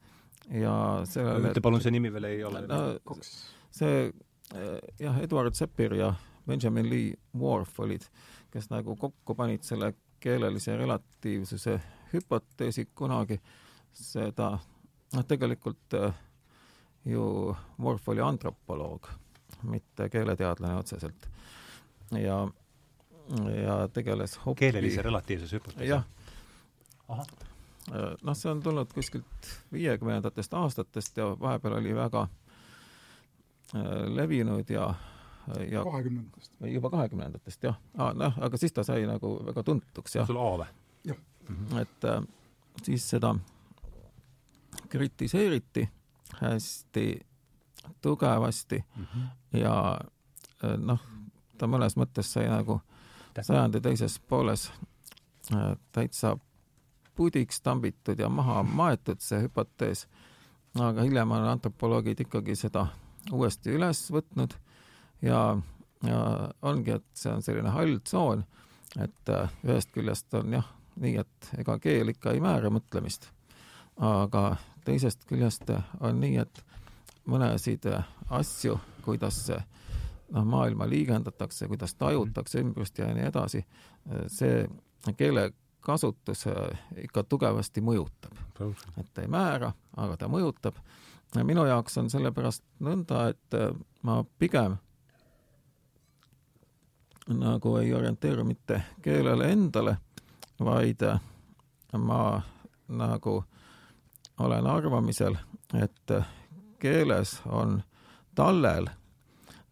[0.62, 0.76] ja
[1.10, 2.80] sellele ütle palun, see nimi veel ei ole no,
[3.74, 4.10] see
[5.02, 6.14] jah, Edward Sapir ja
[6.46, 8.04] Benjamin Lee Whorf olid,
[8.54, 9.92] kes nagu kokku panid selle
[10.26, 11.80] keelelise relatiivsuse
[12.12, 13.38] hüpoteesi kunagi,
[13.94, 14.56] seda
[15.14, 16.14] noh, tegelikult äh,
[17.06, 19.06] ju Worf oli antropoloog,
[19.62, 21.28] mitte keeleteadlane otseselt.
[22.10, 22.48] ja,
[23.66, 25.88] ja tegeles hoopis keelelise relatiivsuse hüpotees?
[25.88, 26.04] jah.
[28.22, 34.94] noh, see on tulnud kuskilt viiekümnendatest aastatest ja vahepeal oli väga äh, levinud ja
[35.70, 36.52] ja kahekümnendatest.
[36.72, 38.14] juba kahekümnendatest, jah ah,.
[38.14, 40.26] noh, aga siis ta sai nagu väga tuntuks, jah.
[40.26, 40.66] sul A või?
[41.04, 41.16] jah.
[41.48, 41.80] -hmm.
[41.80, 42.22] et äh,
[42.82, 43.34] siis seda
[44.88, 45.88] kritiseeriti
[46.40, 47.20] hästi
[48.02, 49.58] tugevasti mm -hmm.
[49.60, 50.00] ja
[50.64, 51.00] äh, noh,
[51.58, 52.80] ta mõnes mõttes sai nagu
[53.42, 54.72] sajandi teises pooles
[55.52, 56.36] äh, täitsa
[57.14, 60.06] pudiks tambitud ja maha maetud, see hüpotees,
[60.80, 62.86] aga hiljem on antropoloogid ikkagi seda
[63.32, 64.56] uuesti üles võtnud
[65.22, 65.40] ja,
[66.06, 66.20] ja
[66.62, 68.44] ongi, et see on selline hall tsoon,
[69.00, 70.68] et äh, ühest küljest on jah,
[71.00, 73.30] nii et ega keel ikka ei määra mõtlemist,
[74.00, 74.56] aga
[74.86, 75.70] teisest küljest
[76.00, 76.62] on nii, et
[77.26, 77.88] mõnesid
[78.30, 83.62] asju, kuidas noh, maailma liigendatakse, kuidas tajutakse ümbrust ja nii edasi,
[84.32, 84.64] see
[85.16, 86.46] keelekasutus
[87.02, 88.34] ikka tugevasti mõjutab.
[88.98, 90.74] et ei määra, aga ta mõjutab.
[91.44, 94.78] minu jaoks on sellepärast nõnda, et ma pigem
[97.28, 99.96] nagu ei orienteeru mitte keelele endale,
[100.60, 101.02] vaid
[101.98, 102.42] ma
[102.88, 103.44] nagu
[104.38, 105.36] olen arvamisel,
[105.74, 106.12] et
[106.78, 107.82] keeles on
[108.34, 108.86] tallel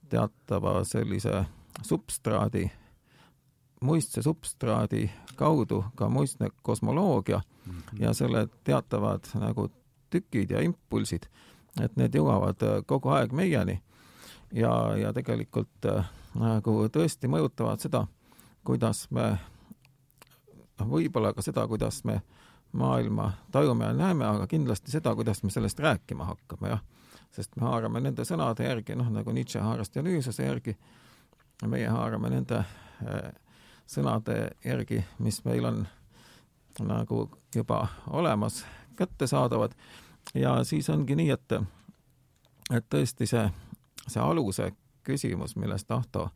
[0.09, 1.45] teatava sellise
[1.83, 2.71] substraadi,
[3.81, 8.03] muistse substraadi kaudu ka muistne kosmoloogia mm -hmm.
[8.03, 9.69] ja selle teatavad nagu
[10.11, 11.23] tükid ja impulsid,
[11.83, 13.83] et need jõuavad kogu aeg meieni
[14.53, 18.05] ja, ja tegelikult äh, nagu tõesti mõjutavad seda,
[18.65, 19.35] kuidas me,
[20.81, 22.21] noh, võib-olla ka seda, kuidas me
[22.75, 26.83] maailma tajume ja näeme, aga kindlasti seda, kuidas me sellest rääkima hakkame, jah.
[27.31, 30.77] sest me haarame nende sõnade järgi, noh, nagu Nietzsche haaras Dionüüsose järgi,
[31.67, 33.31] meie haarame nende äh,
[33.87, 35.85] sõnade järgi, mis meil on
[36.83, 38.65] nagu juba olemas,
[38.97, 39.75] kättesaadavad
[40.35, 41.53] ja siis ongi nii, et,
[42.75, 43.45] et tõesti see,
[44.07, 44.73] see aluse
[45.05, 46.29] küsimus, millest Ahto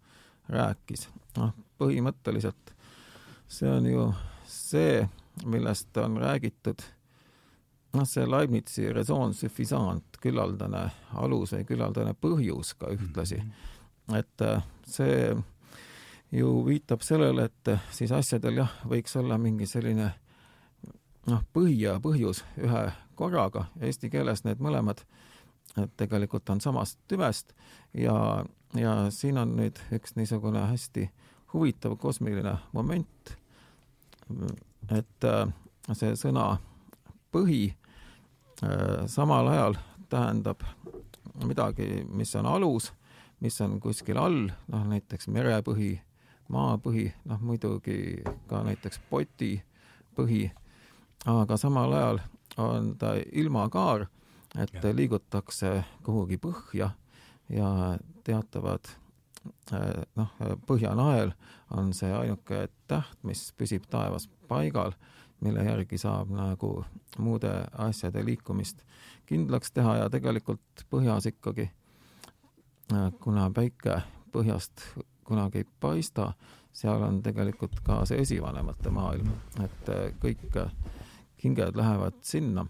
[0.49, 2.74] rääkis, noh, põhimõtteliselt
[3.49, 4.07] see on ju
[4.49, 5.09] see,
[5.45, 6.82] millest on räägitud,
[7.97, 10.89] noh, see Leibnizi raison suffisant, küllaldane
[11.20, 13.40] alus või küllaldane põhjus ka ühtlasi.
[13.43, 14.16] -hmm.
[14.19, 15.36] et äh, see
[16.32, 20.12] ju viitab sellele, et siis asjadel jah, võiks olla mingi selline
[21.27, 25.05] noh, põhi ja põhjus ühe korraga, eesti keeles need mõlemad
[25.97, 27.53] tegelikult on samast tüvest
[27.95, 28.45] ja,
[28.77, 31.11] ja siin on nüüd üks niisugune hästi
[31.53, 33.36] huvitav kosmiline moment
[34.90, 35.49] et äh,
[35.97, 36.57] see sõna
[37.32, 37.69] põhi
[38.65, 39.78] äh, samal ajal
[40.09, 40.65] tähendab
[41.45, 42.90] midagi, mis on alus,
[43.45, 45.93] mis on kuskil all, noh näiteks merepõhi,
[46.51, 50.49] maapõhi, noh muidugi ka näiteks potipõhi,
[51.28, 52.23] aga samal ajal
[52.59, 54.09] on ta ilmakaar,
[54.59, 56.90] et liigutakse kuhugi põhja
[57.48, 58.90] ja teatavad
[59.72, 60.34] äh, noh,
[60.66, 61.32] põhjanael
[61.74, 64.94] on see ainuke täht, mis püsib taevas paigal,
[65.40, 66.72] mille järgi saab nagu
[67.18, 68.82] muude asjade liikumist
[69.28, 71.70] kindlaks teha ja tegelikult põhjas ikkagi,
[72.92, 74.02] äh, kuna päike
[74.32, 74.84] põhjast
[75.28, 76.32] kunagi ei paista,
[76.72, 79.30] seal on tegelikult ka see esivanemate maailm,
[79.64, 80.56] et äh, kõik
[81.42, 82.66] hinged lähevad sinna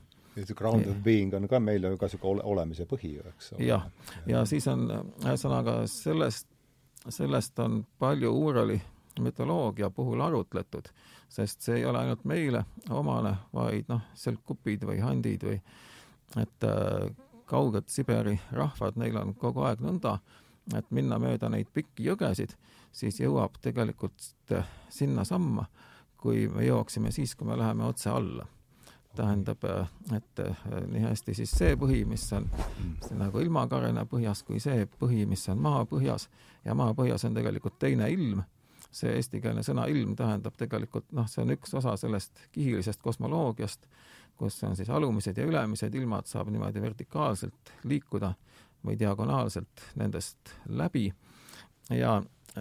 [0.47, 3.66] see ground of being on ka meil ju ka niisugune olemise põhi ju, eks ole.
[3.66, 3.89] jah,
[4.27, 4.86] ja siis on
[5.24, 6.48] ühesõnaga sellest,
[7.09, 8.81] sellest on palju Uurali
[9.19, 10.90] mütoloogia puhul arutletud
[11.28, 15.59] sest see ei ole ainult meile omane, vaid noh, selkupid või handid või
[16.40, 17.09] et äh,
[17.48, 20.19] kauged Siberi rahvad, neil on kogu aeg nõnda,
[20.77, 22.52] et minna mööda neid pikki jõgesid,
[22.93, 24.28] siis jõuab tegelikult
[24.93, 25.65] sinnasamma,
[26.20, 28.44] kui me jõuaksime siis, kui me läheme otse alla.
[29.19, 32.47] Tähendab, äh, et äh, nii hästi siis see põhi, mis on
[33.03, 36.28] see nagu ilmakarena põhjas, kui see põhi, mis on maapõhjas
[36.65, 38.45] ja maapõhjas on tegelikult teine ilm.
[38.95, 43.85] See eestikeelne sõna ilm tähendab tegelikult noh, see on üks osa sellest kihilisest kosmoloogiast,
[44.39, 48.32] kus on siis alumised ja ülemised ilmad, saab niimoodi vertikaalselt liikuda
[48.86, 51.11] või diagonaalselt nendest läbi.
[51.90, 52.20] Ja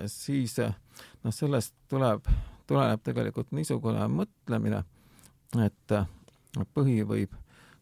[0.10, 2.28] siis noh, sellest tuleb,
[2.68, 4.84] tuleneb tegelikult niisugune mõtlemine,
[5.64, 6.00] et
[6.74, 7.34] põhi võib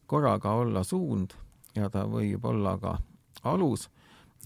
[0.07, 1.33] korraga olla suund
[1.75, 2.97] ja ta võib olla ka
[3.43, 3.89] alus,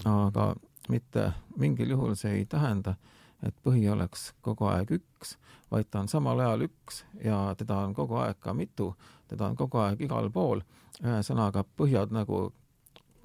[0.04, 0.54] aga
[0.88, 2.96] mitte mingil juhul see ei tähenda,
[3.42, 5.36] et põhi oleks kogu aeg üks,
[5.70, 8.92] vaid ta on samal ajal üks ja teda on kogu aeg ka mitu,
[9.28, 10.62] teda on kogu aeg igal pool.
[11.00, 12.52] ühesõnaga, põhjad nagu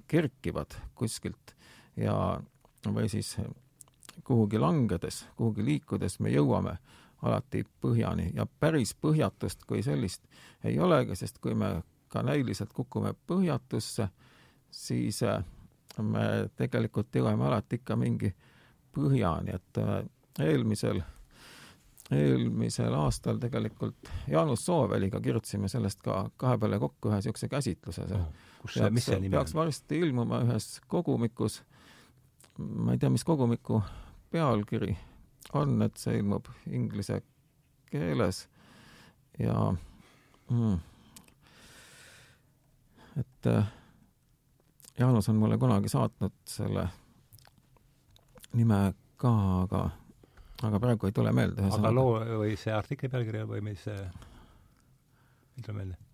[0.07, 1.55] kerkivad kuskilt
[1.97, 2.39] ja
[2.85, 3.35] või siis
[4.23, 6.77] kuhugi langedes, kuhugi liikudes me jõuame
[7.26, 10.23] alati põhjani ja päris põhjatust kui sellist
[10.64, 11.81] ei olegi, sest kui me
[12.15, 14.07] ka näiliselt kukume põhjatusse,
[14.72, 15.43] siis äh,
[16.02, 18.31] me tegelikult jõuame alati ikka mingi
[18.95, 19.97] põhjani, et äh,
[20.45, 21.02] eelmisel,
[22.15, 28.07] eelmisel aastal tegelikult Jaanus Sooveliga kirjutasime sellest ka kahe peale kokku ühe niisuguse käsitluse.
[28.61, 29.39] kus see, mis see nimi on?
[29.39, 31.61] peaks varsti ilmuma ühes kogumikus,
[32.57, 33.81] ma ei tea, mis kogumiku
[34.31, 34.95] pealkiri
[35.53, 37.22] on, et see ilmub inglise
[37.91, 38.47] keeles
[39.39, 39.73] ja
[40.49, 40.77] mm,
[43.19, 43.73] et äh,
[44.99, 46.88] Jaanus on mulle kunagi saatnud selle
[48.55, 49.31] nime ka,
[49.63, 49.81] aga,
[50.63, 51.67] aga praegu ei tule meelde.
[51.77, 56.05] aga loo või see artikli pealkiri või mis ei tule meelde?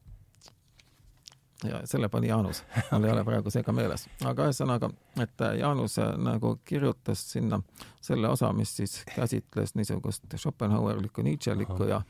[1.64, 4.08] Ja selle pani Jaanus, mul ei ole praegu see ka meeles.
[4.26, 4.90] aga ühesõnaga,
[5.22, 7.62] et Jaanus äh, nagu kirjutas sinna
[8.02, 12.02] selle osa, mis siis käsitles niisugust Schopenhauerlikku, Nietzschelikku ja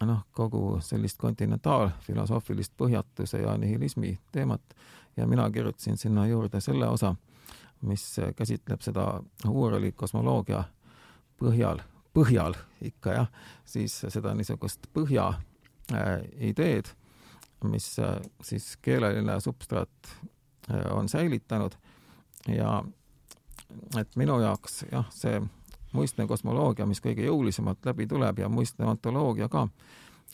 [0.00, 4.62] noh, kogu sellist kontinentaalfilosoofilist põhjatuse ja nihilismi teemat.
[5.16, 7.14] Ja mina kirjutasin sinna juurde selle osa,
[7.82, 10.64] mis käsitleb seda Hureli kosmoloogia
[11.40, 11.82] põhjal,
[12.14, 13.28] põhjal ikka jah,
[13.64, 15.28] siis seda niisugust põhja
[15.92, 16.88] äh, ideed
[17.64, 20.08] mis äh, siis keeleline substraat
[20.70, 21.72] äh, on säilitanud.
[22.48, 22.82] Ja
[23.98, 25.40] et minu jaoks jah, see
[25.92, 29.66] muistne kosmoloogia, mis kõige jõulisemalt läbi tuleb ja muistne ontoloogia ka,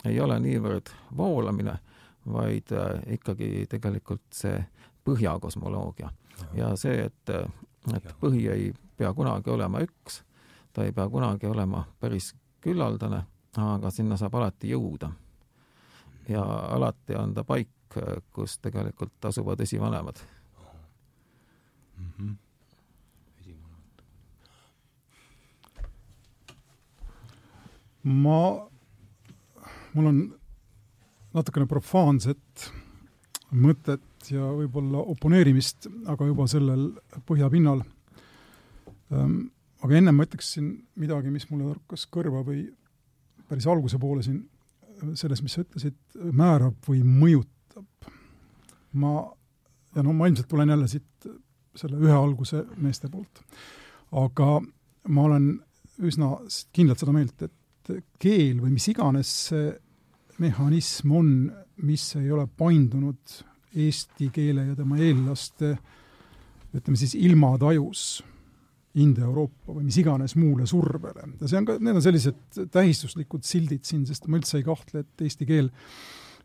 [0.05, 1.77] ei ole niivõrd voolamine,
[2.25, 4.57] vaid äh, ikkagi tegelikult see
[5.05, 6.11] põhjakosmoloogia.
[6.53, 7.29] ja see, et,
[7.95, 10.21] et põhi ei pea kunagi olema üks,
[10.73, 13.23] ta ei pea kunagi olema päris küllaldane,
[13.57, 15.09] aga sinna saab alati jõuda
[16.29, 16.43] ja
[16.75, 17.69] alati on ta paik,
[18.33, 20.19] kus tegelikult asuvad esivanemad
[21.97, 22.11] mm.
[22.17, 22.35] -hmm.
[28.03, 28.69] ma,
[29.93, 30.19] mul on
[31.33, 32.71] natukene profaanset
[33.51, 36.89] mõtet ja võib-olla oponeerimist, aga juba sellel
[37.27, 37.81] põhjapinnal.
[39.13, 39.39] Ehm,
[39.81, 42.67] aga ennem ma ütleksin midagi, mis mulle torkas kõrva või
[43.49, 44.43] päris alguse poole siin
[45.19, 45.97] selles, mis sa ütlesid,
[46.35, 48.09] määrab või mõjutab.
[48.99, 49.11] ma,
[49.95, 51.29] ja no ma ilmselt tulen jälle siit
[51.77, 53.43] selle ühe alguse meeste poolt.
[54.11, 54.59] aga
[55.07, 55.51] ma olen
[55.99, 56.33] üsna
[56.73, 59.69] kindlalt seda meelt, et keel või mis iganes see
[60.39, 61.31] mehhanism on,
[61.83, 63.39] mis ei ole paindunud
[63.75, 65.73] eesti keele ja tema eellaste
[66.75, 68.03] ütleme siis ilmatajus
[68.97, 71.27] India-Euroopa või mis iganes muule survele.
[71.41, 72.39] ja see on ka, need on sellised
[72.73, 75.69] tähistuslikud sildid siin, sest ma üldse ei kahtle, et eesti keel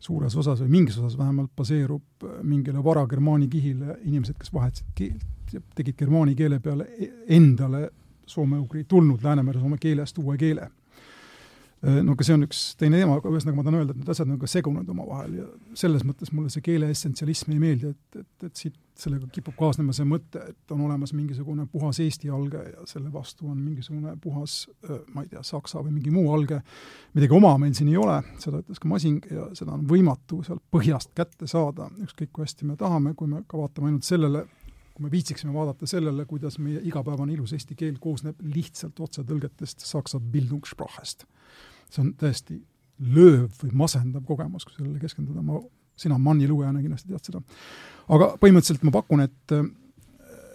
[0.05, 5.61] suures osas või mingis osas vähemalt baseerub mingile varagermaani kihile, inimesed, kes vahetasid keelt ja
[5.77, 7.89] tegid germaani keele peale e-, endale
[8.27, 10.69] soome-ugri tulnud Läänemere soome keelest uue keele
[11.85, 14.31] no aga see on üks teine teema, aga ühesõnaga ma tahan öelda, et need asjad
[14.31, 15.47] on ka segunenud omavahel ja
[15.79, 19.93] selles mõttes mulle see keele essentsialism ei meeldi, et, et, et siit sellega kipub kaasnema
[19.97, 24.57] see mõte, et on olemas mingisugune puhas Eesti alge ja selle vastu on mingisugune puhas,
[24.87, 26.61] äh, ma ei tea, saksa või mingi muu alge.
[27.15, 30.63] midagi oma meil siin ei ole, seda ütles ka Masing ja seda on võimatu sealt
[30.73, 34.47] põhjast kätte saada, ükskõik kui hästi me tahame, kui me ka vaatame ainult sellele,
[34.95, 40.23] kui me viitsiksime vaadata sellele, kuidas meie igapäevane ilus eesti keel koosneb lihtsalt otsetõlgetest saksa
[40.23, 41.27] Bildungssprachest
[41.95, 42.59] see on täiesti
[43.15, 45.61] lööv või masendav kogemus, kui sellele keskenduda, ma,
[45.99, 47.43] sina Manni lugejana kindlasti tead seda.
[48.15, 49.57] aga põhimõtteliselt ma pakun, et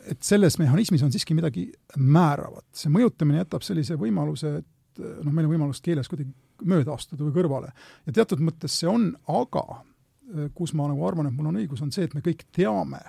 [0.09, 1.67] et selles mehhanismis on siiski midagi
[1.97, 2.65] määravat.
[2.73, 6.31] see mõjutamine jätab sellise võimaluse, et noh, meil on võimalus keeles kuidagi
[6.65, 7.71] mööda astuda või kõrvale.
[8.05, 9.83] ja teatud mõttes see on, aga
[10.53, 12.99] kus ma nagu arvan, et mul on õigus, on see, et me kõik teame,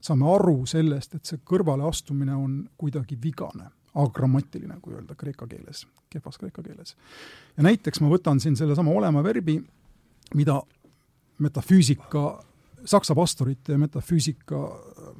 [0.00, 6.38] saame aru sellest, et see kõrvaleastumine on kuidagi vigane agrammatiline, kui öelda kreeka keeles, kehvas
[6.38, 6.96] kreeka keeles.
[7.56, 9.60] ja näiteks ma võtan siin sellesama olema verbi,
[10.34, 10.60] mida
[11.38, 12.24] metafüüsika,
[12.84, 15.14] saksa pastorite ja metafüüsika äh,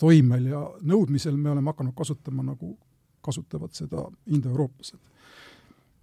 [0.00, 2.76] toimel ja nõudmisel me oleme hakanud kasutama, nagu
[3.20, 5.00] kasutavad seda indoeurooplased.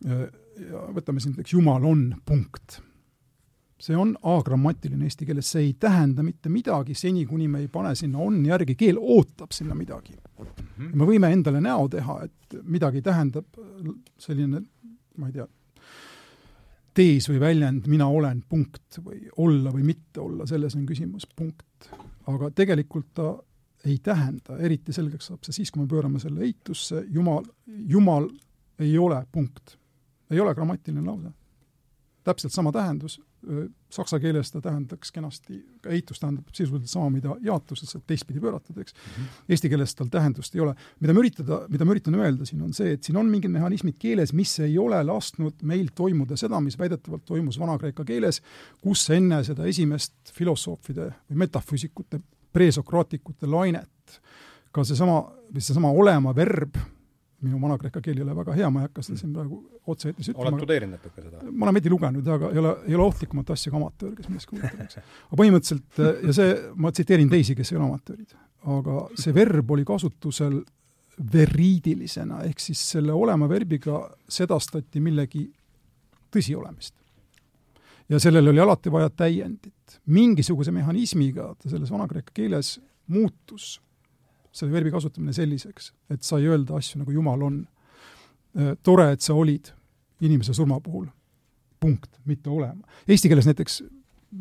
[0.06, 2.82] ja võtame siin näiteks Jumal on, punkt
[3.80, 7.94] see on agrammatiline eesti keeles, see ei tähenda mitte midagi seni, kuni me ei pane
[7.96, 10.14] sinna on järgi, keel ootab sinna midagi.
[10.40, 10.96] -hmm.
[10.96, 13.46] me võime endale näo teha, et midagi tähendab
[14.18, 14.62] selline,
[15.18, 15.48] ma ei tea,
[16.98, 21.92] tees või väljend mina olen, punkt, või olla või mitte olla, selles on küsimus, punkt.
[22.28, 23.36] aga tegelikult ta
[23.86, 27.46] ei tähenda, eriti selgeks saab see siis, kui me pöörame selle eitusse, jumal,
[27.88, 28.30] jumal
[28.80, 29.78] ei ole, punkt.
[30.32, 31.32] ei ole grammatiline lause.
[32.24, 33.22] täpselt sama tähendus,
[33.94, 38.78] saksa keeles ta tähendaks kenasti, ka ehitus tähendab sisuliselt sama, mida jaotus, lihtsalt teistpidi pööratud,
[38.82, 39.14] eks mm.
[39.14, 39.44] -hmm.
[39.50, 40.76] Eesti keeles tal tähendust ei ole.
[41.00, 43.96] mida ma üritada, mida ma üritan öelda siin, on see, et siin on mingid mehhanismid
[44.00, 48.42] keeles, mis ei ole lasknud meil toimuda seda, mis väidetavalt toimus Vana-Kreeka keeles,
[48.82, 52.20] kus enne seda esimest filosoofide või metafüüsikute,
[52.54, 54.22] presokraatikute lainet
[54.72, 55.22] ka seesama,
[55.54, 56.76] või seesama olema verb,
[57.46, 59.60] minu vana-kreeka keel ei ole väga hea, ma ei hakka seda siin praegu
[59.94, 60.50] otse-eetris ütlema.
[60.50, 61.42] oled tudeerinud natuke seda?
[61.52, 64.58] ma olen veidi lugenud, aga ei ole, ei ole ohtlikumat asja kui amatöör, kes millestki
[64.58, 65.00] huvitav, eks.
[65.28, 68.34] aga põhimõtteliselt, ja see, ma tsiteerin teisi, kes ei ole amatöörid,
[68.78, 70.58] aga see verb oli kasutusel
[71.34, 75.46] veriidilisena, ehk siis selle olema verbiga sedastati millegi
[76.34, 76.94] tõsiolemist.
[78.10, 80.00] ja sellele oli alati vaja täiendit.
[80.06, 83.78] mingisuguse mehhanismiga ta selles vana-kreeka keeles muutus
[84.58, 87.62] selle verbi kasutamine selliseks, et sai öelda asju nagu Jumal on.
[88.58, 89.72] Äh, tore, et sa olid
[90.22, 91.08] inimese surma puhul.
[91.80, 92.88] punkt, mitte olema.
[93.06, 93.84] Eesti keeles näiteks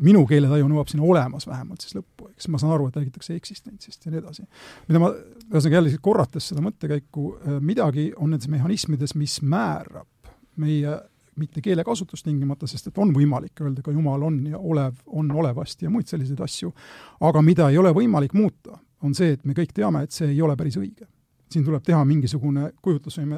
[0.01, 4.05] minu keeletaju nõuab sinna olemas vähemalt siis lõppu, eks ma saan aru, et räägitakse eksistentsist
[4.05, 4.45] ja nii edasi.
[4.87, 5.11] mida ma,
[5.51, 10.97] ühesõnaga jälle korrates seda mõttekäiku, äh, midagi on nendes mehhanismides, mis määrab meie
[11.37, 15.85] mitte keelekasutust tingimata, sest et on võimalik öelda ka Jumal on ja olev on olevasti
[15.85, 16.73] ja muid selliseid asju,
[17.21, 20.41] aga mida ei ole võimalik muuta, on see, et me kõik teame, et see ei
[20.41, 21.07] ole päris õige.
[21.47, 23.37] siin tuleb teha mingisugune kujutlusvõime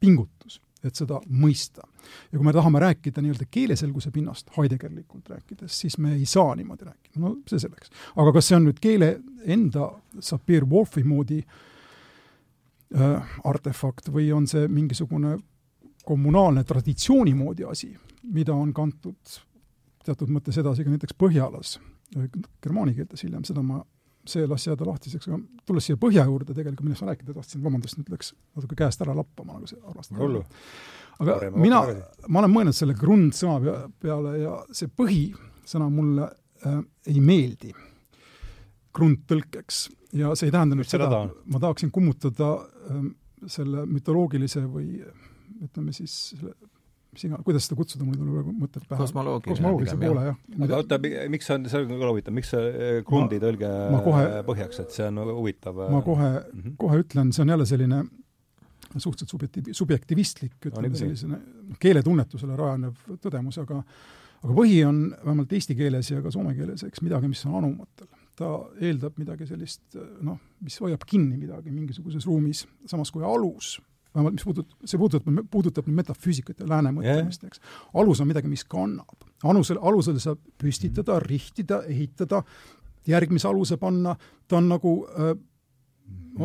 [0.00, 1.82] pingutus, et seda mõista.
[2.32, 6.84] ja kui me tahame rääkida nii-öelda keeleselguse pinnast, Heideggerlikult rääkides, siis me ei saa niimoodi
[6.84, 7.90] rääkida, no see selleks.
[8.16, 9.90] aga kas see on nüüd keele enda
[10.20, 15.38] Sapir-Whorfi moodi äh, artefakt või on see mingisugune
[16.04, 17.92] kommunaalne traditsiooni moodi asi,
[18.22, 19.40] mida on kantud
[20.04, 21.78] teatud mõttes edasi ka näiteks Põhjalas,
[22.64, 23.82] germaani keeltes hiljem, seda ma
[24.30, 25.38] see las jääda lahtiseks, aga
[25.68, 29.14] tulles siia põhja juurde tegelikult, millest ma rääkida tahtsin, vabandust, nüüd läks natuke käest ära
[29.16, 30.20] lappama, nagu see arvestada.
[30.22, 30.42] hullu.
[31.18, 31.80] aga Parema mina,
[32.28, 36.28] ma olen mõelnud selle grundsõna peale ja see põhisõna mulle
[36.66, 36.82] äh,
[37.12, 37.74] ei meeldi
[38.96, 39.84] grundtõlkeks
[40.18, 43.04] ja see ei tähenda nüüd seda, seda, ma tahaksin kummutada äh,
[43.50, 45.00] selle mütoloogilise või
[45.60, 46.54] ütleme siis selle
[47.14, 49.00] mis iganes, kuidas seda kutsuda, mul ei tule praegu mõtet pähe.
[49.02, 49.56] kosmoloogiline.
[49.56, 50.38] kosmoloogilise poole, jah.
[50.66, 50.98] aga oota,
[51.34, 53.70] miks on, see on ka huvitav, miks see Grundi tõlge
[54.06, 55.82] kohe, põhjaks, et see on huvitav?
[55.90, 56.76] ma kohe mm, -hmm.
[56.84, 58.04] kohe ütlen, see on jälle selline
[58.90, 61.40] suhteliselt subjektiiv, subjektivistlik, ütleme no, sellisene
[61.82, 63.82] keeletunnetusele rajanev tõdemus, aga
[64.40, 68.08] aga põhi on vähemalt eesti keeles ja ka soome keeles, eks, midagi, mis on anumatel.
[68.40, 73.74] ta eeldab midagi sellist, noh, mis hoiab kinni midagi mingisuguses ruumis, samas kui alus
[74.14, 77.62] vähemalt mis puudutab, see puudutab, puudutab nüüd metafüüsikat ja lääne mõtlemist, eks.
[77.94, 79.28] alus on midagi, mis kannab.
[79.44, 81.28] alusel, alusel saab püstitada, mhm.
[81.30, 82.42] rihtida, ehitada,
[83.06, 84.16] järgmise aluse panna,
[84.48, 85.32] ta on nagu äh,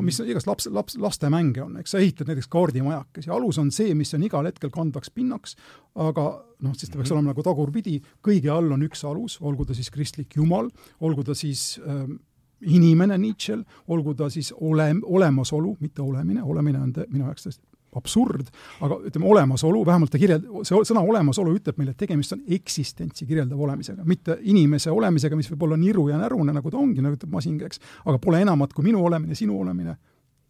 [0.01, 4.13] mis igast laps, laps, lastemänge on, eks sa ehitad näiteks kaardimajakesi, alus on see, mis
[4.17, 5.55] on igal hetkel kandvaks pinnaks,
[5.95, 6.25] aga
[6.65, 7.17] noh, siis ta peaks -hmm.
[7.17, 10.69] olema nagu tagurpidi, kõige all on üks alus, olgu ta siis kristlik jumal,
[10.99, 12.17] olgu ta siis ähm,
[12.61, 17.75] inimene Nietzsche'l, olgu ta siis ole, olemasolu, mitte olemine, olemine on te, minu jaoks täiesti
[17.95, 18.49] absurd,
[18.83, 23.27] aga ütleme, olemasolu, vähemalt ta kirjeld-, see sõna olemasolu ütleb meile, et tegemist on eksistentsi
[23.29, 27.15] kirjeldav olemisega, mitte inimese olemisega, mis võib olla niru ja närune, nagu ta ongi, nagu
[27.15, 29.95] ütleb Masin, eks, aga pole enamat kui minu olemine, sinu olemine,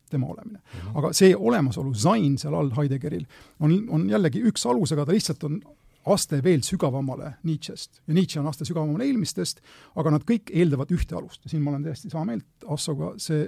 [0.10, 0.82] tema olemine mm.
[0.82, 0.98] -hmm.
[0.98, 3.26] aga see olemasolu, sein seal all Heideggeril,
[3.60, 5.62] on, on jällegi üks alus, aga ta lihtsalt on
[6.06, 8.02] aste veel sügavamale Nietzsche'st.
[8.08, 9.62] Ja Nietzsche on aste sügavamale eelmistest,
[9.98, 11.42] aga nad kõik eeldavad ühte alust.
[11.46, 13.48] Ja siin ma olen täiesti sama meelt Assoga, see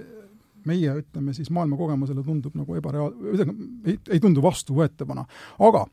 [0.68, 5.24] meie, ütleme siis maailmakogemusele tundub nagu ebareaal-, ühesõnaga ei, ei tundu vastuvõetavana,
[5.68, 5.84] aga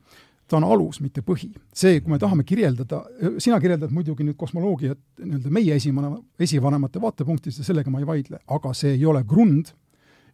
[0.46, 1.50] ta on alus, mitte põhi.
[1.74, 3.02] see, kui me tahame kirjeldada,
[3.42, 8.42] sina kirjeldad muidugi nüüd kosmoloogiat nii-öelda meie esivanema, esivanemate vaatepunktist ja sellega ma ei vaidle,
[8.46, 9.72] aga see ei ole grund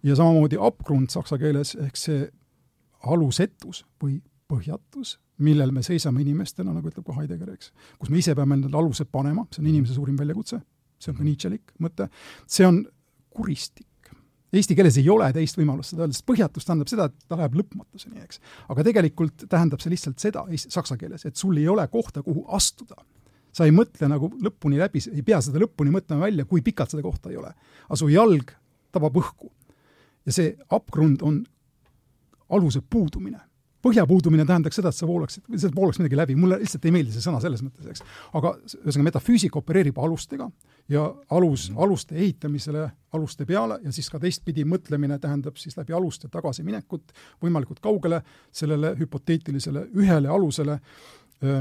[0.04, 2.26] ja samamoodi abgrund saksa keeles ehk see
[3.08, 4.20] alusetus või
[4.52, 7.72] põhjatus millel me seisame inimestena, nagu ütleb ka Heidegger, eks.
[8.00, 10.60] kus me ise peame endale alused panema, see on inimese suurim väljakutse,
[11.02, 12.08] see on ka Nietzschelik mõte,
[12.50, 12.84] see on
[13.32, 13.88] kuristik.
[14.52, 17.54] Eesti keeles ei ole teist võimalust seda öelda, sest põhjatus tähendab seda, et ta läheb
[17.56, 18.42] lõpmatuseni, eks.
[18.74, 23.00] aga tegelikult tähendab see lihtsalt seda saksa keeles, et sul ei ole kohta, kuhu astuda.
[23.52, 27.02] sa ei mõtle nagu lõpuni läbi, ei pea seda lõpuni mõtlema välja, kui pikalt seda
[27.02, 27.54] kohta ei ole.
[27.88, 28.52] aga su jalg
[28.92, 29.48] tabab õhku.
[30.26, 31.40] ja see abgrund on
[32.52, 33.40] aluse puudumine
[33.82, 37.14] põhja puudumine tähendaks seda, et sa voolaksid, see voolaks midagi läbi, mulle lihtsalt ei meeldi
[37.14, 38.04] see sõna selles mõttes, eks.
[38.38, 40.48] aga ühesõnaga, metafüüsika opereerib alustega
[40.92, 41.80] ja alus, mhm.
[41.86, 42.86] aluste ehitamisele,
[43.16, 48.22] aluste peale ja siis ka teistpidi mõtlemine tähendab siis läbi aluste tagasiminekut võimalikult kaugele
[48.52, 50.78] sellele hüpoteetilisele ühele alusele,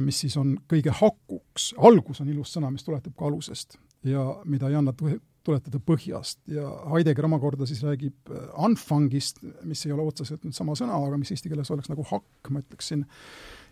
[0.06, 4.70] mis siis on kõige hakuks, algus on ilus sõna, mis tuletab ka alusest ja mida
[4.70, 4.94] ei anna
[5.46, 6.40] tuletada põhjast.
[6.52, 11.20] Ja Heidegger omakorda siis räägib äh, anfangist, mis ei ole otseselt nüüd sama sõna, aga
[11.22, 13.06] mis eesti keeles oleks nagu hakk, ma ütleksin,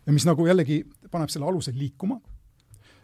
[0.05, 0.81] ja mis nagu jällegi
[1.11, 2.19] paneb selle aluse liikuma.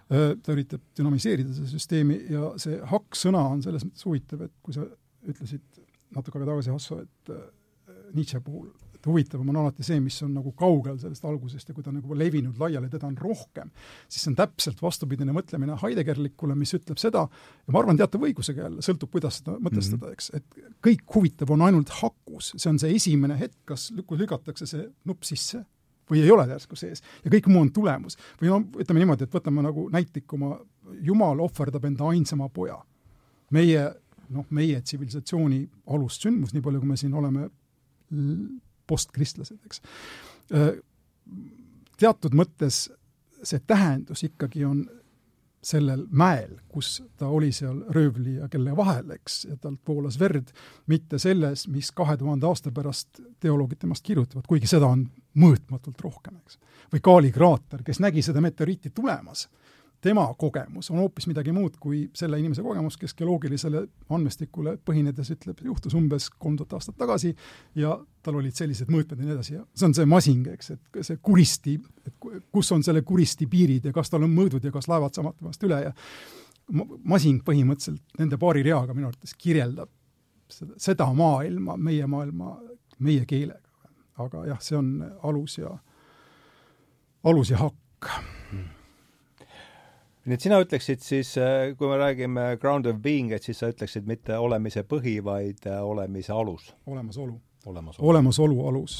[0.05, 4.83] Ta üritab dünamiseerida seda süsteemi ja see hakk-sõna on selles mõttes huvitav, et kui sa
[5.25, 5.79] ütlesid
[6.13, 7.31] natuke aega tagasi, Hasso, et
[8.13, 8.67] Nietzsche puhul
[9.06, 12.18] huvitavam on alati see, mis on nagu kaugel sellest algusest ja kui ta on nagu
[12.18, 13.72] levinud laiali, teda on rohkem,
[14.07, 18.65] siis see on täpselt vastupidine mõtlemine Heideggerlikule, mis ütleb seda, ja ma arvan, teatava õigusega
[18.65, 20.18] jälle, sõltub, kuidas seda mõtestada, mhm.
[20.18, 24.88] eks, et kõik huvitav on ainult hakus, see on see esimene hetk, kas lükatakse see
[25.10, 25.64] nupp sisse
[26.10, 28.18] või ei ole järsku sees ja kõik muu on tulemus.
[28.41, 30.60] või no ütleme niimoodi, et võtame nagu näitlikuma,
[31.02, 32.77] Jumal ohverdab enda ainsama poja.
[33.52, 33.88] meie
[34.30, 35.60] noh, meie tsivilisatsiooni
[35.94, 37.49] alussündmus, nii palju kui me siin oleme
[38.87, 39.81] postkristlased, eks.
[41.99, 42.85] teatud mõttes
[43.45, 44.85] see tähendus ikkagi on
[45.65, 50.51] sellel mäel, kus ta oli seal röövli ja kelle vahel, eks, ja talt voolas verd,
[50.91, 55.07] mitte selles, mis kahe tuhande aasta pärast teoloogid temast kirjutavad, kuigi seda on
[55.41, 56.59] mõõtmatult rohkem, eks.
[56.93, 59.47] või Kaali kraater, kes nägi seda meteoriiti tulemas
[60.06, 63.82] tema kogemus on hoopis midagi muud kui selle inimese kogemus, kes geoloogilisele
[64.14, 67.34] andmestikule põhinedes ütleb, juhtus umbes kolm tuhat aastat tagasi
[67.80, 67.95] ja
[68.26, 71.19] tal olid sellised mõõtmed ja nii edasi ja see on see masing, eks, et see
[71.26, 71.76] kuristi,
[72.06, 75.38] et kus on selle kuristi piirid ja kas tal on mõõdud ja kas laevad saavad
[75.41, 75.94] temast üle ja
[77.06, 79.90] masing põhimõtteliselt nende paari reaga minu arvates kirjeldab
[80.49, 82.60] seda, seda maailma, meie maailma,
[82.99, 83.61] meie keelega.
[84.22, 84.91] aga jah, see on
[85.27, 85.73] alus ja,
[87.27, 88.14] alus ja hakk
[90.26, 93.69] nii et sina ütleksid siis, äh, kui me räägime ground of being, et siis sa
[93.72, 96.72] ütleksid mitte olemise põhi, vaid äh, olemise alus?
[96.85, 97.35] olemasolu.
[97.65, 98.97] olemasolu, olemasolu alus.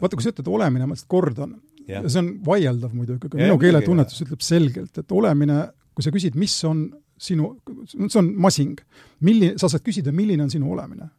[0.00, 1.56] vaata, kui sa ütled olemine, ma lihtsalt kordan,
[1.88, 5.60] ja see on vaieldav muidugi, aga minu keeletunnetus ütleb selgelt, et olemine,
[5.94, 6.86] kui sa küsid, mis on
[7.18, 7.54] sinu,
[7.96, 8.80] see on masing,
[9.26, 11.10] milline, sa saad küsida, milline on sinu olemine.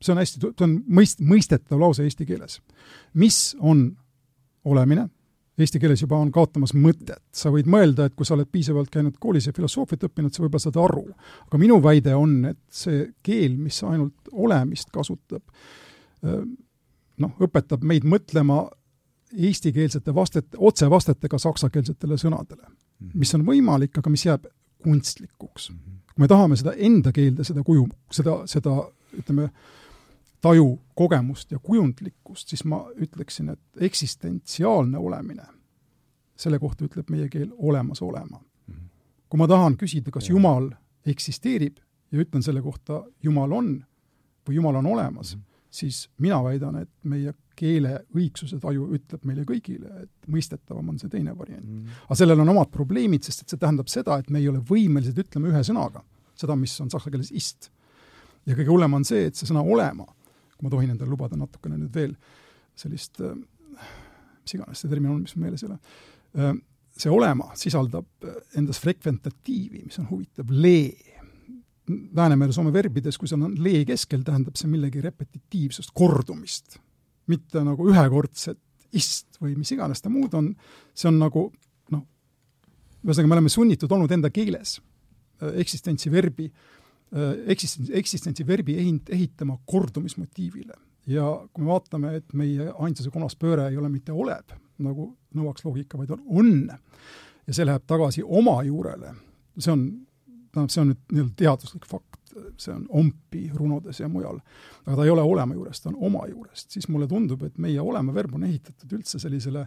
[0.00, 2.60] see on hästi, see on mõist-, mõistetav lause eesti keeles.
[3.12, 3.90] mis on
[4.64, 5.10] olemine
[5.58, 7.22] eesti keeles juba on kaotamas mõtet.
[7.32, 10.62] sa võid mõelda, et kui sa oled piisavalt käinud koolis ja filosoofiat õppinud, sa võib-olla
[10.62, 11.06] saad aru.
[11.46, 15.42] aga minu väide on, et see keel, mis ainult olemist kasutab,
[17.20, 18.62] noh, õpetab meid mõtlema
[19.30, 23.18] eestikeelsete vastet, otsevastetega saksakeelsetele sõnadele, mhm.
[23.18, 24.48] mis on võimalik, aga mis jääb
[24.82, 25.70] kunstlikuks.
[25.70, 25.98] Mhm.
[26.10, 28.72] kui me tahame seda enda keelde, seda kuju, seda, seda
[29.16, 29.50] ütleme,
[30.40, 35.44] taju, kogemust ja kujundlikkust, siis ma ütleksin, et eksistentsiaalne olemine,
[36.36, 38.40] selle kohta ütleb meie keel olemas olema.
[38.68, 38.86] Mhm.
[39.28, 40.28] kui ma tahan küsida, kas.
[40.28, 40.70] Jumal
[41.06, 41.78] eksisteerib
[42.12, 43.70] ja ütlen selle kohta Jumal on
[44.48, 45.66] või Jumal on olemas mm, -hmm.
[45.70, 51.08] siis mina väidan, et meie keele õigsuse taju ütleb meile kõigile, et mõistetavam on see
[51.08, 51.78] teine variant mm.
[51.78, 52.04] -hmm.
[52.04, 55.18] aga sellel on omad probleemid, sest et see tähendab seda, et me ei ole võimelised
[55.18, 56.02] ütlema ühe sõnaga
[56.34, 57.70] seda, mis on saksa keeles ist.
[58.46, 60.06] ja kõige hullem on see, et see sõna olema
[60.60, 62.12] kui ma tohin endale lubada natukene nüüd veel
[62.78, 63.32] sellist äh,
[64.44, 65.78] mis iganes see termin on, mis mul meeles ei ole,
[66.36, 66.58] äh,
[67.00, 68.28] see olema sisaldab
[68.60, 71.16] endas frekventatiivi, mis on huvitav, lee.
[71.90, 76.76] Läänemere soome verbides, kui seal on lee keskel, tähendab see millegi repetitiivsust, kordumist.
[77.30, 78.58] mitte nagu ühekordset
[78.98, 80.52] ist või mis iganes ta muud on,
[80.94, 81.44] see on nagu
[81.94, 82.04] noh,
[83.06, 84.76] ühesõnaga me oleme sunnitud olnud enda keeles
[85.40, 86.79] äh, eksistentsi verbi äh, Äh,
[87.10, 90.74] eksistentsi, eksistentsi verbi ehint-, ehitama kordumismotiivile.
[91.10, 95.64] ja kui me vaatame, et meie ainsuse kolmas pööre ei ole mitte oleb, nagu nõuaks
[95.64, 96.52] loogika, vaid on on,
[97.46, 99.14] ja see läheb tagasi oma juurele,
[99.58, 99.84] see on,
[100.52, 102.20] tähendab, see on nüüd nii-öelda teaduslik fakt,
[102.60, 104.38] see on ompi runodes ja mujal,
[104.84, 107.80] aga ta ei ole olema juures, ta on oma juurest, siis mulle tundub, et meie
[107.82, 109.66] olema verb on ehitatud üldse sellisele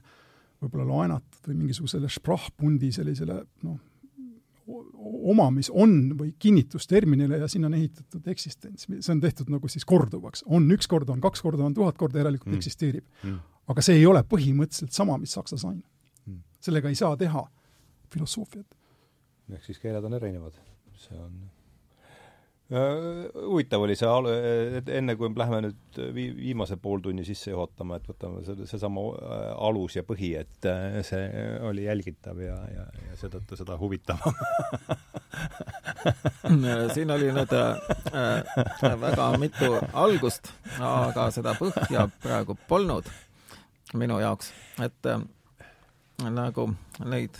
[0.63, 3.81] võib-olla laenatud või mingisugusele sprachpundi sellisele noh,
[4.67, 10.45] omamis on või kinnitusterminile ja sinna on ehitatud eksistents, see on tehtud nagu siis korduvaks,
[10.47, 12.61] on üks kord, on kaks korda, on tuhat korda, järelikult mm.
[12.61, 13.05] eksisteerib.
[13.23, 13.41] Mm..
[13.73, 15.81] aga see ei ole põhimõtteliselt sama, mis saksa sain.
[16.25, 16.39] Mm..
[16.63, 17.43] sellega ei saa teha
[18.13, 18.79] filosoofiat.
[19.51, 20.55] ehk siis keeled on erinevad,
[20.95, 21.35] see on
[22.73, 24.09] huvitav oli see,
[24.79, 29.01] et enne kui me läheme nüüd vi-, viimase pooltunni sisse juhatama, et võtame selle, seesama
[29.13, 31.23] äh, alus ja põhi, et äh, see
[31.69, 34.33] oli jälgitav ja, ja, ja seetõttu seda huvitavam
[36.95, 40.43] siin oli nüüd äh, väga mitu algust,
[40.79, 43.05] aga seda põhja praegu polnud
[43.99, 45.19] minu jaoks, et äh,
[46.29, 46.69] nagu
[47.05, 47.37] neid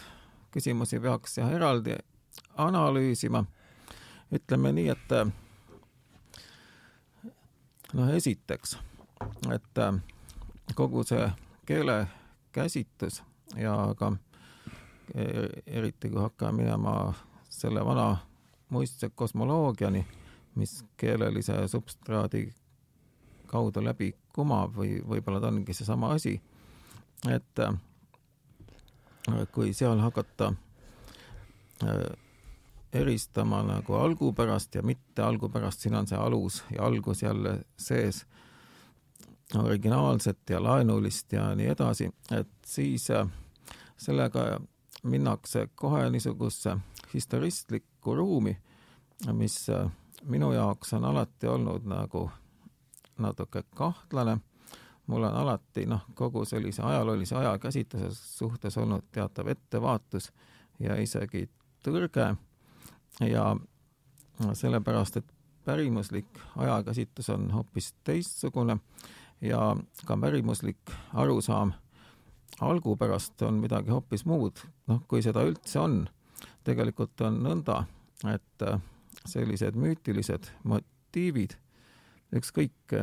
[0.53, 1.95] küsimusi peaks jah eraldi
[2.61, 3.43] analüüsima
[4.33, 5.29] ütleme nii, et äh,
[7.93, 8.77] noh, esiteks,
[9.53, 9.93] et äh,
[10.75, 11.27] kogu see
[11.65, 13.21] keelekäsitlus
[13.55, 14.11] ja ka
[15.15, 15.23] e,
[15.67, 17.13] eriti kui hakkame minema
[17.49, 18.17] selle vana
[18.69, 20.05] muistse kosmoloogiani,
[20.55, 22.47] mis keelelise substraadi
[23.47, 26.39] kaudu läbi kumab või võib-olla ta ongi seesama asi,
[27.29, 27.77] et äh,
[29.51, 30.53] kui seal hakata
[32.93, 38.25] eristama nagu algupärast ja mitte algupärast, siin on see alus ja algus jälle sees,
[39.57, 43.27] originaalset ja laenulist ja nii edasi, et siis äh,
[43.97, 44.59] sellega
[45.03, 46.77] minnakse kohe niisugusesse
[47.13, 48.57] historistlikku ruumi,
[49.33, 49.91] mis äh,
[50.23, 52.29] minu jaoks on alati olnud nagu
[53.17, 54.37] natuke kahtlane.
[55.07, 60.31] mul on alati noh, kogu sellise ajaloolise ajakäsitluse suhtes olnud teatav ettevaatus
[60.79, 61.49] ja isegi
[61.83, 62.35] tõrge
[63.21, 63.55] ja
[64.53, 65.33] sellepärast, et
[65.65, 68.77] pärimuslik ajakäsitlus on hoopis teistsugune
[69.41, 69.75] ja
[70.05, 71.73] ka pärimuslik arusaam
[72.61, 76.07] algupärast on midagi hoopis muud, noh, kui seda üldse on.
[76.63, 77.83] tegelikult on nõnda,
[78.31, 78.63] et
[79.27, 81.55] sellised müütilised motiivid,
[82.35, 82.95] ükskõik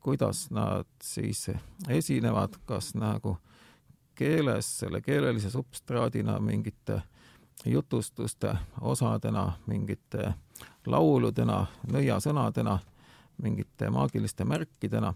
[0.00, 1.48] kuidas nad siis
[1.88, 3.36] esinevad, kas nagu
[4.14, 7.17] keeles, selle keelelise substraadina mingite äh,
[7.64, 10.34] jutustuste osadena, mingite
[10.86, 12.78] lauludena, nõiasõnadena,
[13.42, 15.14] mingite maagiliste märkidena,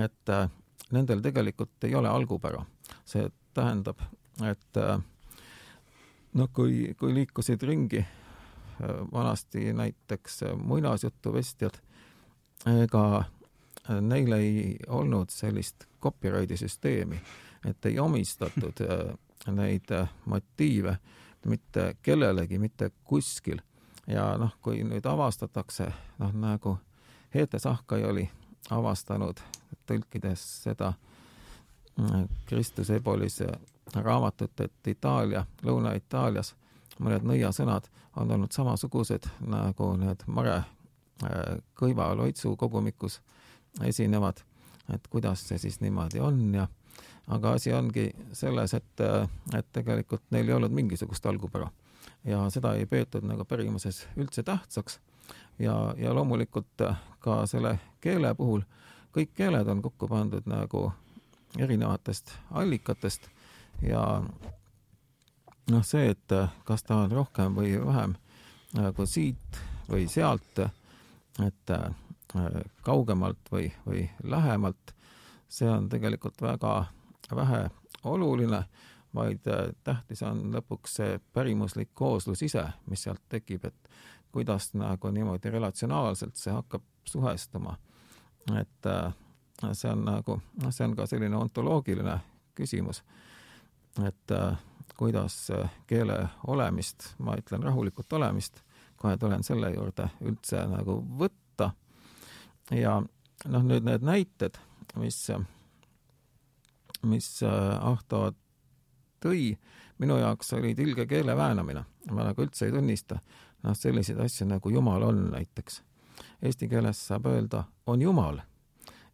[0.00, 0.48] et äh,
[0.90, 2.64] nendel tegelikult ei ole algupära.
[3.04, 4.00] see tähendab,
[4.42, 4.76] et
[6.34, 8.08] noh, kui, kui liikusid ringi äh,
[9.12, 11.78] vanasti näiteks muinasjutuvestjad,
[12.82, 13.24] ega
[14.00, 17.20] neil ei olnud sellist copyrighti süsteemi,
[17.68, 18.80] et ei omistatud
[19.52, 19.92] neid
[20.24, 20.96] motiive
[21.46, 23.60] mitte kellelegi, mitte kuskil.
[24.06, 26.78] ja noh, kui nüüd avastatakse, noh nagu
[27.34, 28.28] Heete Sahkai oli
[28.70, 29.40] avastanud,
[29.86, 30.92] tõlkides seda
[31.98, 33.40] mm, Kristus Ebolis
[33.94, 36.54] raamatut, et Itaalia, Lõuna-Itaalias
[36.98, 43.20] mõned nõiasõnad on olnud samasugused nagu need Mare äh, Kõiva loitsu kogumikus
[43.82, 44.44] esinevad,
[44.94, 46.68] et kuidas see siis niimoodi on ja
[47.28, 49.00] aga asi ongi selles, et,
[49.56, 51.70] et tegelikult neil ei olnud mingisugust algupära
[52.24, 55.00] ja seda ei peetud nagu pärimuses üldse tähtsaks.
[55.58, 56.82] ja, ja loomulikult
[57.20, 58.64] ka selle keele puhul,
[59.14, 60.92] kõik keeled on kokku pandud nagu
[61.58, 63.28] erinevatest allikatest
[63.82, 64.22] ja
[65.70, 66.34] noh, see, et
[66.64, 68.16] kas ta on rohkem või vähem
[68.74, 70.58] nagu siit või sealt,
[71.44, 71.72] et
[72.82, 74.94] kaugemalt või, või lähemalt,
[75.48, 76.74] see on tegelikult väga
[77.30, 77.70] vähe
[78.04, 78.64] oluline,
[79.14, 83.90] vaid äh, tähtis on lõpuks see pärimuslik kooslus ise, mis sealt tekib, et
[84.34, 87.76] kuidas nagu niimoodi relatsionaalselt see hakkab suhestuma.
[88.60, 89.14] et äh,
[89.72, 92.18] see on nagu, noh, see on ka selline ontoloogiline
[92.54, 93.04] küsimus,
[94.04, 94.56] et äh,
[94.96, 95.50] kuidas
[95.86, 98.62] keele olemist, ma ütlen rahulikult olemist,
[98.96, 101.70] kohe tulen selle juurde, üldse nagu võtta
[102.70, 104.58] ja noh, nüüd need näited,
[105.00, 105.26] mis
[107.04, 107.50] mis äh,
[107.80, 108.32] Ahto
[109.24, 109.56] tõi,
[109.98, 111.84] minu jaoks oli tilge keele väänamine.
[112.10, 113.18] ma nagu üldse ei tunnista
[113.62, 115.82] noh, selliseid asju nagu Jumal on näiteks.
[116.42, 118.38] Eesti keeles saab öelda on Jumal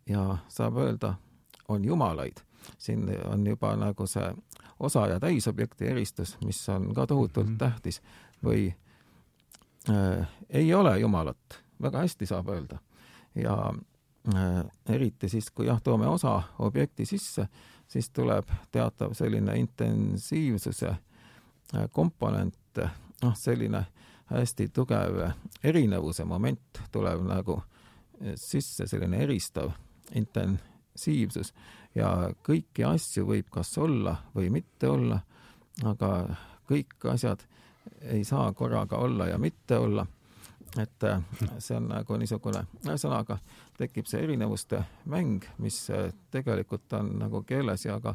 [0.09, 1.15] ja saab öelda
[1.69, 2.37] on jumalaid.
[2.79, 4.35] siin on juba nagu see
[4.81, 7.59] osa- ja täisobjekti eristus, mis on ka tohutult mm -hmm.
[7.59, 8.03] tähtis
[8.45, 8.75] või
[9.91, 12.79] äh, ei ole Jumalat, väga hästi saab öelda.
[13.35, 13.75] ja
[14.35, 17.49] äh, eriti siis, kui jah, toome osa objekti sisse,
[17.91, 22.79] siis tuleb teatav selline intensiivsuse äh, komponent,
[23.23, 23.85] noh, selline
[24.31, 25.19] hästi tugev
[25.65, 29.73] erinevuse moment tuleb nagu äh, sisse, selline eristav
[30.15, 31.55] intensiivsus.
[31.95, 35.19] Ja kõiki asju võib kas olla või mitte olla,
[35.83, 36.11] aga
[36.71, 37.43] kõik asjad
[38.01, 40.07] ei saa korraga olla ja mitte olla.
[40.79, 41.23] Et äh,
[41.59, 43.41] see on nagu niisugune, ühesõnaga
[43.81, 48.15] tekib see erinevuste mäng, mis äh, tegelikult on nagu keeles ja ka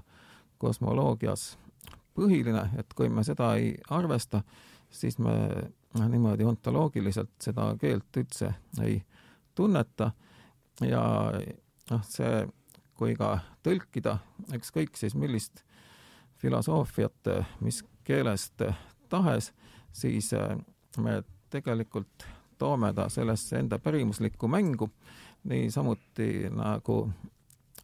[0.62, 1.56] kosmoloogias
[2.16, 4.44] põhiline, et kui me seda ei arvesta,
[4.90, 5.34] siis me
[6.00, 9.02] noh, niimoodi ontoloogiliselt seda keelt üldse ei
[9.56, 10.12] tunneta.
[10.84, 11.04] Ja
[11.92, 12.46] noh, see,
[12.96, 14.18] kui ka tõlkida
[14.56, 15.64] ükskõik siis millist
[16.40, 17.32] filosoofiat,
[17.64, 18.64] mis keelest
[19.10, 19.52] tahes,
[19.96, 20.56] siis äh,
[21.02, 22.28] me tegelikult
[22.58, 24.90] toome ta sellesse enda pärimuslikku mängu,
[25.46, 26.98] niisamuti nagu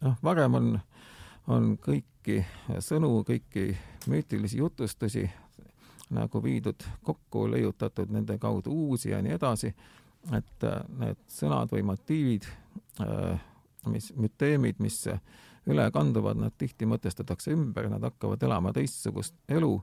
[0.02, 0.72] noh, varem on,
[1.46, 2.42] on kõiki
[2.82, 3.72] sõnu, kõiki
[4.10, 5.26] müütilisi jutustusi
[6.12, 9.72] nagu viidud kokku, leiutatud nende kaudu uusi ja nii edasi,
[10.36, 12.48] et äh, need sõnad või motiivid,
[13.00, 13.40] äh,
[13.90, 15.00] mis, müteemid, mis
[15.70, 19.76] üle kanduvad, nad tihti mõtestatakse ümber, nad hakkavad elama teistsugust elu,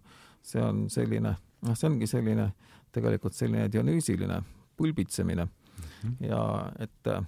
[0.45, 1.34] see on selline,
[1.65, 2.51] noh, see ongi selline
[2.93, 4.41] tegelikult selline dionüüsiline
[4.77, 5.45] pulbitsemine.
[5.45, 6.27] Mm -hmm.
[6.27, 7.23] ja et äh,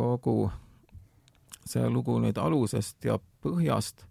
[0.00, 0.50] kogu
[1.68, 4.06] see lugu nüüd alusest ja põhjast,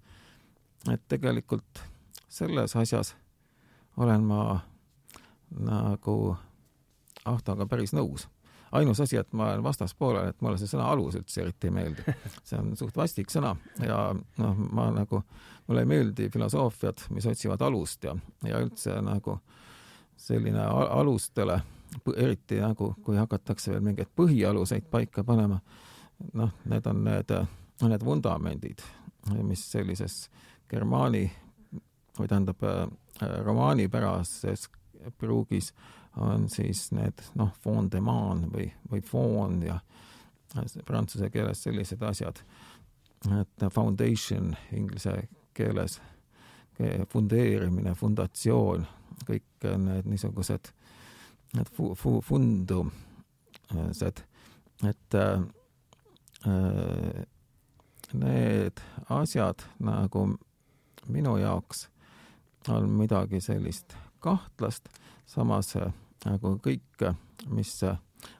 [0.92, 1.82] et tegelikult
[2.30, 3.16] selles asjas
[3.98, 4.44] olen ma
[5.60, 6.38] nagu
[7.26, 8.28] Ahtoga päris nõus.
[8.72, 12.04] ainus asi, et ma olen vastaspoolel, et mulle see sõna alus üldse eriti ei meeldi.
[12.48, 15.24] see on suht vastik sõna ja noh, ma nagu,
[15.68, 19.40] mulle ei meeldi filosoofiad, mis otsivad alust ja, ja üldse nagu
[20.20, 21.60] selline alustele,
[22.18, 25.60] eriti nagu, kui hakatakse veel mingeid põhialuseid paika panema,
[26.34, 27.36] noh, need on need,
[27.82, 28.84] need vundamendid,
[29.44, 30.28] mis sellises
[30.70, 31.26] germaani
[32.20, 32.84] või tähendab äh,
[33.46, 34.68] romaanipärases
[35.18, 35.74] pruugis
[36.20, 39.80] on siis need noh, fondement või, või fond ja
[40.86, 42.42] prantsuse keeles sellised asjad,
[43.40, 45.14] et foundation inglise
[45.54, 46.00] keeles,
[47.12, 48.86] fundeerimine, fundatsioon,
[49.28, 50.72] kõik need niisugused,
[51.54, 52.92] need fu-, fu-, fundumused,
[54.84, 55.40] et äh,
[58.14, 60.38] need asjad nagu
[61.08, 61.90] minu jaoks
[62.70, 64.90] on midagi sellist kahtlast,
[65.26, 65.94] samas äh,
[66.26, 67.14] nagu kõik,
[67.50, 67.98] mis äh,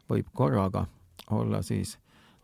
[0.10, 0.86] võib korraga
[1.32, 1.98] olla siis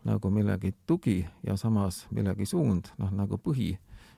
[0.06, 3.74] nagu millegi tugi ja samas millegi suund, noh nagu põhi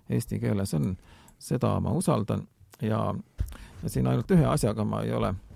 [0.09, 0.97] eesti keeles on,
[1.39, 2.47] seda ma usaldan.
[2.81, 3.15] Ja,
[3.83, 5.48] ja siin ainult ühe asjaga ma ei ole äh,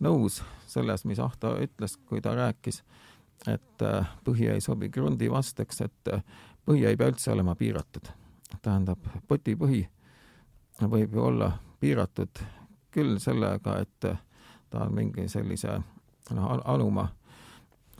[0.00, 2.82] nõus selles, mis Ahto ütles, kui ta rääkis,
[3.48, 3.84] et
[4.24, 6.12] põhi ei sobi krundi vasteks, et
[6.66, 8.08] põhi ei pea üldse olema piiratud.
[8.62, 9.86] tähendab, potipõhi
[10.80, 11.50] võib ju olla
[11.80, 12.40] piiratud
[12.90, 14.00] küll sellega, et
[14.70, 15.78] ta on mingi sellise
[16.34, 17.08] noh, aluma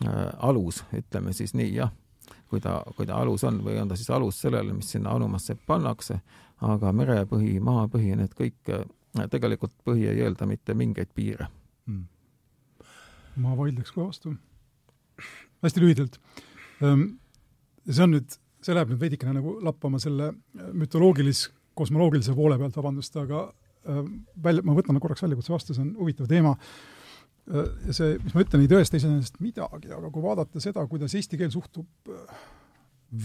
[0.05, 1.93] äh, alus, ütleme siis nii, jah,
[2.51, 5.57] kui ta, kui ta alus on või on ta siis alus sellele, mis sinna anumasse
[5.67, 6.21] pannakse,
[6.65, 8.87] aga merepõhi, maapõhi, need kõik äh,,
[9.33, 11.49] tegelikult põhi ei eelda mitte mingeid piire
[11.87, 12.05] hmm..
[13.43, 14.35] ma vaidleks kohe vastu.
[15.65, 16.19] hästi lühidalt.
[16.85, 17.07] Ehm,
[17.89, 20.33] see on nüüd, see läheb nüüd veidikene nagu lappama selle
[20.77, 24.05] mütoloogilis- kosmoloogilise poole pealt, vabandust, aga äh,
[24.45, 27.67] välja, ma võtan korraks väljakutse vastu, see on huvitav teema äh,.
[27.89, 31.41] ja see, mis ma ütlen, ei tõesta iseenesest midagi, aga kui vaadata seda, kuidas eesti
[31.41, 32.41] keel suhtub äh,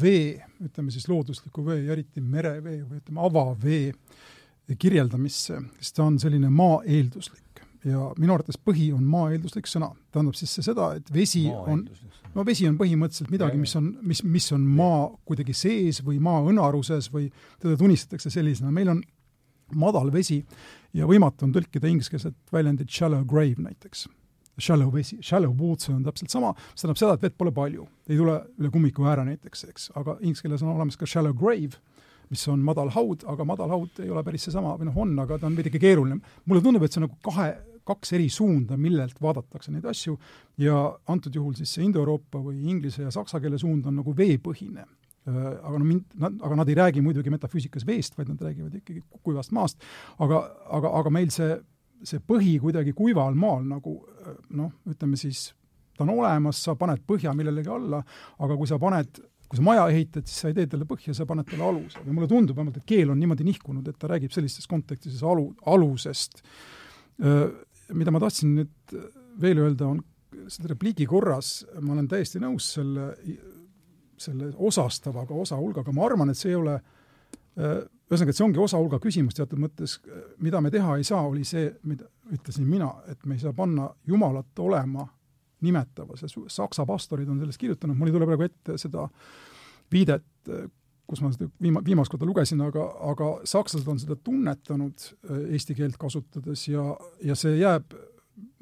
[0.02, 3.90] vee, ütleme siis loodusliku vee ja eriti merevee või ütleme, avavee
[4.80, 7.64] kirjeldamisse, siis ta on selline maa-eelduslik.
[7.86, 9.90] Ja minu arvates põhi on maa-eelduslik sõna.
[10.14, 11.88] tähendab siis see seda, et vesi on,
[12.36, 16.44] no vesi on põhimõtteliselt midagi, mis on, mis, mis on maa kuidagi sees või maa
[16.52, 19.02] õnaruses või teda tunnistatakse sellisena, meil on
[19.76, 20.44] madal vesi
[20.94, 24.08] ja võimatu on tõlkida ingliskeelset väljendit shallow grave näiteks.
[24.62, 28.20] Shallow vesi, shallow water on täpselt sama, see tähendab seda, et vett pole palju, ei
[28.20, 31.80] tule üle kummiku ääre näiteks, eks, aga inglise keeles on olemas ka shallow grave,
[32.32, 35.38] mis on madal haud, aga madal haud ei ole päris seesama, või noh, on, aga
[35.40, 36.22] ta on veidike keeruline.
[36.46, 37.50] mulle tundub, et see on nagu kahe,
[37.88, 40.16] kaks eri suunda, millelt vaadatakse neid asju
[40.62, 40.78] ja
[41.12, 44.86] antud juhul siis see Indoeuroopa või inglise ja saksa keele suund on nagu veepõhine.
[45.28, 48.78] Äh, aga no mind, nad, aga nad ei räägi muidugi metafüüsikas veest, vaid nad räägivad
[48.80, 49.84] ikkagi kuivast maast,
[50.18, 50.40] aga,
[50.78, 51.58] aga, aga meil see,
[52.02, 55.52] see põhi kuidagi kuival maal nagu äh, noh, ütleme siis,
[55.98, 58.02] ta on olemas, sa paned põhja millelegi alla,
[58.42, 59.22] aga kui sa paned
[59.52, 62.00] kui sa maja ehitad, siis sa ei tee talle põhja, sa paned talle aluse.
[62.06, 65.50] Või mulle tundub vähemalt, et keel on niimoodi nihkunud, et ta räägib sellistes kontekstides alu,
[65.68, 66.40] alusest.
[67.92, 68.96] Mida ma tahtsin nüüd
[69.44, 70.00] veel öelda, on
[70.48, 73.12] selle repliigi korras, ma olen täiesti nõus selle,
[74.16, 76.80] selle osastavaga osa hulgaga, ma arvan, et see ei ole
[77.60, 79.98] ühesõnaga, et see ongi osa hulga küsimus teatud mõttes,
[80.40, 83.90] mida me teha ei saa, oli see, mida ütlesin mina, et me ei saa panna
[84.08, 85.04] Jumalat olema
[85.66, 89.08] nimetava, see saksa pastorid on sellest kirjutanud, mul ei tule praegu ette seda
[89.92, 90.28] viidet,
[91.12, 95.76] kus ma seda viima-, viimast korda lugesin, aga, aga sakslased on seda tunnetanud äh, eesti
[95.78, 96.86] keelt kasutades ja,
[97.26, 97.98] ja see jääb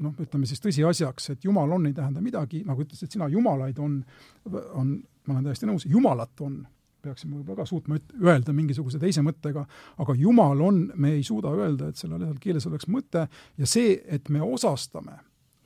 [0.04, 4.02] noh, ütleme siis tõsiasjaks, et jumal on, ei tähenda midagi, nagu ütlesid sina, jumalaid on,
[4.50, 4.98] on,
[5.28, 6.60] ma olen täiesti nõus, jumalat on,
[7.04, 9.64] peaksime võib-olla ka suutma öelda mingisuguse teise mõttega,
[10.04, 14.28] aga jumal on, me ei suuda öelda, et sellel keeles oleks mõte ja see, et
[14.34, 15.20] me osastame,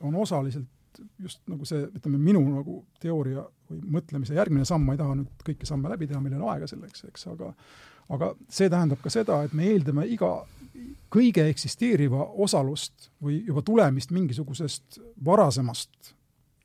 [0.04, 0.68] on osaliselt
[1.22, 5.44] just nagu see, ütleme, minu nagu teooria või mõtlemise järgmine samm, ma ei taha nüüd
[5.46, 7.52] kõiki samme läbi teha, meil ei ole aega selleks, eks, aga
[8.14, 10.34] aga see tähendab ka seda, et me eeldame iga,
[11.12, 16.14] kõige eksisteeriva osalust või juba tulemist mingisugusest varasemast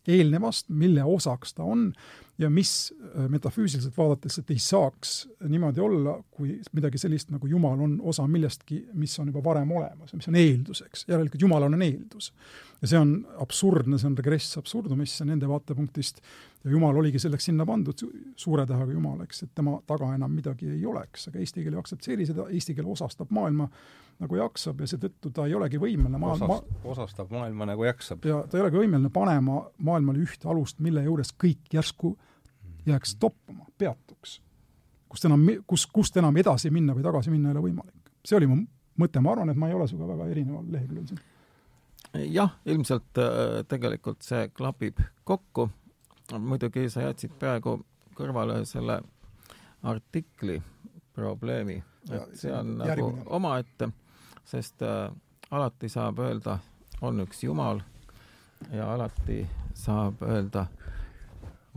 [0.09, 1.89] eelnevast, mille osaks ta on
[2.39, 5.13] ja mis äh, metafüüsiliselt vaadates, et ei saaks
[5.51, 10.13] niimoodi olla, kui midagi sellist nagu Jumal on osa millestki, mis on juba varem olemas
[10.13, 12.31] ja mis on eelduseks, järelikult Jumal on eeldus.
[12.81, 13.13] ja see on
[13.43, 16.21] absurdne, see on regress absurdumisse nende vaatepunktist
[16.63, 18.05] ja Jumal oligi selleks sinna pandud,
[18.35, 21.83] suure tähega Jumal, eks, et tema taga enam midagi ei oleks, aga eesti keel ei
[21.83, 23.67] aktsepteeri seda, eesti keel osastab maailma
[24.19, 28.25] nagu jaksab ja seetõttu ta ei olegi võimeline maa-, Osast, osastab maailma nagu jaksab.
[28.27, 32.17] ja ta ei olegi võimeline panema maailmale ühte alust, mille juures kõik järsku
[32.89, 34.39] jääks toppama, peatuks.
[35.09, 38.13] kust enam, kus, kust enam edasi minna või tagasi minna ei ole võimalik.
[38.25, 38.59] see oli mu
[38.99, 41.21] mõte, ma arvan, et ma ei ole sinuga väga erineval leheküljel siin.
[42.33, 45.69] jah, ilmselt äh, tegelikult see klapib kokku,
[46.39, 47.79] muidugi sa jätsid praegu
[48.17, 48.99] kõrvale selle
[49.87, 50.59] artikli
[51.15, 51.79] probleemi,
[52.11, 53.89] et see on nagu omaette,
[54.49, 55.09] sest äh,
[55.51, 56.59] alati saab öelda,
[57.05, 57.81] on üks Jumal
[58.73, 59.43] ja alati
[59.77, 60.65] saab öelda,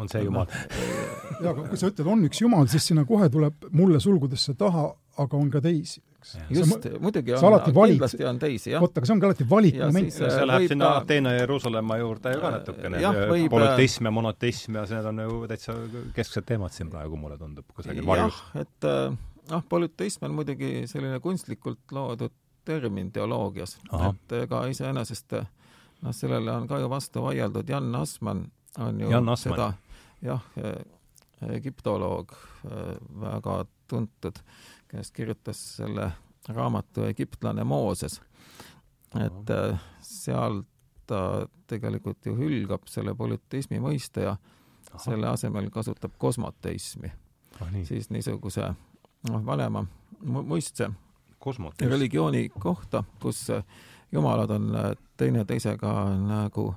[0.00, 0.48] on see Jumal.
[0.48, 4.88] jaa, aga kui sa ütled, on üks Jumal, siis sinna kohe tuleb mulle sulgudesse taha,
[5.22, 6.34] aga on ka teisi, eks.
[6.56, 8.84] just, muidugi on, kindlasti on teisi, jah.
[8.84, 10.14] vot, aga see ongi alati valikmoment.
[10.16, 13.02] see äh, läheb sinna Ateena ja Jeruusalemma juurde ju ka natukene.
[13.52, 15.76] polüteism ja monoteism ja need on ju täitsa
[16.16, 18.40] kesksed teemad siin praegu, mulle tundub, kusagil varjus.
[18.54, 19.18] jah, et äh,
[19.52, 23.78] noh, polüteism on muidugi selline kunstlikult loodud termin teoloogias,
[24.08, 25.36] et ega iseenesest
[26.02, 28.46] noh, sellele on ka ju vastu vaieldud, Jan Assmann
[28.78, 29.56] on ju Jan Assmann.
[29.56, 29.72] seda
[30.22, 30.44] jah,
[31.50, 32.34] egiptoloog,
[33.20, 34.38] väga tuntud,
[34.88, 36.12] kes kirjutas selle
[36.48, 38.20] raamatu Egiptlane Mooses.
[39.20, 40.62] et äh, seal
[41.06, 44.36] ta tegelikult ju hülgab selle polüteismi mõiste ja
[44.92, 44.98] Aha.
[44.98, 47.12] selle asemel kasutab kosmoteismi
[47.60, 47.72] ah,.
[47.72, 47.84] Nii.
[47.84, 48.70] siis niisuguse
[49.28, 49.84] noh, vanema
[51.42, 53.46] mõistse religiooni kohta, kus
[54.12, 54.70] jumalad on
[55.16, 55.92] teineteisega
[56.26, 56.74] nagu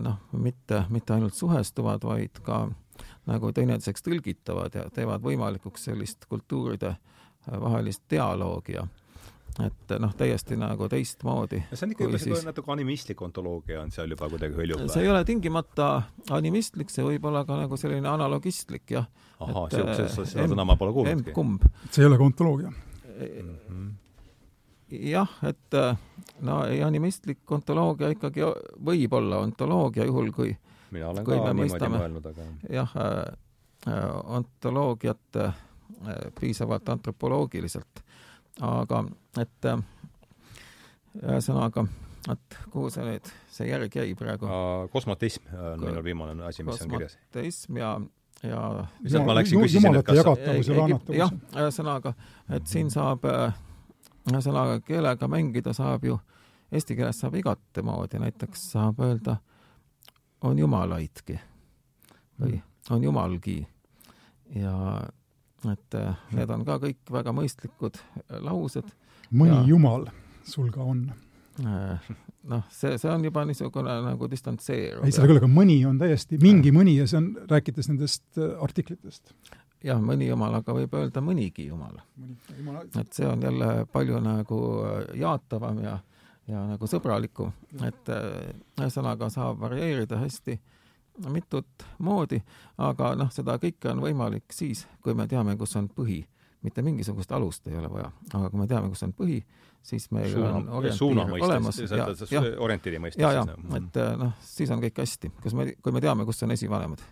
[0.00, 2.64] noh, mitte, mitte ainult suhestuvad, vaid ka
[3.28, 6.94] nagu teineteiseks tõlgitavad ja teevad võimalikuks sellist kultuuride
[7.50, 8.86] vahelist dialoogi ja
[9.60, 11.62] et noh, täiesti nagu teistmoodi.
[11.72, 12.44] see on ikka juba siis...
[12.46, 14.84] natuke animistlik ontoloogia on seal juba kuidagi hõljub?
[14.92, 15.88] see ei ole tingimata
[16.36, 19.08] animistlik, see võib olla ka nagu selline analogistlik, jah.
[19.40, 21.34] ahah, niisugust sõna ma pole kuulnudki.
[21.36, 21.66] kumb.
[21.90, 22.72] see ei ole ka ontoloogia
[23.20, 23.58] mm?
[23.68, 23.90] -hmm
[24.90, 25.96] jah, et äh,
[26.40, 28.42] no animistlik ontoloogia ikkagi
[28.84, 30.50] võib olla ontoloogia, juhul kui
[30.90, 33.22] mina olen kui ka niimoodi mõelnud, aga jah äh,,
[33.86, 34.04] äh
[34.38, 35.54] ontoloogiat äh,
[36.40, 38.04] piisavalt antropoloogiliselt,
[38.66, 39.04] aga
[39.40, 39.82] et äh,
[41.22, 41.98] ühesõnaga äh,,
[42.34, 44.48] et kuhu see nüüd, see järg jäi praegu?
[44.92, 47.16] kosmotism on minu viimane asi, mis on kirjas.
[47.16, 47.94] kosmotism ja
[48.42, 50.20] ja sealt ma läksin, küsisin, et kas
[51.14, 52.14] jah, ühesõnaga,
[52.56, 53.54] et siin saab äh,
[54.30, 56.18] ühesõnaga, keelega mängida saab ju,
[56.72, 59.36] eesti keeles saab igat moodi, näiteks saab öelda
[60.46, 61.38] on jumalaidki
[62.40, 62.62] või mm.
[62.96, 63.58] on jumalgi.
[64.56, 64.74] ja
[65.70, 68.00] et äh, need on ka kõik väga mõistlikud
[68.40, 68.88] laused.
[69.30, 70.08] mõni ja, jumal
[70.48, 71.10] sul ka on?
[71.60, 72.10] Äh,
[72.48, 75.04] noh, see, see on juba niisugune nagu distantseeruv.
[75.04, 78.54] ei, selle küll, aga mõni on täiesti mingi mõni ja see on, rääkides nendest äh,
[78.64, 79.34] artiklitest
[79.84, 82.00] jah, mõni jumal, aga võib öelda mõnigi jumal.
[83.00, 85.98] et see on jälle palju nagu äh, jaatavam ja,
[86.48, 87.52] ja nagu sõbralikum,
[87.86, 90.58] et äh, ühesõnaga saab varieerida hästi
[91.28, 92.40] mitut moodi,
[92.78, 96.24] aga noh, seda kõike on võimalik siis, kui me teame, kus on põhi.
[96.62, 99.42] mitte mingisugust alust ei ole vaja, aga kui me teame, kus on põhi,
[99.82, 101.80] siis meil suuna, on orientiir olemas.
[102.58, 103.22] orientiiri mõistes.
[103.22, 103.46] ja, ja,
[103.78, 107.02] et äh, noh, siis on kõik hästi, kas me, kui me teame, kus on esivanemad?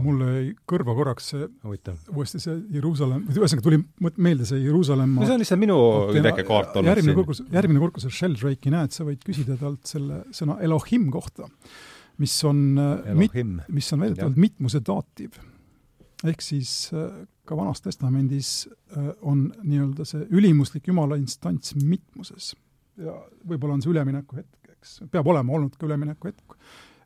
[0.00, 3.80] Mulle jäi kõrva korraks see uuesti see Jeruusalemm, ühesõnaga tuli
[4.16, 5.76] meelde see Jeruusalemma no see on lihtsalt minu
[6.24, 9.58] väike kaart olnud järgmine kord, kui, järgmine kord, kui sa Sheldrake'i näed, sa võid küsida
[9.60, 11.50] talt selle sõna Elohim kohta,
[12.22, 13.12] mis on äh,
[13.68, 15.36] mis on väidetavalt mitmuse daatiiv.
[16.32, 17.12] ehk siis äh,
[17.44, 22.54] ka Vanas Testamendis äh, on nii-öelda see ülimuslik jumala instants mitmuses.
[22.96, 23.14] ja
[23.48, 26.58] võib-olla on see ülemineku hetk, eks, peab olema olnud ka ülemineku hetk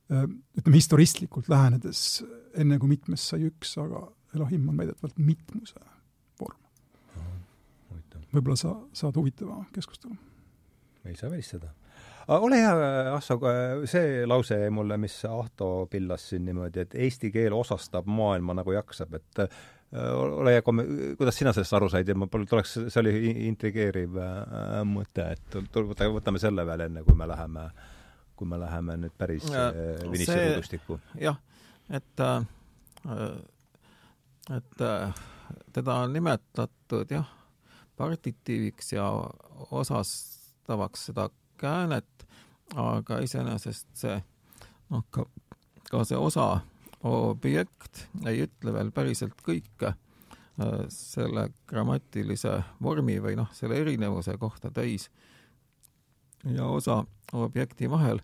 [0.08, 2.22] ütleme, historistlikult lähenedes
[2.56, 4.06] enne kui mitmest sai üks, aga
[4.36, 5.80] Elohim on väidetavalt mitmuse
[6.40, 6.60] vorm.
[8.32, 10.16] võib-olla sa saad huvitava keskustelu.
[11.04, 11.70] ei saa välistada.
[12.28, 12.72] ole hea,
[13.14, 13.38] Asso,
[13.84, 18.72] see lause jäi mulle, mis Ahto pillas siin niimoodi, et eesti keel osastab maailma nagu
[18.72, 19.60] jaksab, et äh,
[19.92, 25.30] ole hea, kuidas sina sellest aru said ja ma tuleks, see oli intrigeeriv äh, mõte,
[25.32, 27.70] et võtame selle veel enne, kui me läheme,
[28.36, 29.72] kui me läheme nüüd päris äh,
[30.12, 31.00] Vinisse tudustikku.
[31.22, 31.40] jah,
[31.88, 32.44] et äh,
[33.06, 35.14] Äh, et äh,
[35.72, 37.28] teda on nimetatud jah,
[37.96, 39.10] partitiiviks ja
[39.70, 42.26] osastavaks seda käänet,
[42.74, 44.16] aga iseenesest see
[44.90, 45.26] noh, ka,
[45.90, 46.60] ka see osa
[47.06, 54.70] objekt ei ütle veel päriselt kõike äh, selle grammatilise vormi või noh, selle erinevuse kohta
[54.74, 55.10] täis
[56.44, 58.20] ja osa objekti vahel,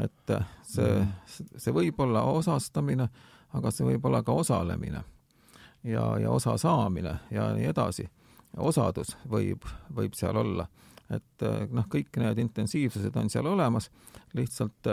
[0.00, 0.34] et
[0.64, 1.52] see, mhm.
[1.56, 3.08] see võib olla osastamine
[3.56, 5.02] aga see võib olla ka osalemine
[5.84, 8.08] ja, ja osa saamine ja nii edasi.
[8.56, 9.64] osadus võib,
[9.94, 10.66] võib seal olla.
[11.10, 13.90] et eh, noh, kõik need intensiivsused on seal olemas,
[14.32, 14.92] lihtsalt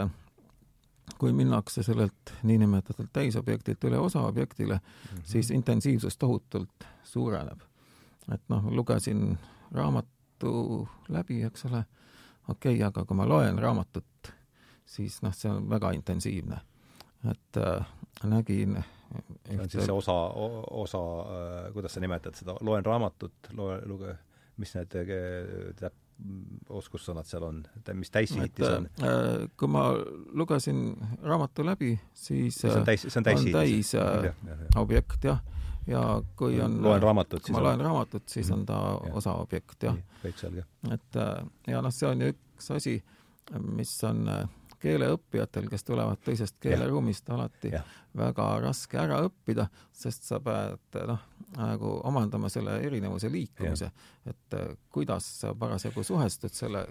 [1.18, 5.20] kui minnakse sellelt niinimetatud täisobjektilt üle osaobjektile mm, -hmm.
[5.24, 7.60] siis intensiivsus tohutult suureneb.
[8.34, 9.38] et noh, lugesin
[9.72, 10.06] raamat,
[10.42, 11.84] raamatu läbi, eks ole,
[12.48, 14.32] okei okay,, aga kui ma loen raamatut,
[14.86, 16.60] siis noh, see on väga intensiivne.
[17.30, 17.86] et äh,
[18.24, 18.82] nägin
[19.44, 20.12] see on siis see osa,
[20.70, 24.14] osa, äh, kuidas sa nimetad seda, loen raamatut, loe, luge,
[24.56, 24.96] mis need
[25.76, 26.06] täp-,
[26.80, 27.62] oskussõnad seal on,
[27.98, 28.88] mis täissihitis on?
[29.04, 29.86] Äh, kui ma
[30.36, 30.82] lugesin
[31.22, 33.56] raamatu läbi, siis see on täis, see on täissihitis?
[33.56, 35.40] täis äh, objekt, jah.
[35.90, 36.04] ja
[36.36, 39.14] kui on loen raamatut, siis ma loen raamatut, siis on ta ja.
[39.22, 39.98] osa objekt, jah.
[40.24, 41.34] et äh,
[41.72, 42.98] ja noh, see on ju üks asi,
[43.64, 44.26] mis on
[44.80, 47.82] keeleõppijatel, kes tulevad teisest keeleruumist, alati ja.
[48.16, 51.24] väga raske ära õppida, sest sa pead noh,
[51.56, 53.90] nagu omandama selle erinevuse liikumise,
[54.26, 56.86] et äh, kuidas sa parasjagu suhestud selle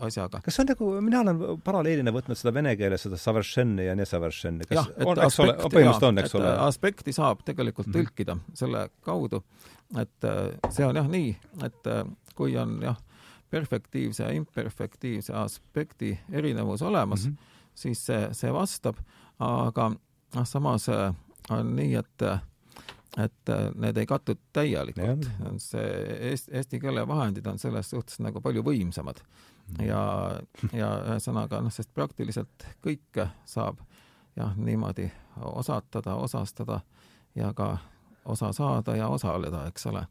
[0.00, 0.40] asjaga.
[0.44, 4.68] kas see on nagu, mina olen paralleelina võtnud seda vene keeles, seda saveršenni ja nesaveršenni,
[4.74, 6.52] jah, on, eks ole, põhimõtteliselt on, eks ole?
[6.66, 8.10] aspekti saab tegelikult mm -hmm.
[8.10, 9.44] tõlkida selle kaudu,
[10.00, 11.34] et äh, see on jah nii,
[11.66, 12.04] et äh,
[12.34, 12.98] kui on jah,
[13.54, 17.60] perfektiivse ja imperfektiivse aspekti erinevus olemas mm, -hmm.
[17.74, 18.98] siis see, see vastab,
[19.38, 19.92] aga
[20.34, 20.88] noh, samas
[21.50, 22.28] on nii, et
[23.18, 25.28] et äh, need ei kattu täielikult.
[25.62, 25.90] see
[26.30, 29.84] eesti, eesti keele vahendid on selles suhtes nagu palju võimsamad mm.
[29.86, 30.00] ja,
[30.72, 33.78] ja ühesõnaga noh, sest praktiliselt kõike saab
[34.36, 36.80] jah, niimoodi osatada, osastada
[37.34, 37.76] ja ka
[38.24, 40.06] osa saada ja osaleda, eks ole.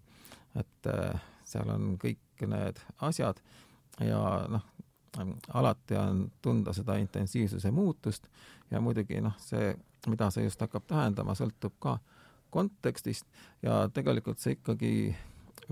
[0.56, 3.40] et äh, seal on kõik need asjad
[4.00, 4.20] ja
[4.50, 4.66] noh,
[5.54, 8.28] alati on tunda seda intensiivsuse muutust
[8.72, 9.76] ja muidugi noh, see,
[10.08, 11.98] mida see just hakkab tähendama, sõltub ka
[12.54, 13.26] kontekstist
[13.62, 15.16] ja tegelikult see ikkagi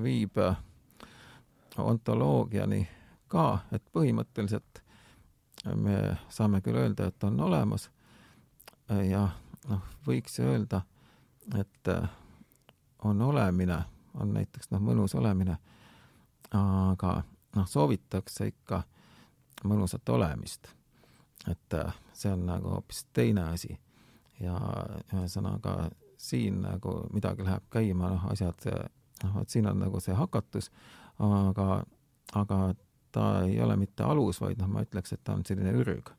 [0.02, 0.38] viib
[1.78, 2.88] ontoloogiani
[3.32, 4.82] ka, et põhimõtteliselt
[5.76, 7.90] me saame küll öelda, et on olemas
[9.08, 9.28] ja
[9.70, 10.82] noh, võiks öelda,
[11.58, 11.92] et
[13.04, 13.78] on olemine,
[14.20, 15.58] on näiteks noh, mõnus olemine,
[16.57, 17.22] aga
[17.56, 18.84] noh, soovitakse ikka
[19.64, 20.68] mõnusat olemist.
[21.49, 21.73] et
[22.14, 23.80] see on nagu hoopis teine asi
[24.40, 24.57] ja
[25.14, 25.90] ühesõnaga
[26.22, 28.68] siin nagu midagi läheb käima, noh, asjad,
[29.23, 30.69] noh, vot siin on nagu see hakatus,
[31.18, 31.82] aga,
[32.38, 32.60] aga
[33.11, 36.14] ta ei ole mitte alus, vaid noh, ma ütleks, et ta on selline ürg,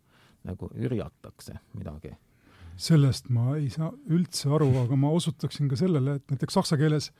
[0.48, 2.16] nagu ürjatakse midagi.
[2.76, 7.12] sellest ma ei saa üldse aru, aga ma osutaksin ka sellele, et näiteks saksa keeles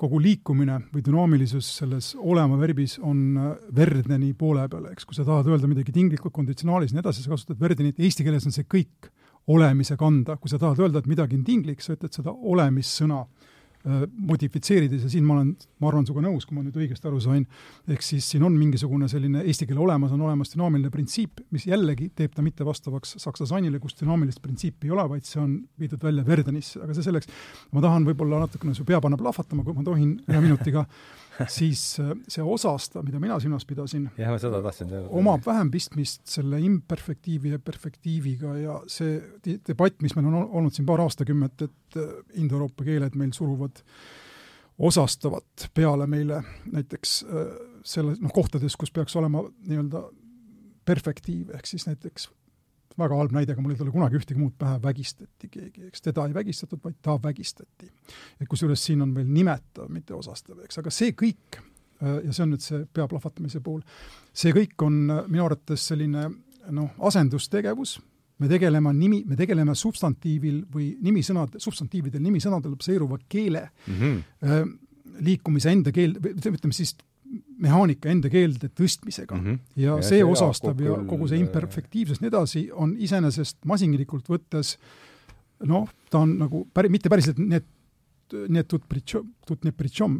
[0.00, 3.38] kogu liikumine või dünaamilisus selles olema verbis on
[3.76, 7.34] Verdeni poole peal, eks, kui sa tahad öelda midagi tinglikult konditsionaalis ja nii edasi, sa
[7.34, 9.10] kasutad Verdenit, eesti keeles on see kõik
[9.54, 13.24] olemise kanda, kui sa tahad öelda, et midagi on tinglik, sa ütled seda olemissõna.
[13.24, 13.43] äh,
[13.84, 15.50] modifitseerides ja siin ma olen,
[15.82, 17.42] ma arvan, sinuga nõus, kui ma nüüd õigesti aru sain,
[17.90, 22.08] ehk siis siin on mingisugune selline eesti keele olemas, on olemas dünaamiline printsiip, mis jällegi
[22.16, 26.00] teeb ta mitte vastavaks saksa sannile, kus dünaamilist printsiipi ei ole, vaid see on viidud
[26.04, 27.28] välja Verdenisse, aga see selleks,
[27.76, 30.86] ma tahan võib-olla natukene su pea panna plahvatama, kui ma tohin ühe minutiga
[31.58, 34.08] siis äh, see osasta, mida mina silmas pidasin,
[35.18, 39.16] omab vähem pistmist selle imperfektiivi ja perfektiiviga ja see
[39.66, 42.12] debatt, mis meil on olnud siin paar aastakümmet, et äh,
[42.42, 43.82] indoeuroopa keeled meil suruvad
[44.78, 46.42] osastavat peale meile
[46.72, 47.50] näiteks äh,
[47.86, 50.06] selle, noh, kohtades, kus peaks olema nii-öelda
[50.84, 52.28] perfektiiv, ehk siis näiteks
[52.98, 56.26] väga halb näide, aga mul ei tule kunagi ühtegi muud pähe, vägistati keegi, eks teda
[56.28, 57.90] ei vägistatud, vaid ta vägistati.
[58.40, 61.60] et kusjuures siin on veel nimetav, mitte osastav, eks, aga see kõik,
[62.02, 63.82] äh, ja see on nüüd see pea plahvatamise pool,
[64.32, 66.28] see kõik on äh, minu arvates selline
[66.70, 67.98] noh, asendustegevus,
[68.38, 74.72] me tegeleme nimi, me tegeleme substantiivil või nimisõnad, substantiividel nimisõnadel baseeruva keele mm -hmm.
[75.22, 76.96] liikumise enda keel, ütleme siis
[77.64, 79.46] mehaanika enda keelde tõstmisega mm.
[79.46, 79.58] -hmm.
[79.76, 84.30] ja, ja see, see osastab ja kogu see imperfektiivsus ja nii edasi on iseenesest masinlikult
[84.30, 84.76] võttes
[85.68, 87.66] noh, ta on nagu päri-, mitte päriselt need,
[88.48, 90.16] need tut pritšom, tut need pritšom,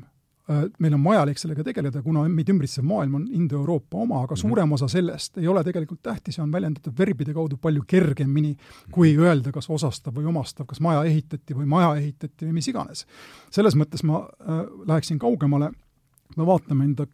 [0.51, 4.45] äh, meil on vajalik sellega tegeleda, kuna meid ümbritsev maailm on Indo-Euroopa oma, aga -hmm.
[4.45, 8.57] suurem osa sellest ei ole tegelikult tähtis ja on väljendatud verbide kaudu palju kergemini,
[8.91, 9.23] kui mhm.
[9.23, 13.07] öelda, kas osastav või omastav, kas maja ehitati või maja ehitati või mis iganes.
[13.51, 15.73] selles mõttes ma äh, läheksin kaugemale
[16.37, 17.07] me vaatame enda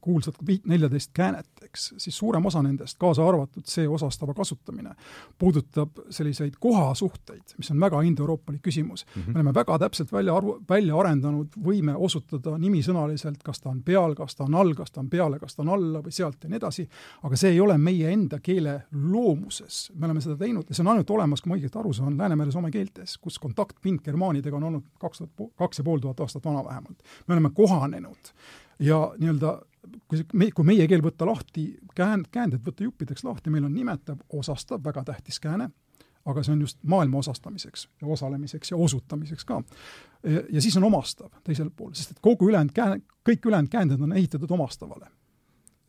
[0.00, 0.34] kuulsat
[0.66, 4.94] neljateist käänet, eks, siis suurem osa nendest, kaasa arvatud see osastava kasutamine,
[5.38, 9.22] puudutab selliseid kohasuhteid, mis on väga indoeuroopalik küsimus mm.
[9.22, 9.26] -hmm.
[9.26, 14.14] me oleme väga täpselt välja arvu, välja arendanud võime osutada nimisõnaliselt, kas ta on peal,
[14.14, 16.50] kas ta on all, kas ta on peale, kas ta on alla või sealt ja
[16.50, 16.88] nii edasi,
[17.22, 19.92] aga see ei ole meie enda keele loomuses.
[19.94, 22.52] me oleme seda teinud ja see on ainult olemas, kui ma õigesti aru saan, Läänemere
[22.52, 26.64] soome keeltes, kus kontaktpind germaanidega on olnud kaks tuhat, kaks ja pool tuhat aastat vana
[26.64, 27.02] vähemalt.
[27.26, 28.34] me oleme kohanenud
[28.80, 29.58] ja nii-öelda
[30.08, 31.66] kui me, kui meie keel võtta lahti,
[31.96, 35.70] käänd, käänded võtta juppideks lahti, meil on nimetav, osastav, väga tähtis kääne,
[36.28, 39.62] aga see on just maailma osastamiseks ja osalemiseks ja osutamiseks ka.
[40.52, 44.12] ja siis on omastav teisel pool, sest et kogu ülejäänud kään-, kõik ülejäänud käänded on
[44.12, 45.08] ehitatud omastavale.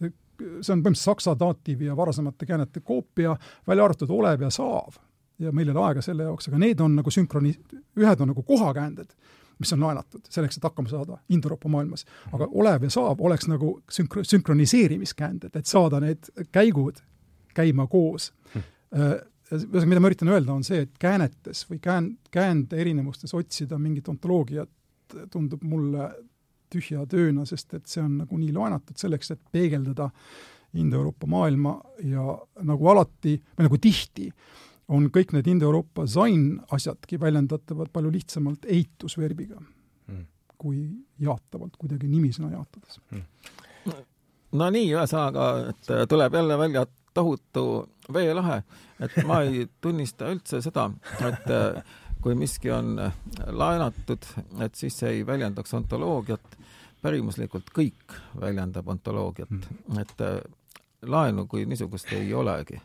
[0.02, 3.36] see on põhimõtteliselt saksa daatiivi ja varasemate käänete koopia,
[3.68, 4.96] välja arvatud olev ja saav.
[5.40, 7.58] ja meil ei ole aega selle jaoks, aga need on nagu sünkroni-,
[7.98, 9.14] ühed on nagu kohakäänded
[9.62, 12.06] mis on laenatud selleks, et hakkama saada Indooroopa maailmas.
[12.34, 17.02] aga olev ja saav oleks nagu sünkro-, sünkroniseerimiskäänded, et saada need käigud
[17.56, 18.32] käima koos.
[18.56, 19.20] Äh,
[19.52, 24.08] ühesõnaga, mida ma üritan öelda, on see, et käänetes või kään-, käände erinevustes otsida mingit
[24.12, 24.70] ontoloogiat
[25.32, 26.10] tundub mulle
[26.72, 30.10] tühja tööna, sest et see on nagunii laenatud selleks, et peegeldada
[30.80, 31.74] Indoeuroopa maailma
[32.08, 32.24] ja
[32.64, 34.30] nagu alati, või nagu tihti,
[34.92, 40.26] on kõik need Indoeuroopa zain asjadki väljendatavad palju lihtsamalt eitusverbiga mm.
[40.62, 40.84] kui
[41.24, 43.96] jaatavalt, kuidagi nimisõna jaatades mm.
[44.60, 47.66] no nii, ühesõnaga, et tuleb jälle välja tohutu
[48.14, 48.62] veelahe,
[49.04, 50.88] et ma ei tunnista üldse seda,
[51.28, 51.50] et
[52.22, 52.96] kui miski on
[53.48, 54.28] laenatud,
[54.64, 56.56] et siis see ei väljendaks ontoloogiat,
[57.02, 62.78] pärimuslikult kõik väljendab ontoloogiat mm., et laenu kui niisugust ei olegi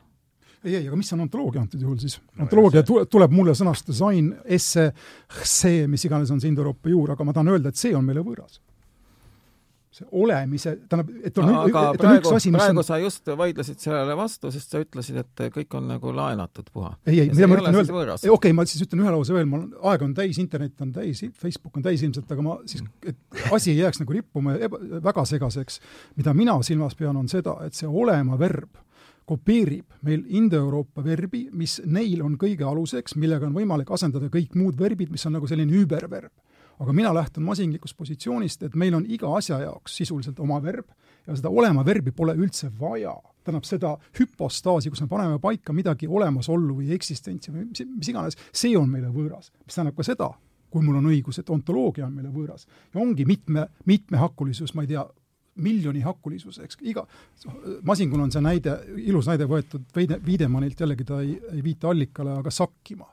[0.67, 2.45] ei, ei, aga mis on ontoloogia antud juhul siis no,?
[2.47, 4.91] ontoloogia tuleb mulle sõnast design, esse,
[5.43, 8.25] see, mis iganes on see Indo-Euroopa juur, aga ma tahan öelda, et see on meile
[8.27, 8.59] võõras.
[9.97, 12.85] see olemise, tähendab, et on, aga et praegu, on üks asi, mis praegu on...
[12.85, 16.93] sa just vaidlesid sellele vastu, sest sa ütlesid, et kõik on nagu laenatud puha.
[17.07, 19.69] ei, ei, mida ma üritan öelda, okei okay,, ma siis ütlen ühe lause veel, mul
[19.93, 23.73] aeg on täis, internet on täis, Facebook on täis ilmselt, aga ma siis, et asi
[23.73, 25.81] ei jääks nagu rippuma eba, väga segaseks,
[26.19, 28.83] mida mina silmas pean, on seda, et see olema verb
[29.27, 34.79] kopeerib meil Indoeuroopa verbi, mis neil on kõige aluseks, millega on võimalik asendada kõik muud
[34.79, 36.33] verbid, mis on nagu selline überverb.
[36.79, 40.85] aga mina lähtun masinlikust positsioonist, et meil on iga asja jaoks sisuliselt oma verb
[41.27, 43.15] ja seda olema verbi pole üldse vaja.
[43.45, 48.37] tähendab, seda hüpostaasi, kus me paneme paika midagi olemasollu või eksistentsi või mis, mis iganes,
[48.53, 49.53] see on meile võõras.
[49.65, 50.31] mis tähendab ka seda,
[50.71, 52.67] kui mul on õigus, et ontoloogia on meile võõras.
[52.95, 55.07] ja ongi mitme, mitmehakulisus, ma ei tea,
[55.57, 57.07] miljoni hakulisus, eks iga,
[57.83, 58.79] Masingul on see näide,
[59.09, 63.13] ilus näide võetud Veide, Viidemanilt, jällegi ta ei, ei viita allikale, aga sakkima.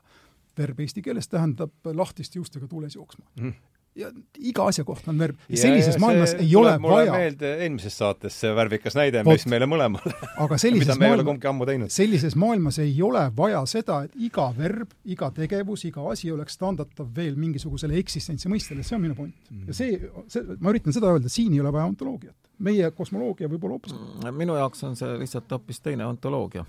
[0.58, 3.24] verb eesti keeles tähendab lahtiste juustega tuules jooksma.
[3.40, 3.52] Mm
[3.94, 5.38] ja iga asja kohta on verb.
[5.54, 7.12] sellises maailmas ei ole vaja.
[7.12, 12.94] meelde eelmises saates see värvikas näide, mis meile mõlemale aga sellises maailmas, sellises maailmas ei
[13.06, 18.50] ole vaja seda, et iga verb, iga tegevus, iga asi oleks standardav veel mingisugusele eksistentsi
[18.50, 19.68] mõistele, see on minu point mm..
[19.70, 20.00] ja see,
[20.32, 22.36] see, ma üritan seda öelda, siin ei ole vaja ontoloogiat.
[22.66, 26.66] meie kosmoloogia võib olla hoopis mm, minu jaoks on see lihtsalt hoopis teine ontoloogia.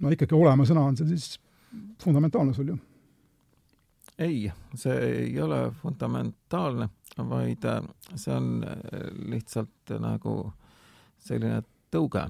[0.00, 1.34] no ikkagi olema sõna on see siis
[2.00, 2.80] fundamentaalne sul ju
[4.20, 6.88] ei, see ei ole fundamentaalne,
[7.28, 7.82] vaid äh,
[8.14, 10.34] see on äh, lihtsalt nagu
[11.20, 12.26] selline tõuge,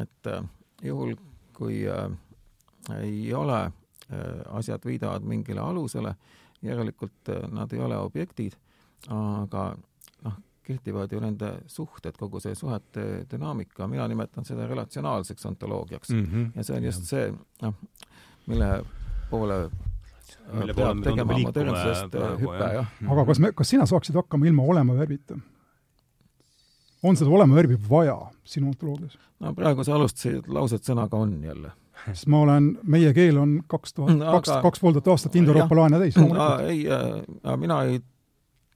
[0.00, 0.42] et äh,
[0.82, 1.16] juhul,
[1.52, 1.84] kui
[2.98, 3.58] ei ole,
[4.50, 6.10] asjad viidavad mingile alusele,
[6.62, 8.56] järelikult nad ei ole objektid,
[9.14, 9.68] aga
[10.24, 16.26] noh, kehtivad ju nende suhted, kogu see suhete dünaamika, mina nimetan seda relatsionaalseks ontoloogiaks mm.
[16.26, 16.50] -hmm.
[16.56, 17.30] ja see on just see,
[17.62, 17.74] noh,
[18.46, 18.72] mille
[19.30, 19.70] poole
[20.52, 22.92] mille poole me tundub liikuma praegu, jah.
[23.14, 25.38] aga kas me, kas sina saaksid hakkama ilma olema verbita?
[27.02, 29.18] on seda olema verbi vaja sinu ontoloogias?
[29.40, 31.72] no praegu sa alustasid lauset sõnaga on jälle.
[32.06, 36.02] sest ma olen, meie keel on kaks tuhat, kaks, kaks pool tuhat aastat Indo-Euroopa laene
[36.02, 36.18] täis.
[36.66, 38.00] ei äh,, mina ei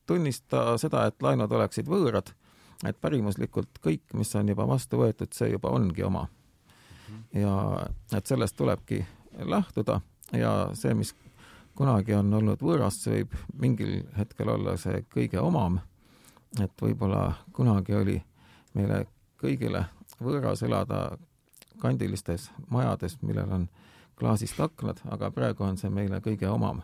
[0.07, 2.31] tunnista seda, et laenud oleksid võõrad,
[2.87, 6.27] et pärimuslikult kõik, mis on juba vastu võetud, see juba ongi oma.
[7.35, 7.55] ja
[8.17, 9.05] et sellest tulebki
[9.39, 10.01] lähtuda
[10.33, 11.15] ja see, mis
[11.77, 15.81] kunagi on olnud võõras, see võib mingil hetkel olla see kõige omam.
[16.63, 18.17] et võib-olla kunagi oli
[18.75, 19.07] meile
[19.41, 19.85] kõigile
[20.21, 21.19] võõras elada
[21.81, 23.69] kandilistes majades, millel on
[24.17, 26.83] klaasist aknad, aga praegu on see meile kõige omam.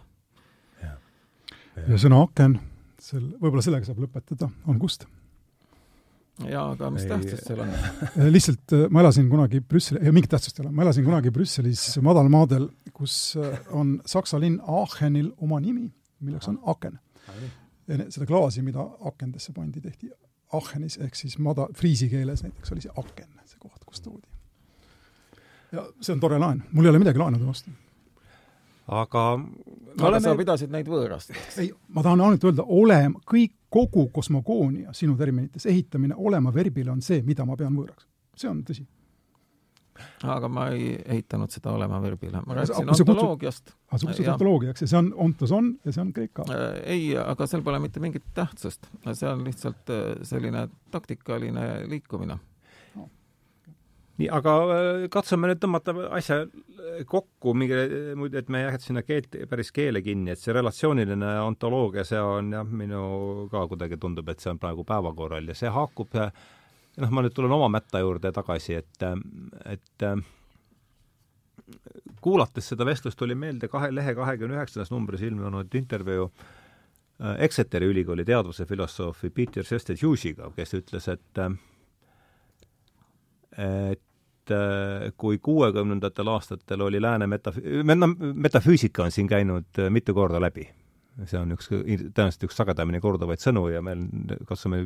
[0.82, 2.58] ja, sõna aken,
[3.00, 5.08] sel, võib-olla sellega saab lõpetada, on kust
[6.48, 7.72] jaa, aga mis tähtsust seal on?
[8.36, 11.84] lihtsalt äh, ma elasin kunagi Brüsseli, ei mingit tähtsust ei ole, ma elasin kunagi Brüsselis
[12.04, 15.88] madalmaadel, kus äh, on Saksa linn Aachenil oma nimi,
[16.24, 16.98] milleks on Aken.
[17.86, 20.10] seda klaasi, mida akendesse pandi, tehti
[20.52, 24.28] Aachenis, ehk siis mada-, friisi keeles näiteks oli see aken, see koht, kus toodi.
[25.72, 27.72] ja see on tore laen, mul ei ole midagi laenude vastu
[28.86, 29.24] aga
[30.00, 31.34] aga sa pidasid neid võõrast?
[31.60, 37.00] ei, ma tahan ainult öelda, olem-, kõik, kogu kosmogoonia sinu terminites ehitamine olema verbile on
[37.04, 38.08] see, mida ma pean võõraks.
[38.36, 38.84] see on tõsi.
[40.26, 43.74] aga ma ei ehitanud seda olema verbile, ma rääkisin ontoloogiast.
[43.90, 46.46] aga sa kutsud ontoloogiaks ja see on ontos on ja see on kreeka?
[46.50, 48.88] Äh, ei, aga seal pole mitte mingit tähtsust.
[49.12, 52.40] see on lihtsalt äh, selline taktikaline liikumine
[54.22, 56.42] nii, aga äh, katsume nüüd tõmmata asja
[57.08, 57.76] kokku, mingi,
[58.38, 62.52] et me ei jääks sinna keelt, päris keele kinni, et see relatsiooniline ontoloogia, see on
[62.54, 63.02] jah, minu
[63.52, 67.54] ka kuidagi tundub, et see on praegu päevakorral ja see haakub noh, ma nüüd tulen
[67.56, 69.06] oma mätta juurde tagasi, et,
[69.72, 70.06] et
[72.22, 78.24] kuulates seda vestlust tuli meelde kahe, lehe kahekümne üheksandas numbris ilmunud intervjuu äh, Exeteri ülikooli
[78.28, 81.44] teadvuse filosoofi Peter Sested Hughesiga, kes ütles, et
[83.52, 84.00] et
[84.50, 87.60] äh, kui kuuekümnendatel aastatel oli lääne metaf-,
[88.34, 90.68] metafüüsika on siin käinud äh, mitu korda läbi
[91.28, 94.04] see on üks, tõenäoliselt üks sagedamini korduvaid sõnu ja meil
[94.48, 94.84] katsume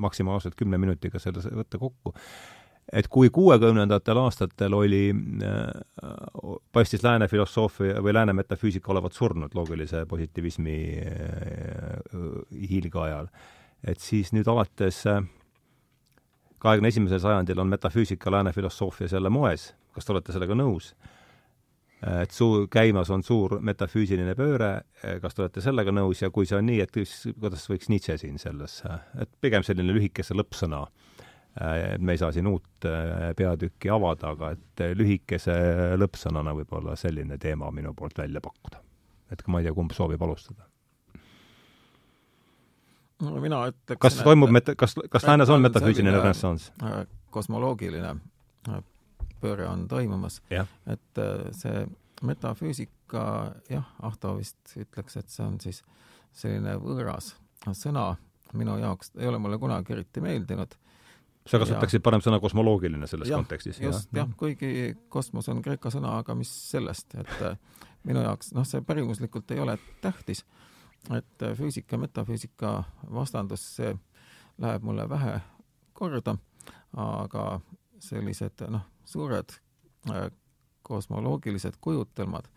[0.00, 2.14] maksimaalselt kümne minutiga selle võtta kokku.
[2.92, 6.08] et kui kuuekümnendatel aastatel oli äh,,
[6.72, 12.28] paistis lääne filosoofia või lääne metafüüsika olevat surnud loogilise positiivismi äh,
[12.70, 13.28] hiilgeajal,
[13.84, 15.22] et siis nüüd alates äh,
[16.58, 20.92] kahekümne esimesel sajandil on metafüüsika lääne filosoofias jälle moes, kas te olete sellega nõus?
[22.22, 24.70] et suu-, käimas on suur metafüüsiline pööre,
[25.22, 28.14] kas te olete sellega nõus ja kui see on nii, et siis kuidas võiks Nietzsche
[28.20, 28.76] siin selles,
[29.18, 30.84] et pigem selline lühikese lõppsõna,
[31.58, 35.58] et me ei saa siin uut äh, peatükki avada, aga et lühikese
[35.98, 38.84] lõppsõnana võib-olla selline teema minu poolt välja pakkuda.
[39.34, 40.67] et ma ei tea, kumb soovib alustada
[43.22, 46.72] no mina ütleks kas toimub meta-, kas, kas läänes on metafüüsiline renessanss?
[46.82, 47.00] Äh,
[47.34, 48.14] kosmoloogiline
[48.68, 48.82] äh,
[49.40, 50.40] pööre on toimumas.
[50.50, 51.86] et äh, see
[52.22, 53.24] metafüüsika,
[53.70, 55.82] jah, Ahto vist ütleks, et see on siis
[56.34, 57.34] selline võõras
[57.74, 58.10] sõna
[58.58, 60.74] minu jaoks, ei ole mulle kunagi eriti meeldinud.
[61.46, 63.80] sa kasutaksid parem sõna kosmoloogiline selles ja, kontekstis?
[63.80, 67.58] just, jah, kuigi kosmos on kreeka sõna, aga mis sellest, et
[68.08, 70.44] minu jaoks, noh, see pärimuslikult ei ole tähtis,
[71.10, 72.72] et äh, füüsika, metafüüsika
[73.14, 73.94] vastandus, see
[74.58, 75.38] läheb mulle vähe
[75.96, 76.36] korda,
[76.96, 77.44] aga
[78.02, 79.54] sellised noh, suured
[80.10, 80.28] äh,
[80.82, 82.48] kosmoloogilised kujutelmad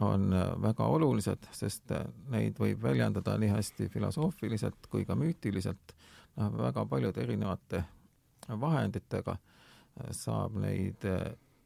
[0.00, 1.92] on äh, väga olulised, sest
[2.32, 5.94] neid võib väljendada nii hästi filosoofiliselt kui ka müütiliselt,
[6.36, 7.84] noh, väga paljude erinevate
[8.46, 9.36] vahenditega
[10.12, 11.02] saab neid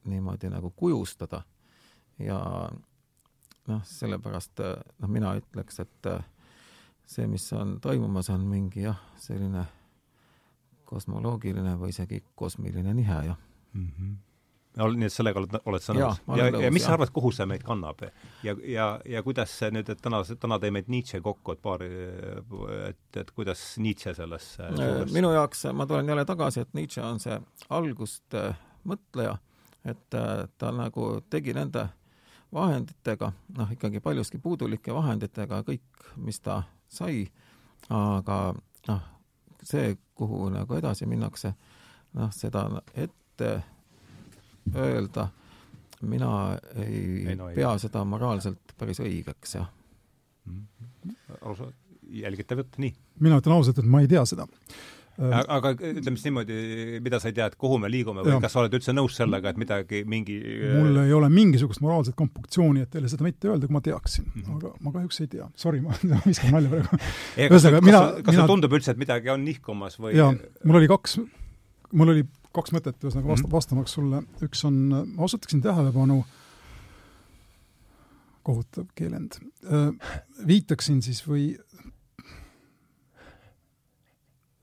[0.07, 1.43] niimoodi nagu kujustada.
[2.19, 2.39] Ja
[3.71, 6.11] noh, sellepärast noh, mina ütleks, et
[7.11, 9.67] see, mis on toimumas, on mingi jah, selline
[10.91, 13.87] kosmoloogiline või isegi kosmiline nihe, jah mm.
[13.87, 14.19] -hmm
[14.71, 16.21] nii et sellega oled, oled sa nõus?
[16.39, 18.05] ja, ja, ja mis sa arvad, kuhu see meid kannab?
[18.47, 21.89] ja, ja, ja kuidas see nüüd, et täna, täna tõi meid Nietzsche kokku, et paari,
[22.87, 25.15] et, et kuidas Nietzsche sellesse suures...
[25.17, 27.39] minu jaoks, ma tulen jälle tagasi, et Nietzsche on see
[27.81, 28.55] algust äh,
[28.87, 29.37] mõtleja,
[29.91, 31.89] et äh, ta nagu tegi nende
[32.55, 37.25] vahenditega, noh, ikkagi paljuski puudulike vahenditega kõik, mis ta sai,
[37.95, 38.39] aga
[38.89, 39.03] noh,
[39.63, 41.53] see, kuhu nagu edasi minnakse,
[42.19, 43.53] noh, seda ette
[44.75, 45.29] öelda
[46.01, 47.83] mina ei, ei no, pea ei.
[47.83, 49.69] seda moraalselt päris õigeks, jah
[50.47, 50.67] mm.
[51.05, 51.73] -hmm.
[52.23, 52.95] jälgitav jutt, nii?
[53.21, 54.47] mina ütlen ausalt, et ma ei tea seda
[55.29, 56.59] aga ütleme siis niimoodi,
[57.05, 58.41] mida sa ei tea, et kuhu me liigume või ja.
[58.43, 60.39] kas sa oled üldse nõus sellega, et midagi, mingi
[60.79, 64.43] mul ei ole mingisugust moraalset kompunktsiooni, et teile seda mitte öelda, kui ma teaksin mm.
[64.43, 64.57] -hmm.
[64.57, 65.51] aga ma kahjuks ei tea.
[65.61, 65.97] Sorry, ma
[66.31, 67.01] viskan nalja praegu.
[67.37, 68.49] ühesõnaga, mina kas mina...
[68.49, 70.33] tundub üldse, et midagi on nihkumas või jaa,
[70.65, 71.21] mul oli kaks,
[71.93, 72.27] mul oli
[72.57, 73.55] kaks mõtet, ühesõnaga vast-, mhm.
[73.55, 76.23] vastamaks sulle, üks on, ma osutaksin tähelepanu
[78.43, 79.37] kohutav keelend,
[79.69, 80.15] äh,
[80.47, 81.53] viitaksin siis või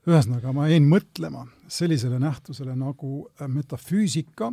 [0.08, 4.52] ühesõnaga, ma jäin mõtlema sellisele nähtusele nagu äh, metafüüsika,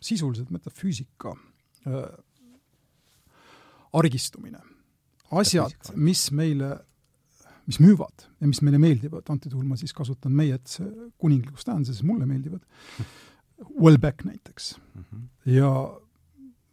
[0.00, 1.34] sisuliselt metafüüsika
[1.86, 2.04] äh,,
[3.92, 4.60] argistumine.
[5.30, 6.72] asjad, mis meile,
[7.66, 10.86] mis müüvad ja mis meile meeldivad, antud juhul ma siis kasutan meie, et see
[11.18, 12.64] kuninglikus tähenduses mulle meeldivad,
[13.76, 15.02] Wellbeck näiteks mm.
[15.02, 15.26] -hmm.
[15.52, 15.70] ja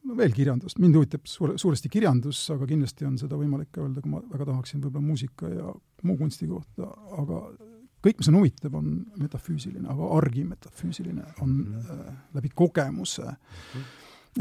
[0.07, 4.11] no veel kirjandust, mind huvitab suur, suuresti kirjandus, aga kindlasti on seda võimalik öelda, kui
[4.11, 6.87] ma väga tahaksin võib-olla muusika ja muu kunsti kohta,
[7.21, 7.41] aga
[8.03, 13.25] kõik, mis on huvitav, on metafüüsiline, aga argimetafüüsiline on mm äh, läbi kogemuse.
[13.25, 13.83] Mm.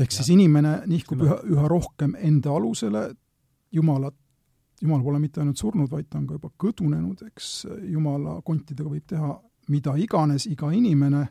[0.03, 0.35] ehk siis ja.
[0.35, 3.11] inimene nihkub üha, üha rohkem enda alusele,
[3.73, 4.15] Jumalat,
[4.83, 9.07] Jumal pole mitte ainult surnud, vaid ta on ka juba kõdunenud, eks Jumala kontidega võib
[9.09, 9.31] teha
[9.69, 11.27] mida iganes, iga inimene,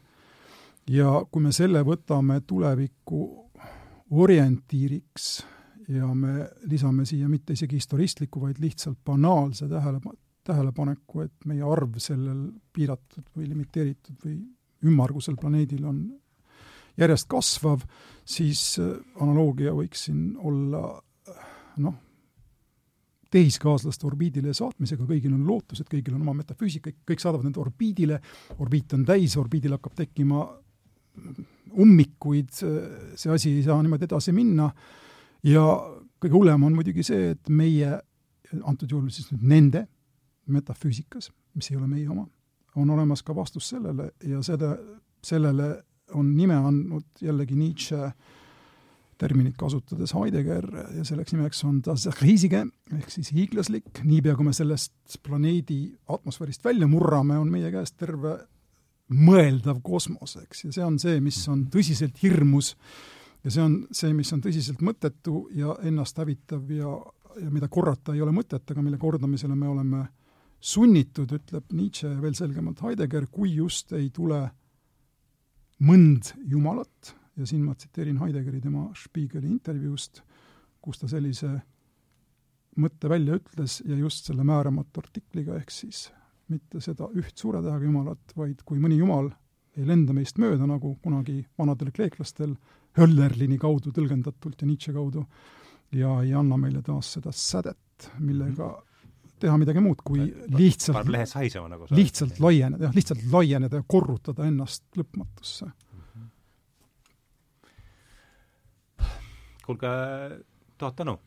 [0.92, 3.22] ja kui me selle võtame tuleviku
[4.16, 5.30] orientiiriks
[5.96, 10.02] ja me lisame siia mitte isegi historistliku, vaid lihtsalt banaalse tähele,
[10.46, 14.38] tähelepaneku, et meie arv sellel piiratud või limiteeritud või
[14.86, 16.02] ümmargusel planeedil on
[17.00, 17.84] järjest kasvav,
[18.26, 21.48] siis äh, analoogia võiks siin olla äh,
[21.84, 21.96] noh,
[23.36, 28.22] tehiskaaslaste orbiidile saatmisega, kõigil on lootused, kõigil on oma metafüüsika, kõik saadavad need orbiidile,
[28.64, 30.46] orbiit on täis, orbiidil hakkab tekkima
[31.76, 34.70] ummikuid, see asi ei saa niimoodi edasi minna.
[35.44, 35.64] Ja
[36.22, 37.98] kõige hullem on muidugi see, et meie,
[38.62, 39.84] antud juhul siis nüüd nende
[40.52, 42.28] metafüüsikas, mis ei ole meie oma,
[42.76, 44.72] on olemas ka vastus sellele ja selle,
[45.24, 45.70] sellele
[46.14, 48.12] on nime andnud jällegi Nietzsche
[49.18, 50.68] terminit kasutades Heidegger
[50.98, 55.80] ja selleks nimeks on das Riesige ehk siis hiiglaslik, niipea kui me sellest planeedi
[56.12, 58.38] atmosfäärist välja murrame, on meie käes terve
[59.16, 62.74] mõeldav kosmos, eks, ja see on see, mis on tõsiselt hirmus
[63.46, 66.96] ja see on see, mis on tõsiselt mõttetu ja ennast hävitav ja,
[67.40, 70.06] ja mida korrata ei ole mõtet, aga mille kordamisele me oleme
[70.66, 74.42] sunnitud, ütleb Nietzsche ja veel selgemalt Heidegger, kui just ei tule
[75.86, 77.14] mõnd Jumalat.
[77.36, 80.22] Ja siin ma tsiteerin Heideggeri tema Spiegeli intervjuust,
[80.82, 81.50] kus ta sellise
[82.80, 86.08] mõtte välja ütles ja just selle määramatu artikliga, ehk siis
[86.52, 89.30] mitte seda üht suure tähega Jumalat, vaid kui mõni Jumal
[89.76, 92.56] ei lenda meist mööda, nagu kunagi vanadel kreeklastel
[92.96, 95.26] Höllerlini kaudu tõlgendatult ja Nietzsche kaudu,
[95.92, 98.72] ja ei anna meile taas seda sädet, millega
[99.40, 100.26] teha midagi muud, kui
[100.56, 105.72] lihtsalt paneb lehed haisema, nagu sa lihtsalt laieneda, jah, lihtsalt laieneda ja korrutada ennast lõpmatusse.
[109.66, 109.90] kuulge,
[110.78, 111.18] tuhat tänu!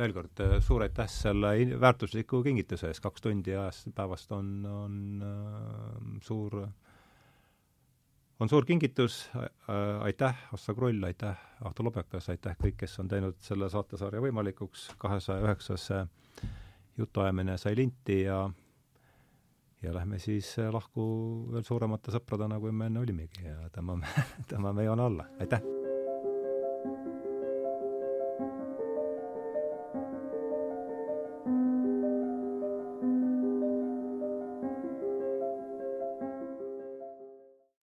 [0.00, 1.50] veel kord äh, suur aitäh selle
[1.80, 4.94] väärtusliku kingituse eest, kaks tundi ajast päevast on, on
[5.26, 6.56] äh, suur,
[8.40, 9.50] on suur kingitus äh,,
[10.06, 15.44] aitäh, Ossa Krull, aitäh, Ahto Lobekas, aitäh kõik, kes on teinud selle saatesarja võimalikuks, kahesaja
[15.44, 15.90] üheksas
[17.00, 18.44] jutuajamine sai linti ja
[19.82, 21.04] ja lähme siis lahku
[21.52, 24.08] veel suuremate sõpradena, kui me enne olimegi ja tõmbame,
[24.52, 25.79] tõmbame joone alla, aitäh!